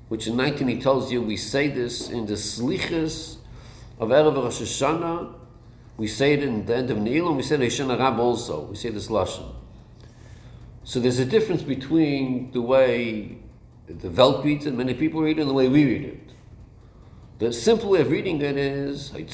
which 0.08 0.26
in 0.26 0.36
19 0.36 0.68
he 0.68 0.80
tells 0.80 1.10
you 1.10 1.22
we 1.22 1.36
say 1.36 1.68
this 1.68 2.08
in 2.10 2.26
the 2.26 2.34
slichas 2.34 3.36
of 3.98 4.10
Erev 4.10 4.36
Rosh 4.36 4.60
Hashanah, 4.60 5.32
we 5.96 6.06
say 6.06 6.34
it 6.34 6.42
in 6.42 6.66
the 6.66 6.76
end 6.76 6.90
of 6.90 6.98
Neil, 6.98 7.28
and 7.28 7.36
we 7.36 7.42
say 7.42 7.54
it 7.54 7.62
in 7.62 7.68
Hashanah 7.68 7.98
Rab 7.98 8.18
also. 8.18 8.66
We 8.66 8.76
say 8.76 8.90
this 8.90 9.08
lashon. 9.08 9.54
So 10.84 11.00
there's 11.00 11.18
a 11.18 11.24
difference 11.24 11.62
between 11.62 12.52
the 12.52 12.60
way 12.60 13.38
the 13.88 14.10
Welt 14.10 14.44
reads 14.44 14.66
it, 14.66 14.74
many 14.74 14.94
people 14.94 15.22
read 15.22 15.38
it, 15.38 15.40
and 15.40 15.50
the 15.50 15.54
way 15.54 15.68
we 15.68 15.84
read 15.84 16.04
it. 16.04 16.32
The 17.38 17.52
simple 17.52 17.90
way 17.90 18.00
of 18.00 18.10
reading 18.10 18.40
it 18.40 18.56
is 18.56 19.10
Kama. 19.10 19.26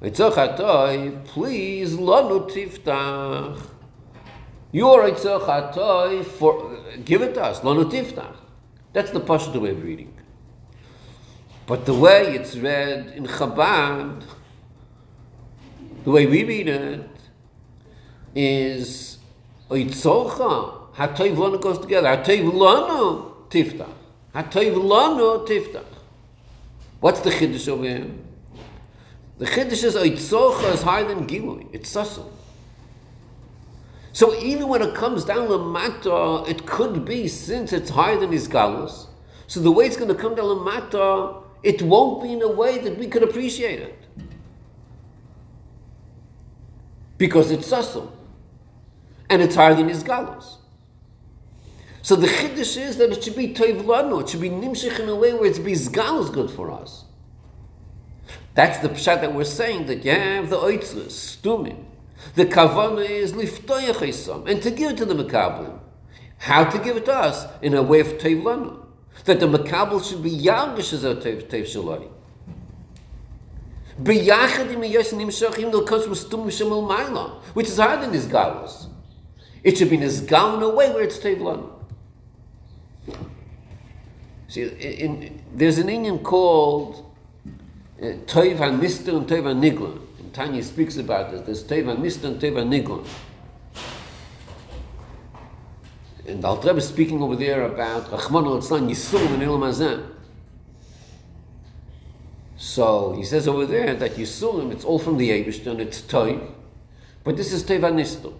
Haitzor 0.00 0.32
Chatoiv, 0.32 1.24
please 1.24 1.94
lanu 1.94 2.48
tiftach. 2.50 3.58
Your 4.70 5.10
Chatoiv, 5.10 6.24
for 6.24 6.78
give 7.04 7.22
it 7.22 7.34
to 7.34 7.42
us, 7.42 7.60
lanu 7.60 7.90
tiftach. 7.90 8.36
That's 8.92 9.10
the 9.10 9.20
Pashto 9.20 9.60
way 9.60 9.70
of 9.70 9.82
reading. 9.82 10.14
But 11.66 11.84
the 11.84 11.94
way 11.94 12.34
it's 12.34 12.56
read 12.56 13.12
in 13.14 13.26
Chabad, 13.26 14.24
the 16.04 16.10
way 16.10 16.26
we 16.26 16.44
read 16.44 16.68
it, 16.68 17.10
is 18.34 19.18
Oitzorcha, 19.70 20.94
Hatoiv 20.94 21.36
Lanu 21.36 21.60
goes 21.60 21.78
together. 21.78 22.08
Hatoiv 22.08 22.52
Lanu 22.52 23.48
Tiftach. 23.50 23.92
Hatoiv 24.34 24.74
Lanu 24.74 25.46
Tiftach. 25.46 25.84
What's 27.00 27.20
the 27.20 27.30
Chiddush 27.30 27.68
over 27.68 27.84
here? 27.84 28.10
The 29.38 29.44
Chiddush 29.44 29.84
is 29.84 29.94
Oitzorcha 29.94 30.74
is 30.74 30.82
higher 30.82 31.06
than 31.06 31.26
Gilui. 31.26 31.68
It's 31.72 31.94
Sassel. 31.94 32.32
So 34.18 34.34
even 34.34 34.66
when 34.66 34.82
it 34.82 34.96
comes 34.96 35.24
down 35.24 35.46
to 35.46 35.58
Mata, 35.58 36.42
it 36.50 36.66
could 36.66 37.04
be, 37.04 37.28
since 37.28 37.72
it's 37.72 37.90
higher 37.90 38.18
than 38.18 38.32
his 38.32 38.48
Galus, 38.48 39.06
so 39.46 39.60
the 39.60 39.70
way 39.70 39.86
it's 39.86 39.96
going 39.96 40.08
to 40.08 40.14
come 40.16 40.34
down 40.34 40.48
to 40.48 40.56
Mata, 40.56 41.34
it 41.62 41.82
won't 41.82 42.24
be 42.24 42.32
in 42.32 42.42
a 42.42 42.50
way 42.50 42.78
that 42.78 42.98
we 42.98 43.06
could 43.06 43.22
appreciate 43.22 43.78
it. 43.78 43.96
Because 47.16 47.52
it's 47.52 47.70
Sassel. 47.70 48.10
And 49.30 49.40
it's 49.40 49.54
higher 49.54 49.76
than 49.76 49.88
his 49.88 50.02
Galus. 50.02 50.56
So 52.02 52.16
the 52.16 52.26
Chiddush 52.26 52.76
is 52.76 52.96
that 52.96 53.12
it 53.12 53.22
should 53.22 53.36
be 53.36 53.54
Toiv 53.54 53.84
Lanu, 53.84 54.22
it 54.22 54.30
should 54.30 54.40
be 54.40 54.50
Nimshich 54.50 54.98
in 54.98 55.08
a 55.08 55.14
way 55.14 55.32
where 55.32 55.46
it's 55.46 55.60
Bizgal 55.60 56.32
good 56.32 56.50
for 56.50 56.72
us. 56.72 57.04
That's 58.56 58.80
the 58.80 58.88
pshat 58.88 59.20
that 59.20 59.32
we're 59.32 59.44
saying 59.44 59.86
that 59.86 60.04
you 60.04 60.10
have 60.10 60.50
the 60.50 60.56
oitzlus, 60.56 61.38
stumim. 61.40 61.84
The 62.38 62.46
kavana 62.46 63.04
is 63.04 63.32
liftoyach 63.32 63.96
esam, 63.96 64.48
and 64.48 64.62
to 64.62 64.70
give 64.70 64.92
it 64.92 64.96
to 64.98 65.04
the 65.04 65.12
makablim. 65.12 65.76
How 66.38 66.62
to 66.62 66.78
give 66.78 66.96
it 66.96 67.04
to 67.06 67.12
us? 67.12 67.44
In 67.62 67.74
a 67.74 67.82
way 67.82 67.98
of 67.98 68.06
Toiv 68.18 68.44
Lanu. 68.44 68.86
That 69.24 69.40
the 69.40 69.46
makabel 69.48 70.08
should 70.08 70.22
be 70.22 70.30
yangish 70.30 70.92
as 70.92 71.02
a 71.02 71.16
Toiv 71.16 71.48
Shaloi. 71.50 72.08
Biyachad 74.00 74.72
im 74.72 74.84
yes 74.84 75.12
nimshach 75.12 75.58
im 75.58 75.84
comes 75.84 76.04
from 76.04 76.14
stum 76.14 76.46
shemel 76.46 76.88
maila, 76.88 77.42
which 77.54 77.66
is 77.66 77.78
higher 77.78 78.00
than 78.00 78.12
his 78.12 78.26
galus. 78.26 78.86
It 79.64 79.76
should 79.76 79.90
be 79.90 79.98
nizgal 79.98 80.58
in 80.58 80.62
a 80.62 80.68
way 80.68 80.92
where 80.92 81.02
it's 81.02 81.18
tevlan. 81.18 81.68
See, 84.46 84.62
in, 84.62 85.22
in, 85.24 85.42
there's 85.52 85.78
an 85.78 85.88
Indian 85.88 86.20
called 86.20 87.04
uh, 88.00 88.04
Toiv 88.26 88.58
HaNister 88.58 89.16
and 89.16 89.26
Toiv 89.26 89.42
HaNiglon. 89.42 90.04
And 90.38 90.46
Tanya 90.46 90.62
speaks 90.62 90.96
about 90.96 91.32
this. 91.32 91.40
There's 91.40 91.64
Toiv 91.64 91.96
HaNister 91.96 92.24
and 92.24 92.40
Toiv 92.40 92.52
HaNiglon. 92.52 93.06
And 96.28 96.44
Alter 96.44 96.68
Rebbe 96.68 96.78
is 96.78 96.86
speaking 96.86 97.20
over 97.20 97.34
there 97.34 97.62
about 97.62 98.04
Rachman 98.04 98.46
al-Tzlan 98.46 98.88
Yisurim 98.88 99.34
and 99.34 99.42
Ilam 99.42 99.62
Hazeh. 99.62 100.08
So 102.56 103.14
he 103.14 103.24
says 103.24 103.48
over 103.48 103.66
there 103.66 103.94
that 103.94 104.12
Yisurim, 104.12 104.70
it's 104.70 104.84
all 104.84 105.00
from 105.00 105.16
the 105.16 105.30
Eibishter, 105.30 105.76
it's 105.80 106.02
Toiv. 106.02 106.52
But 107.24 107.36
this 107.36 107.52
is 107.52 107.64
Toiv 107.64 107.80
HaNister. 107.80 108.32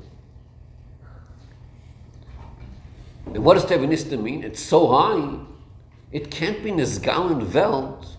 And 3.26 3.44
what 3.44 3.54
does 3.54 3.64
Toiv 3.64 3.84
HaNister 3.84 4.22
mean? 4.22 4.44
It's 4.44 4.62
so 4.62 4.86
high, 4.88 5.38
it 6.12 6.30
can't 6.30 6.62
be 6.62 6.70
Nizgal 6.70 7.32
and 7.32 7.52
Welt 7.52 8.17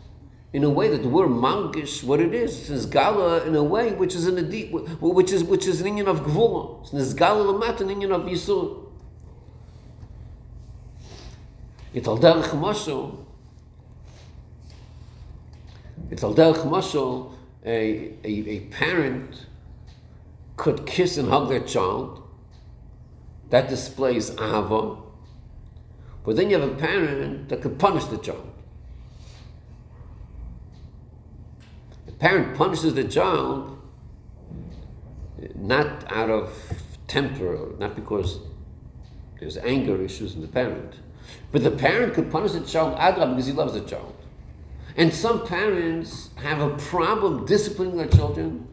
in 0.51 0.63
a 0.63 0.69
way 0.69 0.89
that 0.89 1.05
we're 1.05 1.27
mangish 1.27 2.03
what 2.03 2.19
it 2.19 2.33
is. 2.33 2.69
It's 2.69 2.87
Nizgala 2.87 3.45
in 3.45 3.55
a 3.55 3.63
way 3.63 3.93
which 3.93 4.15
is 4.15 4.27
in 4.27 4.37
a 4.37 4.41
deep, 4.41 4.71
which 4.71 5.31
is 5.31 5.43
which 5.43 5.67
is 5.67 5.81
an 5.81 5.87
union 5.87 6.07
of 6.07 6.21
Gvula. 6.21 6.81
It's 6.81 6.91
Nizgala 6.91 7.59
Lamat, 7.59 7.81
an 7.81 7.89
union 7.89 8.11
of 8.11 8.23
Yisur. 8.23 8.85
It's 11.93 12.07
al 12.07 12.17
derech 12.17 12.49
mashal. 12.49 13.25
Al 16.23 16.33
derech 16.33 16.65
mashal. 16.65 17.33
A, 17.65 18.13
a, 18.23 18.27
a 18.27 18.59
parent 18.71 19.45
could 20.55 20.85
kiss 20.85 21.17
and 21.17 21.29
hug 21.29 21.49
their 21.49 21.61
child, 21.61 22.21
That 23.49 23.69
displays 23.69 24.31
ahava. 24.31 25.01
But 26.23 26.35
then 26.35 26.49
you 26.49 26.59
have 26.59 26.69
a 26.69 26.75
parent 26.75 27.49
that 27.49 27.61
could 27.61 27.79
punish 27.79 28.05
the 28.05 28.17
child. 28.17 28.47
The 32.05 32.08
parent 32.19 32.55
punishes 32.55 32.93
the 32.93 33.05
child 33.05 33.79
not 35.55 36.11
out 36.11 36.29
of 36.29 36.53
temper, 37.07 37.73
not 37.79 37.95
because 37.95 38.39
there's 39.39 39.57
anger 39.57 40.01
issues 40.01 40.35
in 40.35 40.41
the 40.41 40.47
parent, 40.47 40.95
but 41.51 41.63
the 41.63 41.71
parent 41.71 42.13
could 42.13 42.31
punish 42.31 42.51
the 42.51 42.61
child 42.61 42.97
adra 42.97 43.29
because 43.29 43.47
he 43.47 43.53
loves 43.53 43.73
the 43.73 43.81
child. 43.81 44.15
And 44.97 45.13
some 45.13 45.45
parents 45.45 46.29
have 46.35 46.59
a 46.59 46.75
problem 46.77 47.45
disciplining 47.45 47.97
their 47.97 48.07
children 48.07 48.67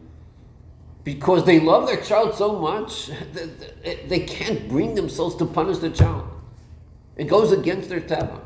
because 1.03 1.45
they 1.45 1.59
love 1.59 1.87
their 1.87 2.01
child 2.01 2.35
so 2.35 2.59
much 2.59 3.07
that 3.33 4.09
they 4.09 4.19
can't 4.21 4.67
bring 4.67 4.95
themselves 4.95 5.35
to 5.35 5.45
punish 5.45 5.77
the 5.77 5.89
child. 5.89 6.27
It 7.15 7.25
goes 7.25 7.51
against 7.51 7.89
their 7.89 8.01
teva. 8.01 8.41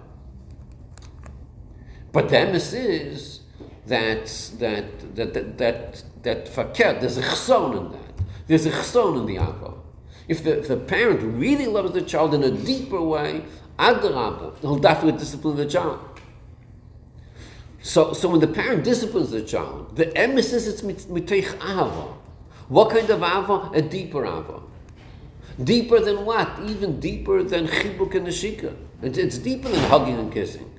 But 2.12 2.30
the 2.30 2.36
emes 2.38 2.74
is 2.74 3.41
that 3.92 4.26
that 4.60 5.16
that 5.16 5.58
that 5.58 6.04
that, 6.24 6.48
fakir, 6.48 7.00
there's 7.00 7.18
a 7.18 7.22
chson 7.22 7.78
in 7.78 7.92
that. 7.92 8.14
There's 8.48 8.66
a 8.66 8.72
chson 8.72 9.20
in 9.20 9.26
the 9.26 9.36
ava. 9.36 9.74
If 10.28 10.44
the, 10.44 10.60
if 10.60 10.68
the 10.70 10.78
parent 10.78 11.22
really 11.22 11.68
loves 11.68 11.92
the 11.92 12.02
child 12.02 12.34
in 12.34 12.44
a 12.44 12.52
deeper 12.52 13.02
way, 13.02 13.44
adrabah, 13.78 14.58
he'll 14.62 14.78
definitely 14.78 15.20
discipline 15.20 15.58
the 15.58 15.66
child. 15.66 16.00
So, 17.82 18.14
so 18.14 18.30
when 18.30 18.40
the 18.40 18.48
parent 18.48 18.84
disciplines 18.84 19.32
the 19.32 19.42
child, 19.42 19.98
the 19.98 20.06
emes 20.06 20.54
is 20.54 20.82
miteich 20.84 21.54
ava. 21.56 22.14
What 22.70 22.92
kind 22.92 23.10
of 23.10 23.22
ava? 23.22 23.72
A 23.74 23.82
deeper 23.82 24.26
ava. 24.26 24.62
Deeper 25.62 26.00
than 26.00 26.26
what? 26.26 26.50
Even 26.66 27.00
deeper 27.00 27.44
than 27.44 27.68
chibuk 27.68 28.16
and 28.16 28.28
neshika. 28.28 28.74
It's, 29.02 29.18
it's 29.18 29.38
deeper 29.38 29.68
than 29.68 29.84
hugging 29.90 30.18
and 30.18 30.32
kissing. 30.32 30.71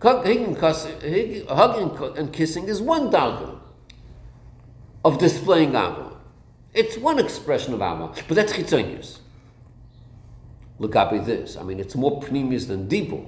Hugging, 0.00 0.56
and 0.56 2.32
kissing 2.32 2.68
is 2.68 2.80
one 2.80 3.10
darga 3.10 3.58
of 5.04 5.18
displaying 5.18 5.70
ava. 5.70 6.12
It's 6.72 6.96
one 6.96 7.18
expression 7.18 7.74
of 7.74 7.80
ava, 7.80 8.12
but 8.28 8.34
that's 8.34 8.52
chitzonius. 8.52 9.18
Look 10.78 10.94
up 10.94 11.12
at 11.12 11.26
this. 11.26 11.56
I 11.56 11.64
mean, 11.64 11.80
it's 11.80 11.96
more 11.96 12.20
pneumius 12.22 12.68
than 12.68 12.88
dibur. 12.88 13.26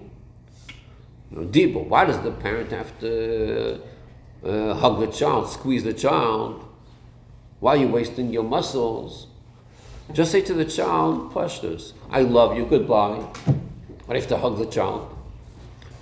You 1.32 1.44
know. 1.44 1.80
Why 1.80 2.04
does 2.04 2.20
the 2.20 2.30
parent 2.30 2.70
have 2.70 2.98
to 3.00 3.80
uh, 4.44 4.74
hug 4.74 5.00
the 5.00 5.08
child, 5.08 5.48
squeeze 5.48 5.82
the 5.82 5.92
child? 5.92 6.64
Why 7.58 7.74
are 7.74 7.78
you 7.78 7.88
wasting 7.88 8.32
your 8.32 8.44
muscles? 8.44 9.26
Just 10.12 10.32
say 10.32 10.40
to 10.42 10.54
the 10.54 10.64
child, 10.64 11.32
Pashtus, 11.32 11.92
I 12.10 12.22
love 12.22 12.56
you, 12.56 12.64
goodbye. 12.66 13.24
I 14.08 14.14
have 14.14 14.26
to 14.28 14.36
hug 14.36 14.58
the 14.58 14.66
child. 14.66 15.16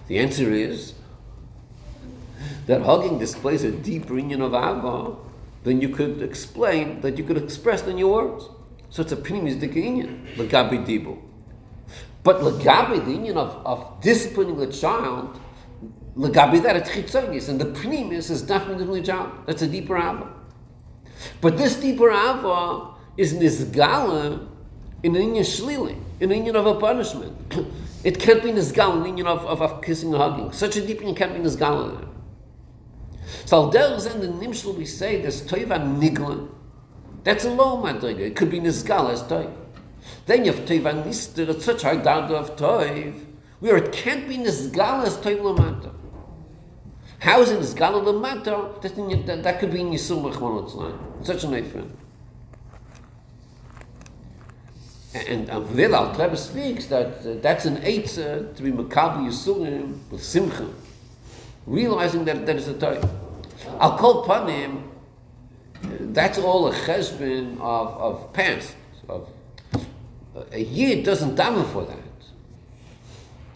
The 0.09 0.18
answer 0.18 0.50
is 0.50 0.94
that 2.66 2.82
hugging 2.82 3.18
displays 3.18 3.62
a 3.62 3.70
deeper 3.70 4.16
union 4.16 4.42
of 4.42 4.54
Ava 4.54 5.16
than 5.64 5.80
you 5.80 5.90
could 5.90 6.22
explain, 6.22 7.00
that 7.02 7.18
you 7.18 7.24
could 7.24 7.36
express 7.36 7.86
in 7.86 7.98
your 7.98 8.12
words. 8.12 8.48
So 8.90 9.02
it's 9.02 9.12
a 9.12 9.16
union, 9.16 10.26
legabi 10.36 10.84
dibu. 10.84 11.18
But 12.22 12.40
legabi, 12.40 13.04
the 13.04 13.12
union 13.12 13.36
of, 13.36 13.64
of 13.66 14.00
disciplining 14.00 14.56
the 14.56 14.72
child, 14.72 15.38
legabi 16.16 16.62
that 16.62 16.76
it's 16.76 16.90
chitzonis, 16.90 17.50
and 17.50 17.61
the 17.61 17.66
pnimis 17.66 18.30
is 18.30 18.40
definitely 18.42 19.02
child. 19.02 19.30
That's 19.46 19.62
a 19.62 19.68
deeper 19.68 19.98
Ava. 19.98 20.32
But 21.42 21.59
this 21.59 21.76
deeper 21.76 22.11
Ava 22.11 22.94
is 23.18 23.34
nisgala 23.34 24.46
in 25.02 25.14
an 25.14 25.22
union 25.22 25.44
shlili, 25.44 26.00
in 26.20 26.30
an 26.32 26.38
union 26.38 26.56
of 26.56 26.66
a 26.66 26.80
punishment. 26.80 27.36
It 28.05 28.18
can't 28.20 28.42
be 28.42 28.51
an 28.51 29.05
union 29.05 29.26
of, 29.26 29.44
of, 29.44 29.61
of, 29.61 29.82
kissing 29.82 30.14
and 30.14 30.22
hugging. 30.22 30.53
Such 30.53 30.76
a 30.76 30.86
deep 30.86 30.99
union 31.01 31.16
can't 31.16 31.34
be 31.34 31.49
there. 31.49 32.09
So 33.44 33.57
al 33.57 33.70
in 33.70 34.20
the 34.20 34.28
nimshul 34.28 34.76
we 34.76 34.86
say 34.86 35.20
there's 35.20 35.42
toiva 35.42 35.78
nigla. 35.78 36.49
That's 37.24 37.44
a 37.44 37.51
low 37.51 37.82
madriga. 37.82 38.20
It 38.20 38.36
could 38.36 38.51
be 38.51 38.61
nisgala 38.61 39.12
as 39.12 39.22
toiv. 39.22 39.53
Then 40.26 40.44
you 40.44 40.53
have 40.53 40.64
toiva 40.64 41.05
nister, 41.05 41.46
that's 41.46 41.64
such 41.64 41.84
a 41.84 41.88
high 41.88 41.96
darga 41.96 42.32
of 42.32 42.57
toiv, 42.57 43.24
where 43.61 43.76
it 43.76 43.92
can't 43.92 44.28
be 44.28 44.38
nisgala 44.38 45.05
as 45.05 45.16
toiv 45.18 45.40
lamata. 45.40 45.92
How 47.18 47.42
is 47.42 47.51
it 47.51 47.59
nisgala 47.59 48.03
lamata? 48.03 48.80
That, 48.80 49.26
that, 49.26 49.42
that 49.42 49.61
could 49.61 49.72
be 49.72 49.80
in 49.80 49.90
Yisum 49.90 50.32
Rachman 50.32 51.26
Such 51.26 51.44
a 51.44 51.49
nice 51.49 51.72
and 55.26 55.50
uh, 55.50 55.60
Vil 55.60 55.94
Al 55.94 56.12
Rebbe 56.12 56.36
speaks 56.36 56.86
that 56.86 57.26
uh, 57.26 57.34
that's 57.40 57.64
an 57.64 57.78
eitzah 57.78 58.54
to 58.54 58.62
be 58.62 58.70
Makabli 58.70 59.28
Yisurim 59.28 59.98
with 60.10 60.22
Simcha, 60.22 60.68
realizing 61.66 62.24
that 62.24 62.46
that 62.46 62.56
is 62.56 62.68
a 62.68 62.74
Torah. 62.74 63.08
Call 63.78 64.24
Panim, 64.26 64.82
that's 65.82 66.38
all 66.38 66.68
a 66.68 66.72
cheshbon 66.72 67.54
of, 67.60 67.88
of 68.00 68.32
past. 68.32 68.76
Of, 69.08 69.28
a 70.52 70.60
Yid 70.60 71.04
doesn't 71.04 71.36
daven 71.36 71.70
for 71.72 71.84
that. 71.84 71.98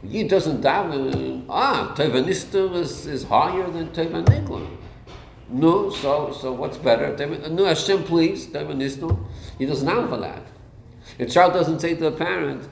A 0.03 0.07
Yid 0.07 0.29
doesn't 0.29 0.63
daven, 0.63 1.45
ah, 1.49 1.95
Teva 1.97 2.25
Nister 2.25 2.75
is, 2.75 3.07
is 3.07 3.25
higher 3.25 3.71
than 3.71 3.89
Teva 3.89 4.25
Nigla. 4.25 4.67
No, 5.49 5.91
so 5.91 6.33
so 6.33 6.53
what's 6.53 6.79
better? 6.79 7.15
No, 7.51 7.67
Hashem, 7.67 8.05
please, 8.05 8.47
Teva 8.47 8.75
Nister. 8.75 9.17
He 9.59 9.67
doesn't 9.67 9.87
daven 9.87 10.09
for 10.09 10.17
that. 10.19 10.43
A 11.19 11.27
child 11.27 11.53
doesn't 11.53 11.81
say 11.81 11.95
to 11.95 12.11
the 12.11 12.13
parent, 12.13 12.69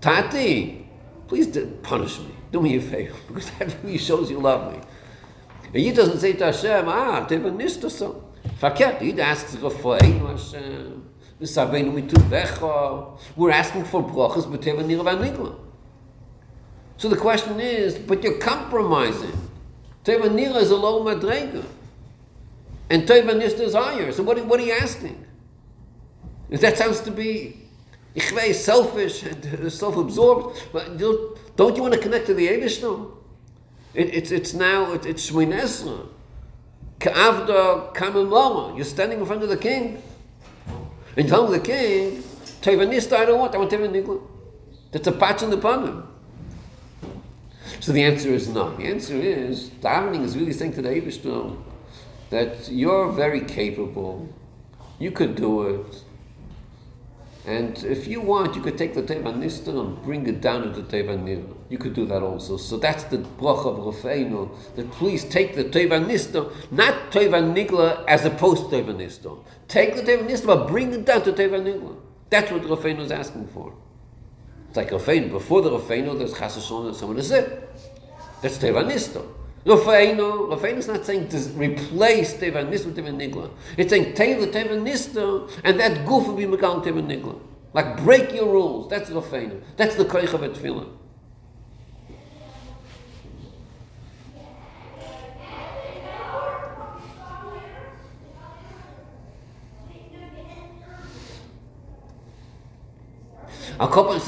Tati, 0.00 0.88
please 1.26 1.56
punish 1.82 2.18
me. 2.18 2.30
Do 2.50 2.60
me 2.60 2.76
a 2.76 2.80
favor, 2.80 3.16
because 3.28 3.50
that 3.52 3.76
really 3.82 3.98
shows 3.98 4.30
you 4.30 4.40
love 4.40 4.72
me. 4.72 4.80
And 5.66 5.76
he 5.76 5.92
doesn't 5.92 6.20
say 6.20 6.32
to 6.34 6.46
Hashem, 6.46 6.88
ah, 6.88 7.26
teva 7.26 7.50
nista 7.54 7.90
so. 7.90 8.24
Verkehrt, 8.60 9.00
he 9.00 9.20
asks 9.20 9.54
Rafael, 9.56 10.26
Hashem. 10.26 11.04
We're 11.40 11.50
asking 13.52 13.84
for 13.84 14.02
brachas, 14.02 14.50
but 14.50 14.60
teva 14.60 14.82
nira 14.82 15.54
So 16.96 17.08
the 17.08 17.16
question 17.16 17.60
is, 17.60 17.96
but 17.96 18.24
you're 18.24 18.38
compromising. 18.38 19.38
Teva 20.04 20.28
nira 20.28 20.56
is 20.56 20.70
a 20.70 20.76
low 20.76 21.04
madrega. 21.04 21.64
And 22.90 23.06
teva 23.06 23.40
nista 23.40 23.60
is 23.60 23.74
higher. 23.74 24.10
So 24.10 24.24
what, 24.24 24.44
what 24.46 24.58
are 24.58 24.64
you 24.64 24.72
asking? 24.72 25.24
If 26.50 26.60
that 26.62 26.76
sounds 26.76 27.00
to 27.02 27.10
be 27.12 27.67
Ich 28.18 28.34
weiß, 28.34 28.64
selfish 28.64 29.22
and 29.22 29.72
self-absorbed, 29.72 30.60
but 30.72 30.98
don't 30.98 31.76
you 31.76 31.82
want 31.82 31.94
to 31.94 32.00
connect 32.00 32.26
to 32.26 32.34
the 32.34 32.48
Eibishter? 32.48 33.12
It, 33.94 34.12
it's, 34.12 34.32
it's 34.32 34.54
now, 34.54 34.92
it, 34.92 35.06
it's 35.06 35.30
Shmoin 35.30 35.54
Esra. 35.54 36.04
Ka'avda 36.98 37.94
kamimama. 37.94 38.74
You're 38.74 38.84
standing 38.84 39.20
in 39.20 39.24
front 39.24 39.44
of 39.44 39.48
the 39.48 39.56
king. 39.56 40.02
And 41.16 41.28
telling 41.28 41.52
the 41.52 41.60
king, 41.60 42.24
Tevanista, 42.60 43.18
I 43.18 43.24
don't 43.24 43.38
want, 43.38 43.54
I 43.54 43.58
want 43.58 43.70
Tevanigla. 43.70 44.20
That's 44.90 45.06
a 45.06 45.12
patch 45.12 45.44
on 45.44 45.50
the 45.50 45.58
panim. 45.58 46.04
So 47.78 47.92
the 47.92 48.02
answer 48.02 48.30
is 48.30 48.48
no. 48.48 48.74
The 48.74 48.86
answer 48.86 49.14
is, 49.14 49.70
davening 49.80 50.24
is 50.24 50.36
really 50.36 50.52
saying 50.52 50.72
to 50.72 50.82
the 50.82 50.88
Eibishter 50.88 51.56
that 52.30 52.68
you're 52.68 53.12
very 53.12 53.42
capable, 53.42 54.28
you 54.98 55.12
could 55.12 55.36
do 55.36 55.62
it, 55.62 56.02
and 57.48 57.82
if 57.84 58.06
you 58.06 58.20
want, 58.20 58.54
you 58.54 58.60
could 58.60 58.76
take 58.76 58.92
the 58.92 59.02
Teva 59.02 59.32
Nista 59.32 59.68
and 59.68 60.02
bring 60.02 60.26
it 60.26 60.42
down 60.42 60.64
into 60.64 60.82
Teva 60.82 61.16
Nira. 61.16 61.56
You 61.70 61.78
could 61.78 61.94
do 61.94 62.04
that 62.04 62.22
also. 62.22 62.58
So 62.58 62.76
that's 62.76 63.04
the 63.04 63.16
brach 63.16 63.64
of 63.64 63.76
Rafeinu, 63.78 64.50
that 64.76 64.90
please 64.90 65.24
take 65.24 65.54
the 65.54 65.64
Teva 65.64 65.98
Nista, 66.04 66.52
not 66.70 67.10
Teva 67.10 67.40
Nigla 67.40 68.04
as 68.06 68.26
opposed 68.26 68.68
to 68.68 68.76
Teva 68.76 68.94
Nista. 68.94 69.42
Take 69.66 69.96
the 69.96 70.02
Teva 70.02 70.28
Nista, 70.28 70.44
but 70.44 70.68
bring 70.68 70.92
it 70.92 71.06
down 71.06 71.22
to 71.22 71.32
Teva 71.32 71.58
Nigla. 71.58 71.96
That's 72.28 72.52
what 72.52 72.60
Rafeinu 72.64 73.00
is 73.00 73.10
asking 73.10 73.48
for. 73.48 73.72
It's 74.68 74.76
like 74.76 74.90
Rafeinu. 74.90 75.30
Before 75.30 75.62
the 75.62 75.70
Rafeinu, 75.70 76.18
there's 76.18 76.34
Chasashon 76.34 76.88
and 76.88 76.96
someone 76.96 77.16
is 77.16 77.30
it. 77.30 77.66
That's 78.42 78.58
Teva 78.58 78.84
Nista. 78.84 79.26
Rafeinu, 79.64 80.48
Rafeinu 80.48 80.78
is 80.78 80.88
not 80.88 81.04
saying 81.04 81.28
to 81.28 81.38
replace 81.56 82.34
Teva 82.34 82.64
Nista 82.68 82.86
with 82.86 82.96
Teva 82.96 83.12
Nigla. 83.12 83.50
It's 83.76 83.90
saying 83.90 84.14
the 84.14 84.46
Teva 84.46 84.80
Nista 84.80 85.50
and 85.64 85.78
that 85.80 86.06
goof 86.06 86.26
will 86.26 86.36
be 86.36 86.44
Megal 86.44 86.82
Teva 86.84 87.02
Nigla. 87.02 87.38
Like 87.74 88.02
break 88.02 88.32
your 88.32 88.50
rules. 88.50 88.88
That's 88.88 89.10
Rafeinu. 89.10 89.60
That's 89.76 89.96
the 89.96 90.04
Koich 90.04 90.32
of 90.32 90.42
a 90.42 90.48
Tefillah. 90.48 90.88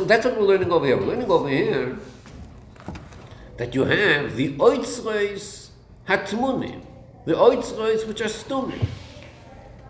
So 0.01 0.05
that's 0.05 0.25
what 0.25 0.39
we're 0.39 0.47
learning 0.47 0.71
over 0.71 0.87
here. 0.87 0.97
We're 0.97 1.07
learning 1.07 1.31
over 1.31 1.49
here 1.49 1.99
that 3.61 3.75
you 3.75 3.85
have 3.85 4.37
the 4.37 4.57
oitzreis 4.57 5.69
hatmunim, 6.09 6.81
the 7.27 7.35
oitzreis 7.35 8.09
which 8.09 8.23
are 8.23 8.25
stummy. 8.25 8.87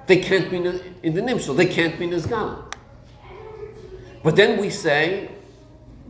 They 0.09 0.17
can't 0.17 0.51
be 0.51 0.57
in 0.57 0.63
the, 0.65 0.83
in 1.05 1.15
the 1.15 1.21
nimshal, 1.21 1.57
they 1.57 1.67
can't 1.67 1.97
be 1.97 2.07
in 2.07 2.11
the. 2.11 2.65
But 4.25 4.35
then 4.35 4.61
we 4.61 4.71
say 4.71 5.31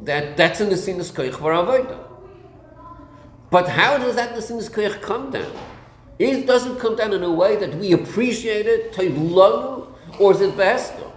that 0.04 0.38
that's 0.38 0.62
an 0.62 0.70
Nesinus 0.70 1.12
Koich 1.12 1.34
for 1.34 1.52
Avodah. 1.52 2.02
But 3.50 3.68
how 3.68 3.98
does 3.98 4.14
that 4.14 4.34
Nesinus 4.34 4.70
Koich 4.70 5.02
come 5.02 5.30
down? 5.30 5.52
It 6.18 6.46
doesn't 6.46 6.78
come 6.78 6.96
down 6.96 7.12
in 7.12 7.22
a 7.22 7.30
way 7.30 7.56
that 7.56 7.74
we 7.74 7.92
appreciate 7.92 8.64
it, 8.64 8.94
Toiv 8.94 9.18
Lanu, 9.18 9.86
or 10.18 10.32
is 10.32 10.40
it 10.40 10.56
Behesto? 10.56 11.12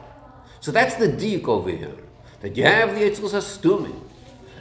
So 0.59 0.73
that's 0.73 0.95
the 0.95 1.07
dik 1.07 1.47
over 1.47 1.69
here. 1.69 1.95
That 2.41 2.57
you 2.57 2.65
have 2.65 2.95
the 2.95 2.99
Yitzchus 2.99 3.31
HaStumim, 3.31 4.02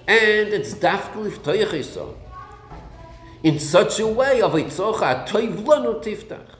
and 0.07 0.49
it's 0.49 0.75
Dafkelif 0.75 1.39
Toicheso. 1.39 2.17
In 3.43 3.59
such 3.59 3.99
a 3.99 4.07
way 4.07 4.41
of 4.41 4.53
Yitzchocha, 4.53 5.27
Toiv 5.27 5.65
Lanu 5.65 6.03
Tiftach. 6.03 6.57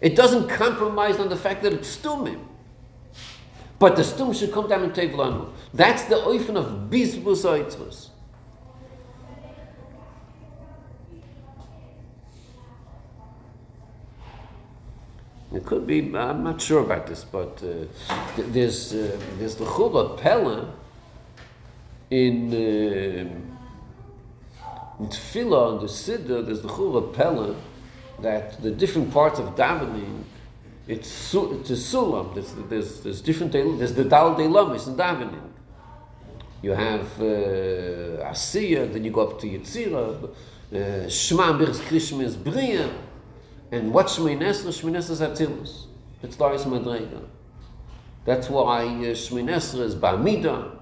It 0.00 0.16
doesn't 0.16 0.48
compromise 0.48 1.18
on 1.18 1.28
the 1.28 1.36
fact 1.36 1.62
that 1.62 1.72
it's 1.72 1.96
Stumim. 1.96 2.40
But 3.78 3.96
the 3.96 4.02
Stum 4.02 4.38
should 4.38 4.52
come 4.52 4.68
down 4.68 4.84
in 4.84 4.90
Toiv 4.90 5.14
Lanu. 5.14 5.50
That's 5.72 6.04
the 6.04 6.16
oifen 6.16 6.56
of 6.56 6.90
Bizbus 6.90 7.44
Yitzchus. 7.44 8.08
It 15.54 15.64
could 15.64 15.86
be. 15.86 16.00
I'm 16.16 16.42
not 16.42 16.60
sure 16.60 16.82
about 16.82 17.06
this, 17.06 17.22
but 17.24 17.62
uh, 17.62 17.86
there's 18.36 18.92
uh, 18.92 19.16
there's 19.38 19.54
the 19.54 19.64
Chula 19.64 20.16
Pella 20.16 20.74
in 22.14 22.52
uh, 22.52 23.26
in 25.00 25.06
Tefillah 25.08 25.80
the 25.80 25.86
Siddur. 25.86 26.44
There's 26.46 26.62
the 26.62 26.68
Chula 26.68 27.02
Pella 27.12 27.56
that 28.20 28.62
the 28.62 28.70
different 28.70 29.12
parts 29.12 29.38
of 29.38 29.56
davening. 29.56 30.22
It's 30.86 31.08
su- 31.08 31.58
it's 31.60 31.70
a 31.70 31.74
sulam. 31.74 32.34
There's 32.34 32.52
there's, 32.68 33.00
there's 33.00 33.20
different. 33.22 33.52
There's 33.52 33.94
the 33.94 34.04
dal 34.04 34.34
delamis 34.36 34.86
in 34.86 34.96
davening. 34.96 35.50
You 36.62 36.72
have 36.72 37.20
uh, 37.20 38.30
Asiya, 38.32 38.90
then 38.92 39.04
you 39.04 39.10
go 39.10 39.28
up 39.28 39.38
to 39.40 39.46
Yitzira, 39.46 40.30
uh, 40.74 41.08
Shema 41.10 41.58
Birch 41.58 41.76
Krishma 41.88 42.22
is 42.22 42.36
Bria, 42.36 42.90
and 43.70 43.92
what 43.92 44.06
Shmei 44.06 44.38
Nesra? 44.38 44.72
Shmei 44.72 44.92
Nesra 44.92 45.10
is 45.10 45.20
Atzilus. 45.20 45.86
It's 46.22 46.36
Laris 46.36 46.64
Madrega. 46.64 47.22
That's 48.24 48.48
why 48.48 48.84
uh, 48.84 49.14
Shmei 49.14 49.46
is 49.84 49.94
Ba'amida. 49.94 50.73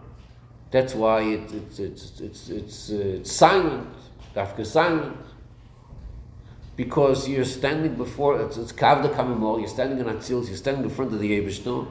That's 0.72 0.94
why 0.94 1.20
it, 1.20 1.52
it's, 1.52 1.78
it's, 1.78 2.20
it's, 2.20 2.48
it's, 2.48 2.90
uh, 2.90 3.22
silent, 3.24 3.88
Dafka 4.34 4.64
silent. 4.64 5.18
Because 6.76 7.28
you're 7.28 7.44
standing 7.44 7.94
before, 7.94 8.40
it's, 8.40 8.56
it's 8.56 8.72
Kavda 8.72 9.14
Kamimor, 9.14 9.60
you're 9.60 9.68
standing 9.68 9.98
in 9.98 10.06
Atzilus, 10.06 10.48
you're 10.48 10.56
standing 10.56 10.84
in 10.84 10.90
front 10.90 11.12
of 11.12 11.20
the 11.20 11.30
Yebishton. 11.30 11.86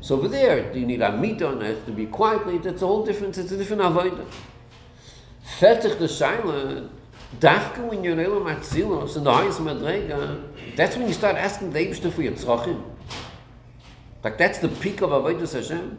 So 0.00 0.16
over 0.16 0.28
there, 0.28 0.74
you 0.74 0.86
need 0.86 1.02
Amida, 1.02 1.52
and 1.52 1.62
it 1.62 1.76
has 1.76 1.84
to 1.84 1.92
be 1.92 2.06
quietly, 2.06 2.56
that's 2.56 2.80
a 2.80 2.86
whole 2.86 3.04
different, 3.04 3.36
it's 3.36 3.52
a 3.52 3.58
different 3.58 3.82
Avodah. 3.82 4.26
Fertig 5.58 5.98
the 5.98 6.08
silent, 6.08 6.90
Dafka 7.38 7.86
when 7.86 8.02
you're 8.02 8.18
in 8.18 8.26
Atzilos, 8.44 9.18
in 9.18 9.24
the 9.24 9.32
highest 9.32 9.60
Madrega, 9.60 10.42
that's 10.76 10.96
when 10.96 11.08
you 11.08 11.12
start 11.12 11.36
asking 11.36 11.72
the 11.72 12.10
for 12.10 12.22
your. 12.22 12.32
Like 14.22 14.38
that's 14.38 14.60
the 14.60 14.68
peak 14.68 15.02
of 15.02 15.10
Avodah 15.10 15.52
Hashem. 15.52 15.98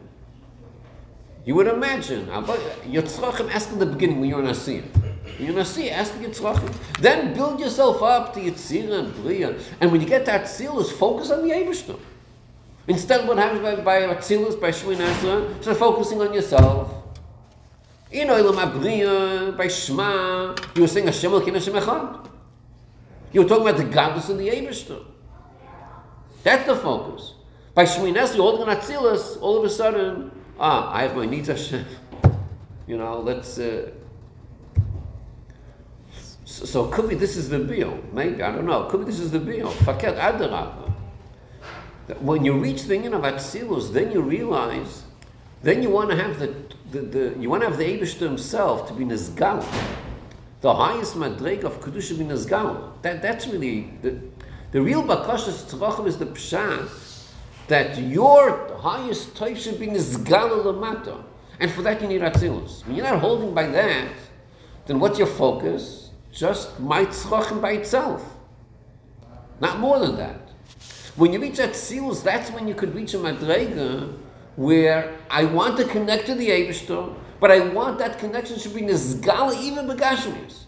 You 1.45 1.53
would 1.55 1.67
imagine, 1.67 2.27
uh, 2.29 2.41
avo- 2.41 2.57
uh, 2.57 2.89
your 2.89 3.03
tzrachim, 3.03 3.51
ask 3.53 3.71
in 3.71 3.77
the 3.77 3.85
beginning 3.85 4.19
when 4.19 4.29
you're 4.29 4.39
in 4.39 4.47
Asiyah. 4.47 4.83
You're 5.39 5.49
in 5.49 5.55
Asiyah, 5.55 5.91
ask 5.91 6.19
your 6.19 6.31
tzrachim. 6.31 6.73
Then 6.99 7.35
build 7.35 7.59
yourself 7.59 8.01
up 8.01 8.33
to 8.33 8.39
Yitzira 8.39 8.99
and 8.99 9.13
Bria. 9.15 9.55
And 9.79 9.91
when 9.91 10.01
you 10.01 10.07
get 10.07 10.25
to 10.25 10.31
Atzilus, 10.31 10.91
focus 10.91 11.29
on 11.29 11.47
the 11.47 11.53
Yebishton. 11.53 11.99
Instead 12.87 13.21
of 13.21 13.27
what 13.27 13.37
happens 13.37 13.61
by, 13.61 13.75
by 13.75 14.01
Atzilus, 14.15 14.59
by 14.59 14.71
Shemini 14.71 15.07
Esra, 15.07 15.61
start 15.61 15.77
focusing 15.77 16.19
on 16.19 16.33
yourself. 16.33 16.91
You 18.11 18.25
know, 18.25 18.35
Elam 18.35 18.55
Abriya, 18.55 19.55
by 19.55 19.67
Shema, 19.67 20.55
you 20.75 20.81
were 20.81 20.87
saying 20.87 21.05
Hashem 21.05 21.31
Elkin 21.31 21.53
Hashem 21.53 21.73
Echad. 21.73 22.27
You 23.31 23.43
were 23.43 23.47
talking 23.47 23.67
about 23.67 23.77
the 23.77 23.85
godless 23.85 24.29
and 24.29 24.39
the 24.39 24.49
Eibishter. 24.49 25.03
That's 26.41 26.65
the 26.65 26.75
focus. 26.75 27.33
By 27.75 27.85
Esra, 27.85 28.35
you're 28.35 28.43
holding 28.43 28.67
on 28.67 28.75
Atzilus, 28.75 29.39
all 29.41 29.57
of 29.57 29.63
a 29.63 29.69
sudden, 29.69 30.31
ah, 30.59 30.93
I 30.93 31.03
have 31.03 31.15
my 31.15 31.25
needs 31.25 31.47
Hashem. 31.47 31.85
You 32.87 32.97
know, 32.97 33.19
let's... 33.19 33.57
Uh, 33.57 33.89
so, 36.45 36.65
so 36.65 36.87
could 36.87 37.09
be 37.09 37.15
this 37.15 37.35
is 37.35 37.49
the 37.49 37.57
bill. 37.57 37.99
Maybe, 38.13 38.43
I 38.43 38.51
don't 38.51 38.65
know. 38.65 38.83
Could 38.85 38.99
be 38.99 39.05
this 39.07 39.19
is 39.19 39.31
the 39.31 39.39
bill. 39.39 39.71
Faket. 39.71 40.93
When 42.19 42.45
you 42.45 42.53
reach 42.59 42.83
the 42.83 42.95
union 42.95 43.15
of 43.15 43.23
Atzilus, 43.23 43.91
then 43.91 44.11
you 44.11 44.21
realize, 44.21 45.03
then 45.63 45.81
you 45.81 45.89
want 45.89 46.11
to 46.11 46.15
have 46.15 46.39
the, 46.39 46.55
the, 46.91 46.99
the 46.99 47.35
you 47.39 47.49
want 47.49 47.63
to 47.63 47.69
have 47.69 47.79
the 47.79 47.83
Eibishter 47.83 48.19
himself 48.19 48.87
to 48.87 48.93
be 48.93 49.03
Nizgal. 49.03 49.65
The 50.61 50.73
highest 50.73 51.15
madreg 51.15 51.63
of 51.63 51.81
Kedusha 51.81 52.17
be 52.17 52.25
Nizgal. 52.25 53.01
That, 53.01 53.23
that's 53.23 53.47
really, 53.47 53.91
the, 54.03 54.19
the 54.71 54.81
real 54.81 55.03
Bakashas 55.03 55.65
Tzrachim 55.71 56.05
is 56.05 56.17
the 56.17 56.27
Pshat, 56.27 56.89
that 57.67 57.97
your 57.97 58.75
highest 58.77 59.35
type 59.35 59.57
should 59.57 59.79
be 59.79 59.87
Nizgal 59.87 60.63
Lamata. 60.63 61.23
And 61.59 61.71
for 61.71 61.81
that 61.83 62.01
you 62.01 62.07
need 62.07 62.21
Atzilus. 62.21 62.85
When 62.85 62.95
you're 62.95 63.05
not 63.05 63.19
holding 63.19 63.53
by 63.53 63.67
that, 63.67 64.11
then 64.85 64.99
what's 64.99 65.17
your 65.17 65.27
focus? 65.27 66.11
Just 66.31 66.79
my 66.79 67.05
Tzrachim 67.05 67.61
by 67.61 67.71
itself. 67.71 68.35
Not 69.59 69.79
more 69.79 69.99
than 69.99 70.17
that. 70.17 70.49
When 71.15 71.31
you 71.31 71.41
reach 71.41 71.55
Atzilus, 71.55 72.23
that's 72.23 72.51
when 72.51 72.67
you 72.67 72.75
could 72.75 72.93
reach 72.93 73.13
a 73.13 73.17
Madrega 73.17 74.17
where 74.57 75.17
I 75.29 75.45
want 75.45 75.77
to 75.77 75.85
connect 75.85 76.25
to 76.27 76.35
the 76.35 76.49
Eibishter, 76.49 77.15
but 77.39 77.51
I 77.51 77.59
want 77.59 77.99
that 77.99 78.19
connection 78.19 78.59
to 78.59 78.69
be 78.69 78.81
Nizgala, 78.81 79.59
even 79.61 79.87
Begashmis. 79.87 80.63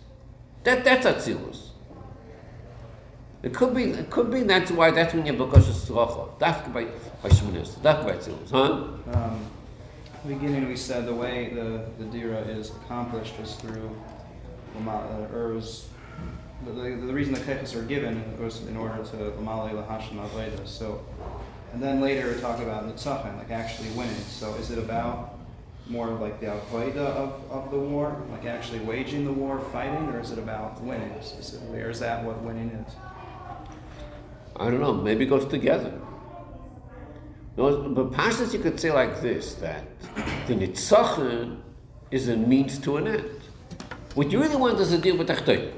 That, 0.63 0.83
that's 0.83 1.05
Atzilus. 1.05 1.66
It 3.43 3.53
could 3.53 3.75
be, 3.75 3.83
it 3.83 4.09
could 4.09 4.31
be 4.31 4.41
that's 4.43 4.71
why 4.71 4.91
that's 4.91 5.13
when 5.13 5.25
you 5.25 5.33
Bakash 5.33 5.63
Tzracha. 5.63 6.39
Dafka 6.39 6.73
by, 6.73 6.85
by 7.21 7.29
Sheminis, 7.29 7.69
Dafka 7.79 8.03
by 8.05 8.11
Atzilus, 8.13 8.49
huh? 8.49 9.15
Um, 9.15 9.45
beginning, 10.27 10.67
we 10.67 10.75
said 10.75 11.05
the 11.05 11.13
way 11.13 11.53
the, 11.53 11.85
the 11.99 12.05
dira 12.05 12.39
is 12.39 12.71
accomplished 12.71 13.35
is 13.39 13.53
through 13.55 13.95
Lama- 14.75 15.27
uh, 15.31 15.35
or 15.35 15.61
the, 16.65 16.71
the, 16.71 16.81
the 17.05 17.13
reason 17.13 17.33
the 17.33 17.39
kechas 17.39 17.75
are 17.75 17.83
given 17.83 18.23
was 18.41 18.65
in 18.67 18.75
order 18.75 18.97
to 19.03 19.15
lamali 19.39 19.71
lahashim 19.71 20.17
aveda. 20.17 20.67
So, 20.67 21.05
and 21.73 21.81
then 21.81 22.01
later 22.01 22.33
we 22.33 22.41
talk 22.41 22.59
about 22.59 22.87
nitzachim, 22.87 23.37
like 23.37 23.51
actually 23.51 23.89
winning. 23.91 24.15
So, 24.15 24.55
is 24.55 24.71
it 24.71 24.79
about 24.79 25.37
more 25.87 26.07
like 26.07 26.39
the 26.39 26.47
aveda 26.47 26.97
of, 26.97 27.43
of 27.51 27.71
the 27.71 27.77
war, 27.77 28.19
like 28.31 28.45
actually 28.45 28.79
waging 28.79 29.25
the 29.25 29.31
war, 29.31 29.59
fighting, 29.71 30.09
or 30.09 30.19
is 30.19 30.31
it 30.31 30.39
about 30.39 30.81
winning 30.81 31.13
specifically, 31.21 31.81
or 31.81 31.91
is 31.91 31.99
that 31.99 32.23
what 32.23 32.41
winning 32.41 32.69
is? 32.71 32.95
I 34.59 34.71
don't 34.71 34.81
know, 34.81 34.93
maybe 34.93 35.25
it 35.25 35.29
goes 35.29 35.45
together. 35.45 35.93
But 37.55 38.11
Pashas 38.11 38.53
you 38.53 38.59
could 38.59 38.79
say 38.79 38.91
like 38.91 39.21
this, 39.21 39.55
that 39.55 39.85
the 40.47 40.55
Nitzachim 40.55 41.59
is 42.11 42.29
a 42.29 42.37
means 42.37 42.77
to 42.79 42.97
an 42.97 43.07
end. 43.07 43.41
What 44.13 44.31
you 44.31 44.39
really 44.39 44.55
want 44.55 44.79
is 44.79 44.91
a 44.93 44.97
deal 44.97 45.17
with 45.17 45.29
Achtoy. 45.29 45.73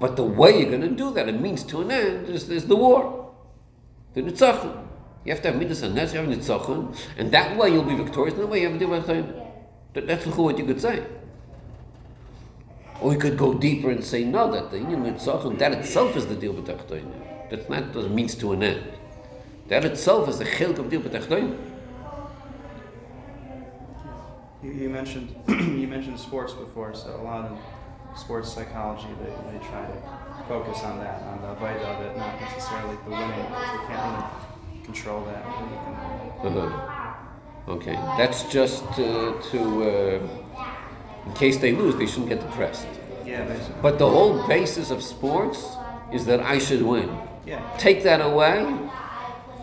But 0.00 0.16
the 0.16 0.24
way 0.24 0.60
you're 0.60 0.70
going 0.70 0.82
to 0.82 0.88
do 0.88 1.12
that, 1.12 1.28
a 1.28 1.32
means 1.32 1.62
to 1.64 1.80
an 1.80 1.90
end, 1.90 2.28
is, 2.28 2.48
is 2.48 2.66
the 2.66 2.76
war. 2.76 3.34
The 4.14 4.22
Nitzachim. 4.22 4.86
You 5.24 5.32
have 5.32 5.42
to 5.42 5.50
have 5.50 5.58
Midas 5.58 5.82
and 5.82 5.94
Nes, 5.94 6.14
you 6.14 6.20
have 6.20 6.28
Nitzachim, 6.28 6.96
and 7.18 7.30
that 7.32 7.56
way 7.56 7.70
you'll 7.70 7.84
be 7.84 7.96
victorious, 7.96 8.34
and 8.34 8.44
that 8.44 8.46
way 8.46 8.60
you 8.60 8.66
have 8.66 8.76
a 8.76 8.78
deal 8.78 8.88
with 8.88 9.06
Achtoy. 9.06 9.50
That, 9.94 10.06
that's 10.06 10.26
what 10.26 10.58
you 10.58 10.64
could 10.64 10.80
say. 10.80 11.04
Or 13.00 13.12
you 13.12 13.18
could 13.18 13.36
go 13.38 13.54
deeper 13.54 13.90
and 13.90 14.04
say, 14.04 14.24
no, 14.24 14.50
that 14.52 14.70
the 14.70 14.78
Union 14.78 15.04
Nitzachim, 15.04 15.58
that 15.58 15.72
itself 15.72 16.16
is 16.16 16.26
the 16.26 16.34
deal 16.34 16.52
with. 16.52 16.66
That's 16.66 17.68
not 17.68 17.94
a 17.96 18.08
means 18.08 18.34
to 18.36 18.52
an 18.52 18.62
end. 18.62 18.84
That 19.68 19.84
itself 19.84 20.28
is 20.28 20.38
the 20.38 20.44
chilk 20.44 20.78
of 20.78 20.90
deal 20.90 21.00
with. 21.00 21.14
You, 24.62 24.72
you 24.72 24.88
mentioned 24.88 25.34
you 25.48 25.86
mentioned 25.86 26.18
sports 26.18 26.52
before, 26.52 26.94
so 26.94 27.14
a 27.14 27.22
lot 27.22 27.44
of 27.44 27.58
sports 28.18 28.52
psychology 28.52 29.06
they, 29.22 29.30
they 29.30 29.64
try 29.66 29.86
to 29.86 30.02
focus 30.48 30.82
on 30.82 30.98
that, 30.98 31.22
on 31.22 31.40
the 31.42 31.54
vita 31.54 31.86
of 31.86 32.04
it, 32.06 32.16
not 32.16 32.40
necessarily 32.40 32.96
the 33.04 33.10
winning. 33.10 33.46
because 33.46 33.72
You 33.72 33.80
can't 33.86 34.24
really 34.72 34.84
control 34.84 35.24
that. 35.26 35.44
Uh-huh. 36.44 37.72
Okay, 37.72 37.94
that's 38.16 38.44
just 38.44 38.84
uh, 38.98 39.34
to, 39.50 39.82
uh, 39.82 40.28
in 41.28 41.34
case 41.34 41.58
they 41.58 41.72
lose, 41.72 41.94
they 41.96 42.06
shouldn't 42.06 42.28
get 42.30 42.40
depressed. 42.40 42.86
yeah, 43.24 43.44
basically. 43.44 43.74
But 43.82 43.98
the 43.98 44.08
whole 44.08 44.46
basis 44.48 44.90
of 44.90 45.02
sports 45.02 45.76
is 46.12 46.24
that 46.26 46.40
I 46.40 46.58
should 46.58 46.82
win. 46.82 47.10
Yeah. 47.46 47.62
Take 47.78 48.02
that 48.04 48.20
away, 48.20 48.64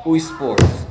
we 0.05 0.19
sports. 0.19 0.84